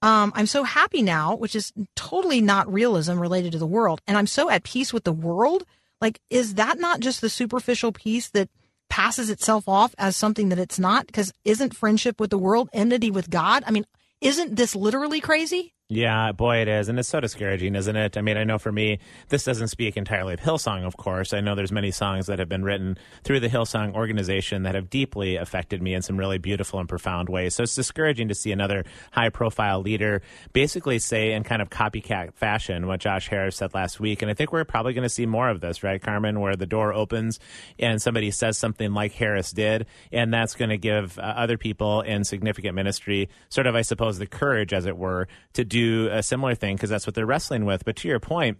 Um, 0.00 0.32
I'm 0.36 0.46
so 0.46 0.62
happy 0.62 1.02
now, 1.02 1.34
which 1.34 1.56
is 1.56 1.72
totally 1.96 2.40
not 2.40 2.72
realism 2.72 3.18
related 3.18 3.52
to 3.52 3.58
the 3.58 3.66
world. 3.66 4.00
And 4.06 4.16
I'm 4.16 4.26
so 4.28 4.48
at 4.48 4.62
peace 4.62 4.92
with 4.92 5.04
the 5.04 5.12
world. 5.12 5.64
Like, 6.00 6.20
is 6.30 6.54
that 6.54 6.78
not 6.78 7.00
just 7.00 7.20
the 7.20 7.28
superficial 7.28 7.90
peace 7.90 8.30
that 8.30 8.48
passes 8.88 9.28
itself 9.28 9.68
off 9.68 9.94
as 9.98 10.16
something 10.16 10.50
that 10.50 10.58
it's 10.58 10.78
not? 10.78 11.06
Because 11.06 11.32
isn't 11.44 11.74
friendship 11.76 12.20
with 12.20 12.30
the 12.30 12.38
world 12.38 12.68
enmity 12.72 13.10
with 13.10 13.28
God? 13.28 13.64
I 13.66 13.72
mean, 13.72 13.84
isn't 14.20 14.56
this 14.56 14.74
literally 14.74 15.20
crazy? 15.20 15.74
Yeah, 15.90 16.32
boy, 16.32 16.58
it 16.58 16.68
is. 16.68 16.90
And 16.90 16.98
it's 16.98 17.08
so 17.08 17.18
discouraging, 17.18 17.74
isn't 17.74 17.96
it? 17.96 18.18
I 18.18 18.20
mean, 18.20 18.36
I 18.36 18.44
know 18.44 18.58
for 18.58 18.70
me, 18.70 18.98
this 19.30 19.44
doesn't 19.44 19.68
speak 19.68 19.96
entirely 19.96 20.34
of 20.34 20.40
Hillsong, 20.40 20.84
of 20.84 20.98
course. 20.98 21.32
I 21.32 21.40
know 21.40 21.54
there's 21.54 21.72
many 21.72 21.90
songs 21.92 22.26
that 22.26 22.38
have 22.38 22.48
been 22.48 22.62
written 22.62 22.98
through 23.24 23.40
the 23.40 23.48
Hillsong 23.48 23.94
organization 23.94 24.64
that 24.64 24.74
have 24.74 24.90
deeply 24.90 25.36
affected 25.36 25.80
me 25.80 25.94
in 25.94 26.02
some 26.02 26.18
really 26.18 26.36
beautiful 26.36 26.78
and 26.78 26.86
profound 26.86 27.30
ways. 27.30 27.54
So 27.54 27.62
it's 27.62 27.74
discouraging 27.74 28.28
to 28.28 28.34
see 28.34 28.52
another 28.52 28.84
high 29.12 29.30
profile 29.30 29.80
leader 29.80 30.20
basically 30.52 30.98
say 30.98 31.32
in 31.32 31.42
kind 31.42 31.62
of 31.62 31.70
copycat 31.70 32.34
fashion 32.34 32.86
what 32.86 33.00
Josh 33.00 33.28
Harris 33.28 33.56
said 33.56 33.72
last 33.72 33.98
week. 33.98 34.20
And 34.20 34.30
I 34.30 34.34
think 34.34 34.52
we're 34.52 34.66
probably 34.66 34.92
going 34.92 35.04
to 35.04 35.08
see 35.08 35.24
more 35.24 35.48
of 35.48 35.62
this, 35.62 35.82
right, 35.82 36.02
Carmen, 36.02 36.40
where 36.40 36.54
the 36.54 36.66
door 36.66 36.92
opens 36.92 37.40
and 37.78 38.02
somebody 38.02 38.30
says 38.30 38.58
something 38.58 38.92
like 38.92 39.12
Harris 39.12 39.52
did. 39.52 39.86
And 40.12 40.34
that's 40.34 40.54
going 40.54 40.68
to 40.68 40.76
give 40.76 41.18
uh, 41.18 41.22
other 41.22 41.56
people 41.56 42.02
in 42.02 42.24
significant 42.24 42.74
ministry 42.74 43.30
sort 43.48 43.66
of, 43.66 43.74
I 43.74 43.80
suppose, 43.80 44.18
the 44.18 44.26
courage, 44.26 44.74
as 44.74 44.84
it 44.84 44.98
were, 44.98 45.28
to 45.54 45.64
do 45.64 45.77
a 45.86 46.22
similar 46.22 46.54
thing 46.54 46.76
because 46.76 46.90
that's 46.90 47.06
what 47.06 47.14
they're 47.14 47.26
wrestling 47.26 47.64
with. 47.64 47.84
But 47.84 47.96
to 47.96 48.08
your 48.08 48.20
point, 48.20 48.58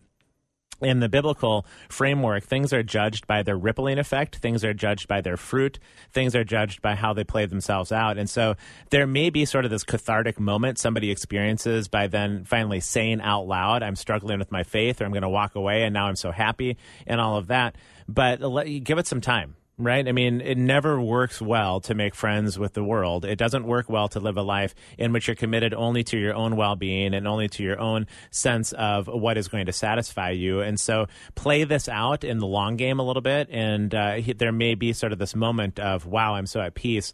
in 0.81 1.01
the 1.01 1.09
biblical 1.09 1.67
framework, 1.89 2.45
things 2.45 2.73
are 2.73 2.83
judged 2.83 3.27
by 3.27 3.43
their 3.43 3.57
rippling 3.57 3.99
effect. 3.99 4.37
Things 4.37 4.65
are 4.65 4.75
judged 4.75 5.09
by 5.09 5.21
their 5.21 5.37
fruit. 5.37 5.79
Things 6.13 6.37
are 6.37 6.45
judged 6.45 6.83
by 6.83 6.95
how 6.95 7.13
they 7.13 7.25
play 7.25 7.47
themselves 7.47 7.91
out. 7.91 8.17
And 8.17 8.31
so 8.31 8.55
there 8.91 9.07
may 9.07 9.31
be 9.31 9.45
sort 9.45 9.65
of 9.65 9.71
this 9.71 9.83
cathartic 9.83 10.39
moment 10.39 10.79
somebody 10.79 11.11
experiences 11.11 11.89
by 11.89 12.07
then 12.07 12.45
finally 12.45 12.81
saying 12.81 13.21
out 13.21 13.47
loud, 13.47 13.83
I'm 13.83 13.97
struggling 13.97 14.39
with 14.39 14.53
my 14.53 14.63
faith, 14.63 15.01
or 15.01 15.05
I'm 15.05 15.11
going 15.11 15.23
to 15.23 15.29
walk 15.29 15.57
away, 15.57 15.83
and 15.83 15.93
now 15.93 16.07
I'm 16.07 16.17
so 16.17 16.31
happy, 16.31 16.77
and 17.07 17.21
all 17.21 17.37
of 17.37 17.49
that. 17.49 17.75
But 18.07 18.41
uh, 18.43 18.49
let, 18.49 18.67
give 18.67 18.99
it 18.99 19.07
some 19.07 19.21
time 19.21 19.57
right? 19.79 20.07
I 20.07 20.13
mean, 20.13 20.41
it 20.41 20.59
never 20.59 21.01
works 21.01 21.41
well 21.41 21.81
to 21.83 21.95
make 21.95 22.15
friends 22.15 22.59
with 22.59 22.75
the 22.75 22.83
world. 22.83 23.25
It 23.25 23.37
doesn't 23.37 23.65
work 23.65 23.89
well 23.89 24.09
to 24.09 24.21
live 24.21 24.37
a 24.37 24.43
life 24.43 24.75
in 24.99 25.13
which 25.13 25.29
you're 25.29 25.37
committed 25.37 25.73
only 25.73 26.03
to 26.05 26.19
your 26.19 26.35
own 26.35 26.57
well 26.57 26.75
being 26.75 27.15
and 27.15 27.27
only 27.29 27.49
to 27.49 27.63
your 27.63 27.79
own 27.79 28.07
sense 28.31 28.73
of 28.73 29.07
what 29.07 29.39
is 29.39 29.47
going 29.47 29.67
to 29.67 29.73
satisfy 29.73 30.31
you. 30.31 30.61
And 30.61 30.79
so 30.81 31.07
play 31.37 31.65
this 31.65 31.89
out 31.89 32.25
in 32.25 32.39
the 32.39 32.47
long 32.47 32.77
game 32.77 32.99
a 32.99 33.05
little 33.05 33.23
bit. 33.23 33.49
And 33.51 33.95
uh, 33.95 34.21
there 34.37 34.53
may 34.53 34.75
be 34.75 34.93
sort 34.93 35.13
of 35.13 35.19
this 35.19 35.37
moment 35.37 35.79
of, 35.79 36.07
wow, 36.07 36.35
I'm 36.35 36.47
so 36.47 36.61
at 36.61 36.75
peace. 36.75 37.13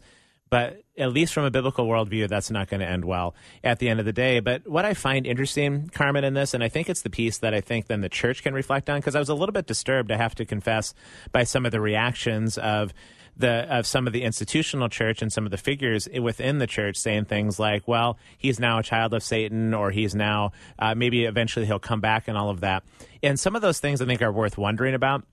But 0.49 0.83
at 0.97 1.11
least 1.11 1.33
from 1.33 1.43
a 1.43 1.51
biblical 1.51 1.87
worldview, 1.87 2.29
that's 2.29 2.51
not 2.51 2.69
going 2.69 2.79
to 2.79 2.87
end 2.87 3.03
well 3.03 3.35
at 3.63 3.79
the 3.79 3.89
end 3.89 3.99
of 3.99 4.05
the 4.05 4.13
day. 4.13 4.39
But 4.39 4.67
what 4.67 4.85
I 4.85 4.93
find 4.93 5.25
interesting, 5.25 5.89
Carmen, 5.89 6.23
in 6.23 6.35
this, 6.35 6.53
and 6.53 6.63
I 6.63 6.69
think 6.69 6.87
it's 6.87 7.01
the 7.01 7.09
piece 7.09 7.39
that 7.39 7.53
I 7.53 7.61
think 7.61 7.87
then 7.87 8.01
the 8.01 8.09
church 8.09 8.43
can 8.43 8.53
reflect 8.53 8.89
on, 8.89 8.99
because 8.99 9.15
I 9.15 9.19
was 9.19 9.29
a 9.29 9.33
little 9.33 9.53
bit 9.53 9.65
disturbed, 9.65 10.11
I 10.11 10.17
have 10.17 10.35
to 10.35 10.45
confess, 10.45 10.93
by 11.31 11.43
some 11.43 11.65
of 11.65 11.71
the 11.71 11.81
reactions 11.81 12.57
of 12.57 12.93
the 13.37 13.67
of 13.69 13.85
some 13.85 14.07
of 14.07 14.13
the 14.13 14.23
institutional 14.23 14.87
church 14.87 15.21
and 15.21 15.31
some 15.31 15.45
of 15.45 15.51
the 15.51 15.57
figures 15.57 16.07
within 16.21 16.59
the 16.59 16.67
church 16.67 16.95
saying 16.95 17.25
things 17.25 17.59
like, 17.59 17.87
"Well, 17.87 18.17
he's 18.37 18.59
now 18.59 18.79
a 18.79 18.83
child 18.83 19.13
of 19.13 19.23
Satan," 19.23 19.73
or 19.73 19.91
"He's 19.91 20.15
now 20.15 20.53
uh, 20.79 20.95
maybe 20.95 21.25
eventually 21.25 21.65
he'll 21.65 21.79
come 21.79 21.99
back," 21.99 22.27
and 22.27 22.37
all 22.37 22.49
of 22.49 22.61
that. 22.61 22.83
And 23.21 23.37
some 23.37 23.55
of 23.55 23.61
those 23.61 23.79
things 23.79 24.01
I 24.01 24.05
think 24.05 24.21
are 24.21 24.31
worth 24.31 24.57
wondering 24.57 24.93
about 24.93 25.25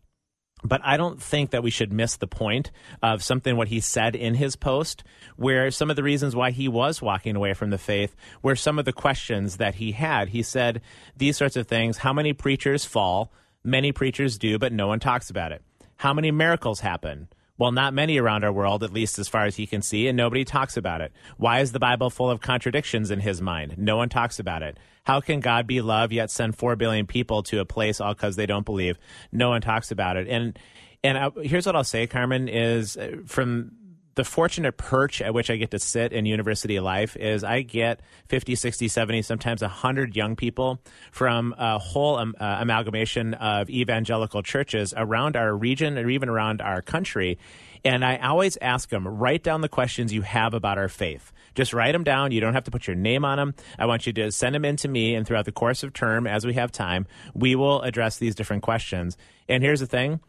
but 0.65 0.81
I 0.85 0.97
don't 0.97 1.21
think 1.21 1.51
that 1.51 1.63
we 1.63 1.71
should 1.71 1.93
miss 1.93 2.17
the 2.17 2.27
point 2.27 2.71
of 3.03 3.23
something 3.23 3.57
what 3.57 3.69
he 3.69 3.81
said 3.81 4.15
in 4.15 4.35
his 4.35 4.57
post, 4.57 5.03
where 5.37 5.71
some 5.71 5.91
of 5.91 5.97
the 5.97 6.03
reasons 6.03 6.37
why 6.37 6.51
he 6.51 6.69
was 6.69 7.03
walking 7.03 7.37
away 7.37 7.53
from 7.55 7.71
the 7.71 7.79
faith 7.79 8.15
were 8.43 8.57
some 8.57 8.79
of 8.79 8.85
the 8.85 8.93
questions 8.93 9.57
that 9.57 9.77
he 9.77 9.93
had. 9.93 10.29
He 10.29 10.43
said 10.43 10.81
these 11.17 11.37
sorts 11.37 11.57
of 11.57 11.67
things 11.67 11.99
How 11.99 12.13
many 12.13 12.33
preachers 12.33 12.85
fall? 12.85 13.33
Many 13.65 13.93
preachers 13.93 14.39
do, 14.39 14.59
but 14.59 14.73
no 14.73 14.89
one 14.89 15.01
talks 15.01 15.31
about 15.31 15.53
it. 15.53 15.63
How 15.97 16.13
many 16.13 16.31
miracles 16.31 16.81
happen? 16.81 17.29
Well, 17.63 17.71
not 17.71 17.95
many 17.95 18.19
around 18.19 18.43
our 18.43 18.53
world, 18.53 18.83
at 18.83 18.93
least 18.93 19.21
as 19.21 19.29
far 19.29 19.45
as 19.45 19.55
he 19.55 19.69
can 19.69 19.83
see, 19.83 20.09
and 20.09 20.17
nobody 20.17 20.45
talks 20.45 20.77
about 20.77 21.01
it. 21.01 21.13
Why 21.37 21.61
is 21.61 21.71
the 21.71 21.79
Bible 21.79 22.11
full 22.11 22.29
of 22.29 22.41
contradictions 22.41 23.13
in 23.13 23.21
his 23.21 23.41
mind? 23.41 23.79
No 23.79 23.97
one 23.97 24.09
talks 24.09 24.41
about 24.41 24.65
it. 24.65 24.81
How 25.05 25.21
can 25.21 25.39
God 25.39 25.69
be 25.69 25.81
love 25.81 26.11
yet 26.11 26.29
send 26.29 26.57
four 26.57 26.75
billion 26.75 27.07
people 27.07 27.45
to 27.45 27.61
a 27.61 27.65
place 27.65 28.01
all 28.01 28.15
because 28.15 28.35
they 28.35 28.47
don't 28.47 28.67
believe? 28.67 28.99
No 29.31 29.51
one 29.51 29.61
talks 29.61 29.93
about 29.93 30.17
it. 30.17 30.27
And 30.27 30.59
and 31.05 31.17
I, 31.17 31.31
here's 31.41 31.65
what 31.65 31.77
I'll 31.77 31.85
say, 31.85 32.09
Carmen, 32.09 32.49
is 32.49 32.97
uh, 32.97 33.19
from 33.27 33.71
the 34.15 34.25
fortunate 34.25 34.77
perch 34.77 35.23
at 35.23 35.33
which 35.33 35.51
I 35.51 35.57
get 35.57 35.71
to 35.71 35.79
sit 35.79 36.13
in 36.13 36.27
university 36.27 36.79
life 36.81 37.17
is 37.17 37.45
I 37.45 37.63
get 37.63 38.01
50, 38.29 38.55
60, 38.55 38.89
70, 38.89 39.23
sometimes 39.23 39.63
100 39.63 40.15
young 40.15 40.37
people 40.37 40.81
from 41.11 41.55
a 41.57 41.79
whole 41.79 42.17
um, 42.17 42.35
uh, 42.39 42.59
amalgamation 42.61 43.35
of 43.35 43.71
evangelical 43.71 44.43
churches 44.43 44.93
around 44.97 45.37
our 45.37 45.55
region 45.55 45.99
or 45.99 46.11
even 46.11 46.29
around 46.29 46.61
our 46.61 46.83
country. 46.83 47.39
And 47.85 48.05
I 48.05 48.19
always 48.19 48.57
ask 48.61 48.91
them, 48.91 49.09
write 49.09 49.43
down 49.43 49.61
the 49.61 49.69
questions 49.69 50.13
you 50.13 50.23
have 50.23 50.55
about 50.55 50.79
our 50.79 50.89
faith. 50.89 51.33
Just 51.55 51.73
write 51.73 51.93
them 51.93 52.05
down. 52.05 52.33
You 52.33 52.41
don't 52.41 52.55
have 52.55 52.65
to 52.65 52.71
put 52.71 52.87
your 52.87 52.97
name 52.97 53.25
on 53.25 53.39
them. 53.39 53.55
I 53.79 53.87
want 53.87 54.07
you 54.07 54.13
to 54.15 54.31
send 54.31 54.55
them 54.55 54.65
in 54.65 54.77
to 54.77 54.89
me, 54.89 55.15
and 55.15 55.27
throughout 55.27 55.45
the 55.45 55.53
course 55.53 55.83
of 55.83 55.93
term, 55.93 56.27
as 56.27 56.47
we 56.47 56.55
have 56.55 56.71
time, 56.71 57.07
we 57.35 57.55
will 57.55 57.83
address 57.83 58.19
these 58.19 58.35
different 58.35 58.63
questions. 58.63 59.17
And 59.49 59.63
here's 59.63 59.81
the 59.81 59.87
thing 59.87 60.21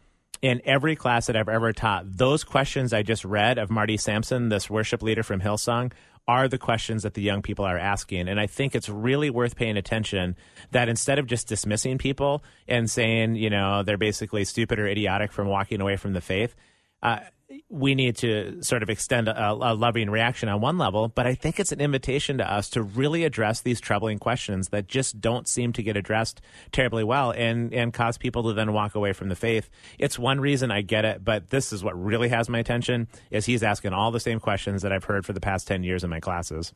in 0.42 0.60
every 0.64 0.96
class 0.96 1.26
that 1.26 1.36
I've 1.36 1.48
ever 1.48 1.72
taught, 1.72 2.16
those 2.16 2.44
questions 2.44 2.92
I 2.92 3.02
just 3.02 3.24
read 3.24 3.58
of 3.58 3.70
Marty 3.70 3.96
Sampson, 3.96 4.48
this 4.48 4.68
worship 4.68 5.02
leader 5.02 5.22
from 5.22 5.40
Hillsong, 5.40 5.92
are 6.26 6.48
the 6.48 6.58
questions 6.58 7.02
that 7.02 7.14
the 7.14 7.22
young 7.22 7.42
people 7.42 7.64
are 7.64 7.78
asking. 7.78 8.28
And 8.28 8.40
I 8.40 8.46
think 8.46 8.74
it's 8.74 8.88
really 8.88 9.28
worth 9.30 9.56
paying 9.56 9.76
attention 9.76 10.36
that 10.70 10.88
instead 10.88 11.18
of 11.18 11.26
just 11.26 11.48
dismissing 11.48 11.98
people 11.98 12.42
and 12.66 12.90
saying, 12.90 13.36
you 13.36 13.50
know, 13.50 13.82
they're 13.82 13.98
basically 13.98 14.44
stupid 14.44 14.78
or 14.78 14.86
idiotic 14.86 15.32
from 15.32 15.48
walking 15.48 15.80
away 15.80 15.96
from 15.96 16.14
the 16.14 16.22
faith, 16.22 16.54
uh, 17.02 17.20
we 17.68 17.94
need 17.94 18.16
to 18.16 18.62
sort 18.62 18.82
of 18.82 18.90
extend 18.90 19.28
a, 19.28 19.52
a, 19.52 19.74
loving 19.74 20.10
reaction 20.10 20.48
on 20.48 20.60
one 20.60 20.78
level, 20.78 21.08
but 21.08 21.26
I 21.26 21.34
think 21.34 21.58
it's 21.58 21.72
an 21.72 21.80
invitation 21.80 22.38
to 22.38 22.52
us 22.52 22.70
to 22.70 22.82
really 22.82 23.24
address 23.24 23.60
these 23.60 23.80
troubling 23.80 24.18
questions 24.18 24.68
that 24.68 24.86
just 24.86 25.20
don't 25.20 25.48
seem 25.48 25.72
to 25.74 25.82
get 25.82 25.96
addressed 25.96 26.40
terribly 26.72 27.04
well 27.04 27.30
and, 27.30 27.72
and 27.72 27.92
cause 27.92 28.18
people 28.18 28.42
to 28.44 28.52
then 28.52 28.72
walk 28.72 28.94
away 28.94 29.12
from 29.12 29.28
the 29.28 29.36
faith. 29.36 29.70
It's 29.98 30.18
one 30.18 30.40
reason 30.40 30.70
I 30.70 30.82
get 30.82 31.04
it, 31.04 31.24
but 31.24 31.50
this 31.50 31.72
is 31.72 31.82
what 31.82 32.00
really 32.02 32.28
has 32.28 32.48
my 32.48 32.58
attention 32.58 33.08
is 33.30 33.46
he's 33.46 33.62
asking 33.62 33.92
all 33.92 34.10
the 34.10 34.20
same 34.20 34.40
questions 34.40 34.82
that 34.82 34.92
I've 34.92 35.04
heard 35.04 35.26
for 35.26 35.32
the 35.32 35.40
past 35.40 35.66
10 35.66 35.82
years 35.82 36.04
in 36.04 36.10
my 36.10 36.20
classes. 36.20 36.72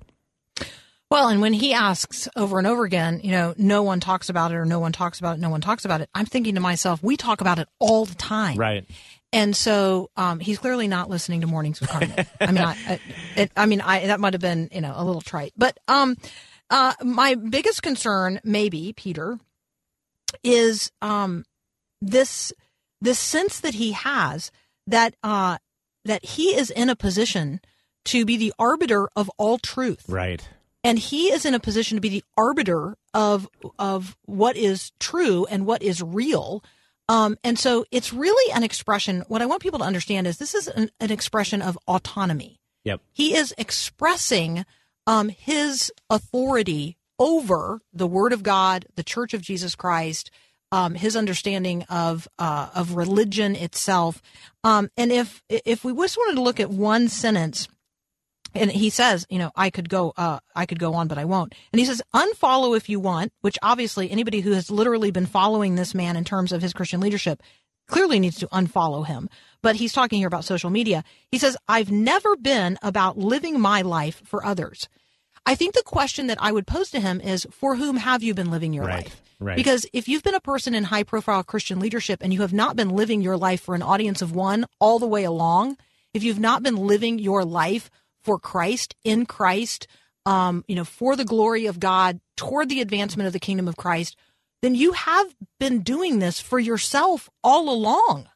Well, 1.11 1.29
and 1.29 1.41
when 1.41 1.55
he 1.55 1.73
asks 1.73 2.29
over 2.37 2.59
and 2.59 2.67
over 2.67 2.85
again, 2.85 3.21
you 3.25 3.31
know, 3.31 3.55
no 3.57 3.83
one 3.83 3.99
talks 3.99 4.29
about 4.29 4.53
it 4.53 4.57
or 4.57 4.67
no 4.67 4.79
one 4.79 4.93
talks 4.93 5.19
about 5.19 5.39
it, 5.39 5.41
no 5.41 5.49
one 5.49 5.63
talks 5.63 5.87
about 5.87 6.03
it, 6.03 6.11
I'm 6.15 6.27
thinking 6.27 6.57
to 6.57 6.61
myself, 6.61 7.03
we 7.03 7.17
talk 7.17 7.41
about 7.41 7.59
it 7.59 7.67
all 7.79 8.05
the 8.05 8.15
time. 8.15 8.59
Right. 8.59 8.85
And 9.33 9.55
so 9.55 10.11
um, 10.17 10.41
he's 10.41 10.59
clearly 10.59 10.89
not 10.89 11.11
listening 11.11 11.43
to 11.43 11.47
Mornings 11.47 11.81
with 11.81 11.91
Carmen. 11.91 12.15
I 12.41 12.47
mean, 12.53 12.65
I, 12.65 12.77
I, 12.87 13.01
it, 13.37 13.53
I 13.57 13.67
mean, 13.67 13.81
I, 13.81 14.07
that 14.07 14.21
might 14.21 14.33
have 14.33 14.41
been, 14.41 14.69
you 14.73 14.81
know, 14.81 14.95
a 14.97 15.05
little 15.05 15.21
trite. 15.21 15.53
But 15.57 15.79
um, 15.87 16.17
uh, 16.71 16.95
my 17.03 17.35
biggest 17.35 17.83
concern, 17.83 18.41
maybe, 18.43 18.95
Peter, 18.95 19.39
is 20.43 20.91
um, 21.03 21.45
this 22.01 22.53
this 23.01 23.19
sense 23.19 23.61
that 23.61 23.75
he 23.75 23.93
has 23.93 24.51
that 24.87 25.15
uh, 25.23 25.59
that 26.05 26.25
he 26.25 26.55
is 26.55 26.71
in 26.71 26.89
a 26.89 26.97
position 26.97 27.61
to 28.07 28.25
be 28.25 28.37
the 28.37 28.53
arbiter 28.59 29.09
of 29.15 29.31
all 29.37 29.59
truth. 29.59 30.05
Right. 30.09 30.47
And 30.85 30.99
he 30.99 31.33
is 31.33 31.45
in 31.45 31.55
a 31.55 31.61
position 31.61 31.97
to 31.97 32.01
be 32.01 32.09
the 32.09 32.25
arbiter 32.37 32.97
of 33.13 33.49
of 33.79 34.17
what 34.25 34.57
is 34.57 34.93
true 34.99 35.47
and 35.47 35.67
what 35.67 35.83
is 35.83 36.03
real 36.03 36.63
um, 37.09 37.37
and 37.43 37.59
so 37.59 37.85
it's 37.91 38.13
really 38.13 38.53
an 38.53 38.63
expression. 38.63 39.25
What 39.29 39.43
I 39.43 39.47
want 39.47 39.63
people 39.63 39.79
to 39.79 39.85
understand 39.85 40.27
is 40.27 40.39
this 40.39 40.55
is 40.55 40.69
an, 40.69 40.91
an 41.01 41.11
expression 41.11 41.63
of 41.63 41.79
autonomy. 41.87 42.61
Yep. 42.85 43.01
He 43.13 43.35
is 43.35 43.55
expressing 43.59 44.65
um, 45.07 45.31
his 45.31 45.93
authority 46.11 46.97
over 47.19 47.81
the 47.93 48.07
Word 48.07 48.33
of 48.33 48.43
God, 48.43 48.87
the 48.95 49.03
Church 49.03 49.35
of 49.35 49.41
Jesus 49.41 49.75
Christ, 49.75 50.31
um, 50.71 50.95
his 50.95 51.17
understanding 51.17 51.85
of 51.89 52.29
uh, 52.39 52.69
of 52.75 52.95
religion 52.95 53.57
itself. 53.57 54.23
Um, 54.63 54.91
and 54.97 55.11
if 55.11 55.43
if 55.49 55.85
we 55.85 55.95
just 55.95 56.17
wanted 56.17 56.37
to 56.37 56.43
look 56.43 56.61
at 56.61 56.71
one 56.71 57.09
sentence 57.09 57.69
and 58.55 58.71
he 58.71 58.91
says, 58.91 59.27
you 59.29 59.39
know, 59.39 59.51
I 59.55 59.71
could 59.71 59.89
go, 59.89 60.13
uh, 60.17 60.39
I 60.57 60.67
could 60.67 60.79
go 60.79 60.95
on, 60.95 61.09
but 61.09 61.19
I 61.19 61.25
won't. 61.25 61.55
And 61.73 61.81
he 61.81 61.87
says, 61.87 62.03
unfollow 62.15 62.77
if 62.77 62.89
you 62.89 63.01
want, 63.01 63.33
which 63.41 63.59
obviously 63.63 64.11
anybody 64.11 64.41
who 64.41 64.53
has 64.53 64.71
literally 64.71 65.11
been 65.11 65.27
following 65.27 65.75
this 65.75 65.95
man 65.95 66.17
in 66.17 66.25
terms 66.25 66.53
of 66.53 66.63
his 66.63 66.73
Christian 66.73 67.01
leadership 67.01 67.43
clearly 67.87 68.19
needs 68.21 68.39
to 68.39 68.47
unfollow 68.49 69.07
him. 69.07 69.29
But 69.63 69.77
he's 69.77 69.93
talking 69.93 70.19
here 70.19 70.29
about 70.29 70.45
social 70.45 70.71
media. 70.71 71.05
He 71.31 71.39
says, 71.39 71.57
I've 71.69 71.91
never 71.91 72.37
been 72.37 72.79
about 72.83 73.19
living 73.19 73.61
my 73.61 73.83
life 73.83 74.23
for 74.25 74.45
others. 74.45 74.89
I 75.47 75.55
think 75.55 75.75
the 75.75 75.83
question 75.85 76.27
that 76.27 76.39
I 76.41 76.53
would 76.53 76.67
pose 76.67 76.91
to 76.91 77.01
him 77.01 77.21
is, 77.21 77.47
for 77.51 77.77
whom 77.77 77.97
have 77.97 78.23
you 78.23 78.35
been 78.35 78.51
living 78.51 78.75
your 78.75 78.85
Right, 78.85 79.05
life? 79.05 79.23
right. 79.41 79.57
Because 79.57 79.87
if 79.95 80.07
you've 80.07 80.23
been 80.23 80.35
a 80.35 80.41
person 80.41 80.75
in 80.75 80.85
high 80.85 81.03
profile 81.05 81.43
Christian 81.43 81.81
leadership 81.81 82.21
and 82.23 82.33
you 82.35 82.43
have 82.43 82.53
not 82.53 82.77
been 82.77 82.91
living 82.91 83.23
your 83.23 83.39
life 83.39 83.63
for 83.63 83.75
an 83.75 83.83
audience 83.83 84.21
of 84.21 84.35
one 84.35 84.67
all 84.79 84.99
the 84.99 85.07
way 85.07 85.25
along, 85.25 85.79
if 86.13 86.23
you've 86.23 86.39
not 86.39 86.63
been 86.63 86.77
living 86.77 87.19
your 87.19 87.45
life 87.45 87.91
for 88.23 88.39
Christ, 88.39 88.95
in 89.05 89.27
Christ, 89.27 89.87
um, 90.27 90.65
you 90.69 90.77
know, 90.77 90.85
for 90.85 91.17
the 91.17 91.25
glory 91.25 91.67
of 91.67 91.81
God, 91.81 92.21
toward 92.37 92.69
the 92.69 92.81
advancement 92.81 93.27
of 93.27 93.33
the 93.33 93.41
kingdom 93.41 93.69
of 93.69 93.77
Christ, 93.77 94.17
then 94.63 94.75
you 94.75 94.93
have 94.93 95.35
been 95.61 95.81
doing 95.81 96.19
this 96.19 96.41
for 96.41 96.59
yourself 96.59 97.31
all 97.43 97.71
along. 97.71 98.29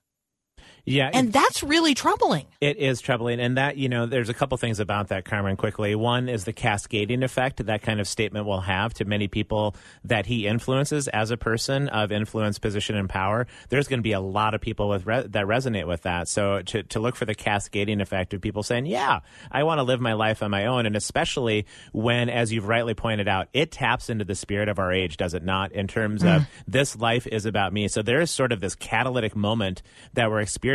Yeah. 0.85 1.11
And 1.14 1.33
that's 1.33 1.62
really 1.62 1.95
troubling. 1.95 2.47
It 2.61 2.76
is 2.76 3.01
troubling. 3.01 3.39
And 3.39 3.57
that, 3.57 3.76
you 3.76 3.89
know, 3.89 4.07
there's 4.07 4.28
a 4.28 4.35
couple 4.35 4.59
things 4.59 4.80
about 4.80 5.09
that, 5.09 5.24
Carmen, 5.24 5.57
quickly. 5.57 5.95
One 5.95 6.28
is 6.28 6.45
the 6.45 6.53
cascading 6.53 7.22
effect 7.22 7.64
that 7.64 7.83
kind 7.83 8.01
of 8.01 8.09
statement 8.09 8.47
will 8.47 8.62
have 8.62 8.93
to 8.95 9.05
many 9.05 9.28
people 9.28 9.76
that 10.05 10.26
he 10.26 10.47
influences 10.49 11.07
as 11.07 11.30
a 11.30 11.37
person 11.37 11.89
of 11.89 12.11
influence, 12.11 12.59
position, 12.59 12.97
and 12.97 13.09
power. 13.09 13.47
There's 13.68 13.87
going 13.87 14.01
to 14.01 14.03
be 14.03 14.12
a 14.12 14.20
lot 14.20 14.55
of 14.55 14.61
people 14.61 14.89
with 14.89 15.07
re- 15.07 15.26
that 15.28 15.47
resonate 15.47 15.87
with 15.87 16.03
that. 16.03 16.26
So 16.26 16.62
to, 16.62 16.83
to 16.83 16.99
look 16.99 17.14
for 17.14 17.26
the 17.26 17.35
cascading 17.37 18.01
effect 18.01 18.35
of 18.35 18.41
people 18.41 18.64
saying, 18.64 18.87
yeah, 18.87 19.20
I 19.53 19.62
want 19.62 19.78
to 19.78 19.85
live 19.85 20.01
my 20.01 20.14
life 20.14 20.43
on 20.43 20.51
my 20.51 20.66
own. 20.66 20.87
And 20.87 20.97
especially 20.97 21.66
when, 21.93 22.28
as 22.28 22.53
you've 22.53 22.66
rightly 22.66 22.95
pointed 22.95 23.28
out, 23.28 23.47
it 23.53 23.70
taps 23.70 24.11
into 24.11 24.24
the 24.24 24.35
spirit 24.35 24.68
of 24.68 24.80
our 24.80 24.93
age, 24.93 25.16
does 25.16 25.35
it 25.35 25.45
not? 25.45 25.70
In 25.70 25.87
terms 25.87 26.22
of 26.24 26.43
mm. 26.43 26.47
this 26.66 26.97
life 26.97 27.28
is 27.28 27.47
about 27.47 27.72
me. 27.72 27.87
So 27.87 28.03
there 28.03 28.20
is 28.20 28.33
sort 28.33 28.51
of 28.51 28.59
this 28.59 28.74
catalytic 28.74 29.37
moment 29.37 29.83
that 30.14 30.28
we're 30.28 30.41
experiencing 30.41 30.72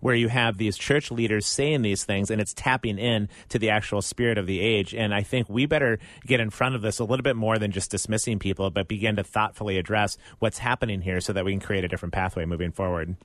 where 0.00 0.14
you 0.14 0.28
have 0.28 0.58
these 0.58 0.76
church 0.76 1.10
leaders 1.10 1.46
saying 1.46 1.82
these 1.82 2.04
things 2.04 2.30
and 2.30 2.40
it's 2.40 2.54
tapping 2.54 2.98
in 2.98 3.28
to 3.48 3.58
the 3.58 3.70
actual 3.70 4.02
spirit 4.02 4.38
of 4.38 4.46
the 4.46 4.60
age. 4.60 4.94
And 4.94 5.14
I 5.14 5.22
think 5.22 5.48
we 5.48 5.66
better 5.66 5.98
get 6.26 6.40
in 6.40 6.50
front 6.50 6.74
of 6.74 6.82
this 6.82 6.98
a 6.98 7.04
little 7.04 7.22
bit 7.22 7.36
more 7.36 7.58
than 7.58 7.70
just 7.70 7.90
dismissing 7.90 8.38
people, 8.38 8.70
but 8.70 8.88
begin 8.88 9.16
to 9.16 9.24
thoughtfully 9.24 9.78
address 9.78 10.16
what's 10.38 10.58
happening 10.58 11.00
here 11.00 11.20
so 11.20 11.32
that 11.32 11.44
we 11.44 11.52
can 11.52 11.60
create 11.60 11.84
a 11.84 11.88
different 11.88 12.14
pathway 12.14 12.44
moving 12.44 12.72
forward. 12.72 13.16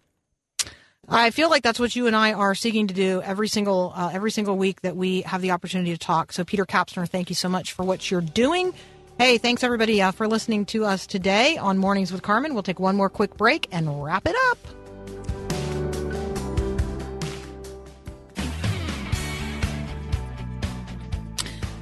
I 1.08 1.32
feel 1.32 1.50
like 1.50 1.64
that's 1.64 1.80
what 1.80 1.96
you 1.96 2.08
and 2.08 2.16
I 2.16 2.34
are 2.34 2.56
seeking 2.56 2.88
to 2.88 2.94
do 2.94 3.22
every 3.22 3.48
single 3.48 3.92
uh, 3.96 4.12
every 4.14 4.32
single 4.32 4.56
week 4.56 4.82
that 4.82 4.96
we 4.96 5.22
have 5.22 5.42
the 5.42 5.52
opportunity 5.52 5.92
to 5.92 5.98
talk. 5.98 6.32
So, 6.32 6.44
Peter 6.44 6.66
Kapsner, 6.66 7.10
thank 7.10 7.30
you 7.30 7.36
so 7.36 7.50
much 7.50 7.74
for 7.74 7.84
what 7.84 8.10
you're 8.10 8.22
doing. 8.22 8.74
Hey, 9.18 9.38
thanks 9.38 9.64
everybody 9.64 10.02
uh, 10.02 10.12
for 10.12 10.28
listening 10.28 10.66
to 10.68 10.86
us 10.86 11.06
today 11.06 11.58
on 11.58 11.78
Mornings 11.78 12.12
with 12.12 12.22
Carmen. 12.22 12.54
We'll 12.54 12.64
take 12.64 12.80
one 12.80 12.96
more 12.96 13.10
quick 13.10 13.36
break 13.36 13.68
and 13.72 14.04
wrap 14.04 14.26
it 14.26 14.36
up. 14.50 14.81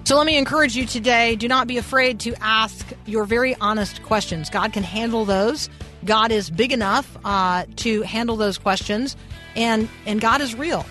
So 0.10 0.18
let 0.18 0.26
me 0.26 0.40
encourage 0.40 0.76
you 0.76 0.88
today 0.88 1.36
do 1.36 1.48
not 1.48 1.68
be 1.68 1.78
afraid 1.78 2.20
to 2.22 2.34
ask 2.42 2.84
your 3.06 3.26
very 3.26 3.54
honest 3.62 4.02
questions. 4.02 4.50
God 4.50 4.74
can 4.74 4.82
handle 4.82 5.24
those. 5.24 5.70
God 6.04 6.32
is 6.32 6.50
big 6.50 6.72
enough 6.72 7.16
uh, 7.24 7.66
to 7.76 8.02
handle 8.02 8.36
those 8.36 8.58
questions, 8.58 9.16
and 9.56 9.88
and 10.08 10.20
God 10.20 10.42
is 10.42 10.56
real, 10.56 10.84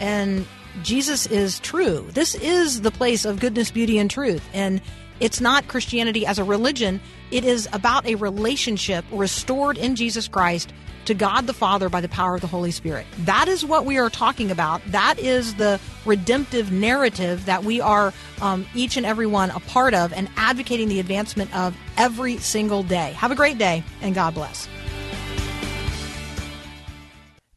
and 0.00 0.44
Jesus 0.82 1.26
is 1.26 1.60
true. 1.60 2.08
This 2.10 2.34
is 2.34 2.80
the 2.80 2.90
place 2.90 3.24
of 3.24 3.38
goodness, 3.38 3.70
beauty, 3.70 3.98
and 3.98 4.10
truth, 4.10 4.42
and 4.52 4.80
it's 5.20 5.40
not 5.40 5.68
Christianity 5.68 6.26
as 6.26 6.40
a 6.40 6.42
religion. 6.42 7.00
It 7.30 7.44
is 7.44 7.68
about 7.72 8.04
a 8.04 8.16
relationship 8.16 9.04
restored 9.12 9.78
in 9.78 9.94
Jesus 9.94 10.26
Christ 10.26 10.72
to 11.06 11.14
God 11.14 11.46
the 11.46 11.52
Father 11.52 11.88
by 11.88 12.00
the 12.00 12.08
power 12.08 12.34
of 12.34 12.40
the 12.40 12.46
Holy 12.46 12.70
Spirit. 12.70 13.06
That 13.20 13.48
is 13.48 13.64
what 13.64 13.84
we 13.84 13.98
are 13.98 14.10
talking 14.10 14.50
about. 14.50 14.82
That 14.86 15.18
is 15.18 15.54
the 15.54 15.80
redemptive 16.04 16.70
narrative 16.70 17.46
that 17.46 17.64
we 17.64 17.80
are 17.80 18.12
um, 18.40 18.66
each 18.74 18.96
and 18.96 19.06
every 19.06 19.26
one 19.26 19.50
a 19.50 19.60
part 19.60 19.94
of 19.94 20.12
and 20.12 20.28
advocating 20.36 20.88
the 20.88 21.00
advancement 21.00 21.54
of 21.56 21.76
every 21.96 22.38
single 22.38 22.82
day. 22.82 23.12
Have 23.12 23.30
a 23.30 23.36
great 23.36 23.58
day 23.58 23.82
and 24.02 24.14
God 24.14 24.34
bless. 24.34 24.68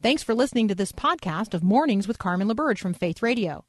Thanks 0.01 0.23
for 0.23 0.33
listening 0.33 0.69
to 0.69 0.75
this 0.75 0.93
podcast 0.93 1.53
of 1.53 1.61
Mornings 1.61 2.07
with 2.07 2.19
Carmen 2.19 2.47
LaBerge 2.47 2.79
from 2.79 2.93
Faith 2.93 3.21
Radio. 3.21 3.65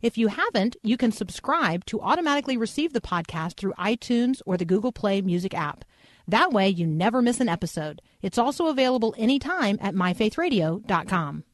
If 0.00 0.16
you 0.16 0.28
haven't, 0.28 0.76
you 0.82 0.96
can 0.96 1.12
subscribe 1.12 1.84
to 1.86 2.00
automatically 2.00 2.56
receive 2.56 2.92
the 2.92 3.00
podcast 3.00 3.56
through 3.56 3.72
iTunes 3.78 4.40
or 4.46 4.56
the 4.56 4.64
Google 4.64 4.92
Play 4.92 5.20
Music 5.20 5.54
app. 5.54 5.84
That 6.26 6.52
way, 6.52 6.68
you 6.70 6.86
never 6.86 7.20
miss 7.20 7.40
an 7.40 7.48
episode. 7.48 8.00
It's 8.24 8.38
also 8.38 8.68
available 8.68 9.14
anytime 9.18 9.78
at 9.82 9.94
myfaithradio.com. 9.94 11.44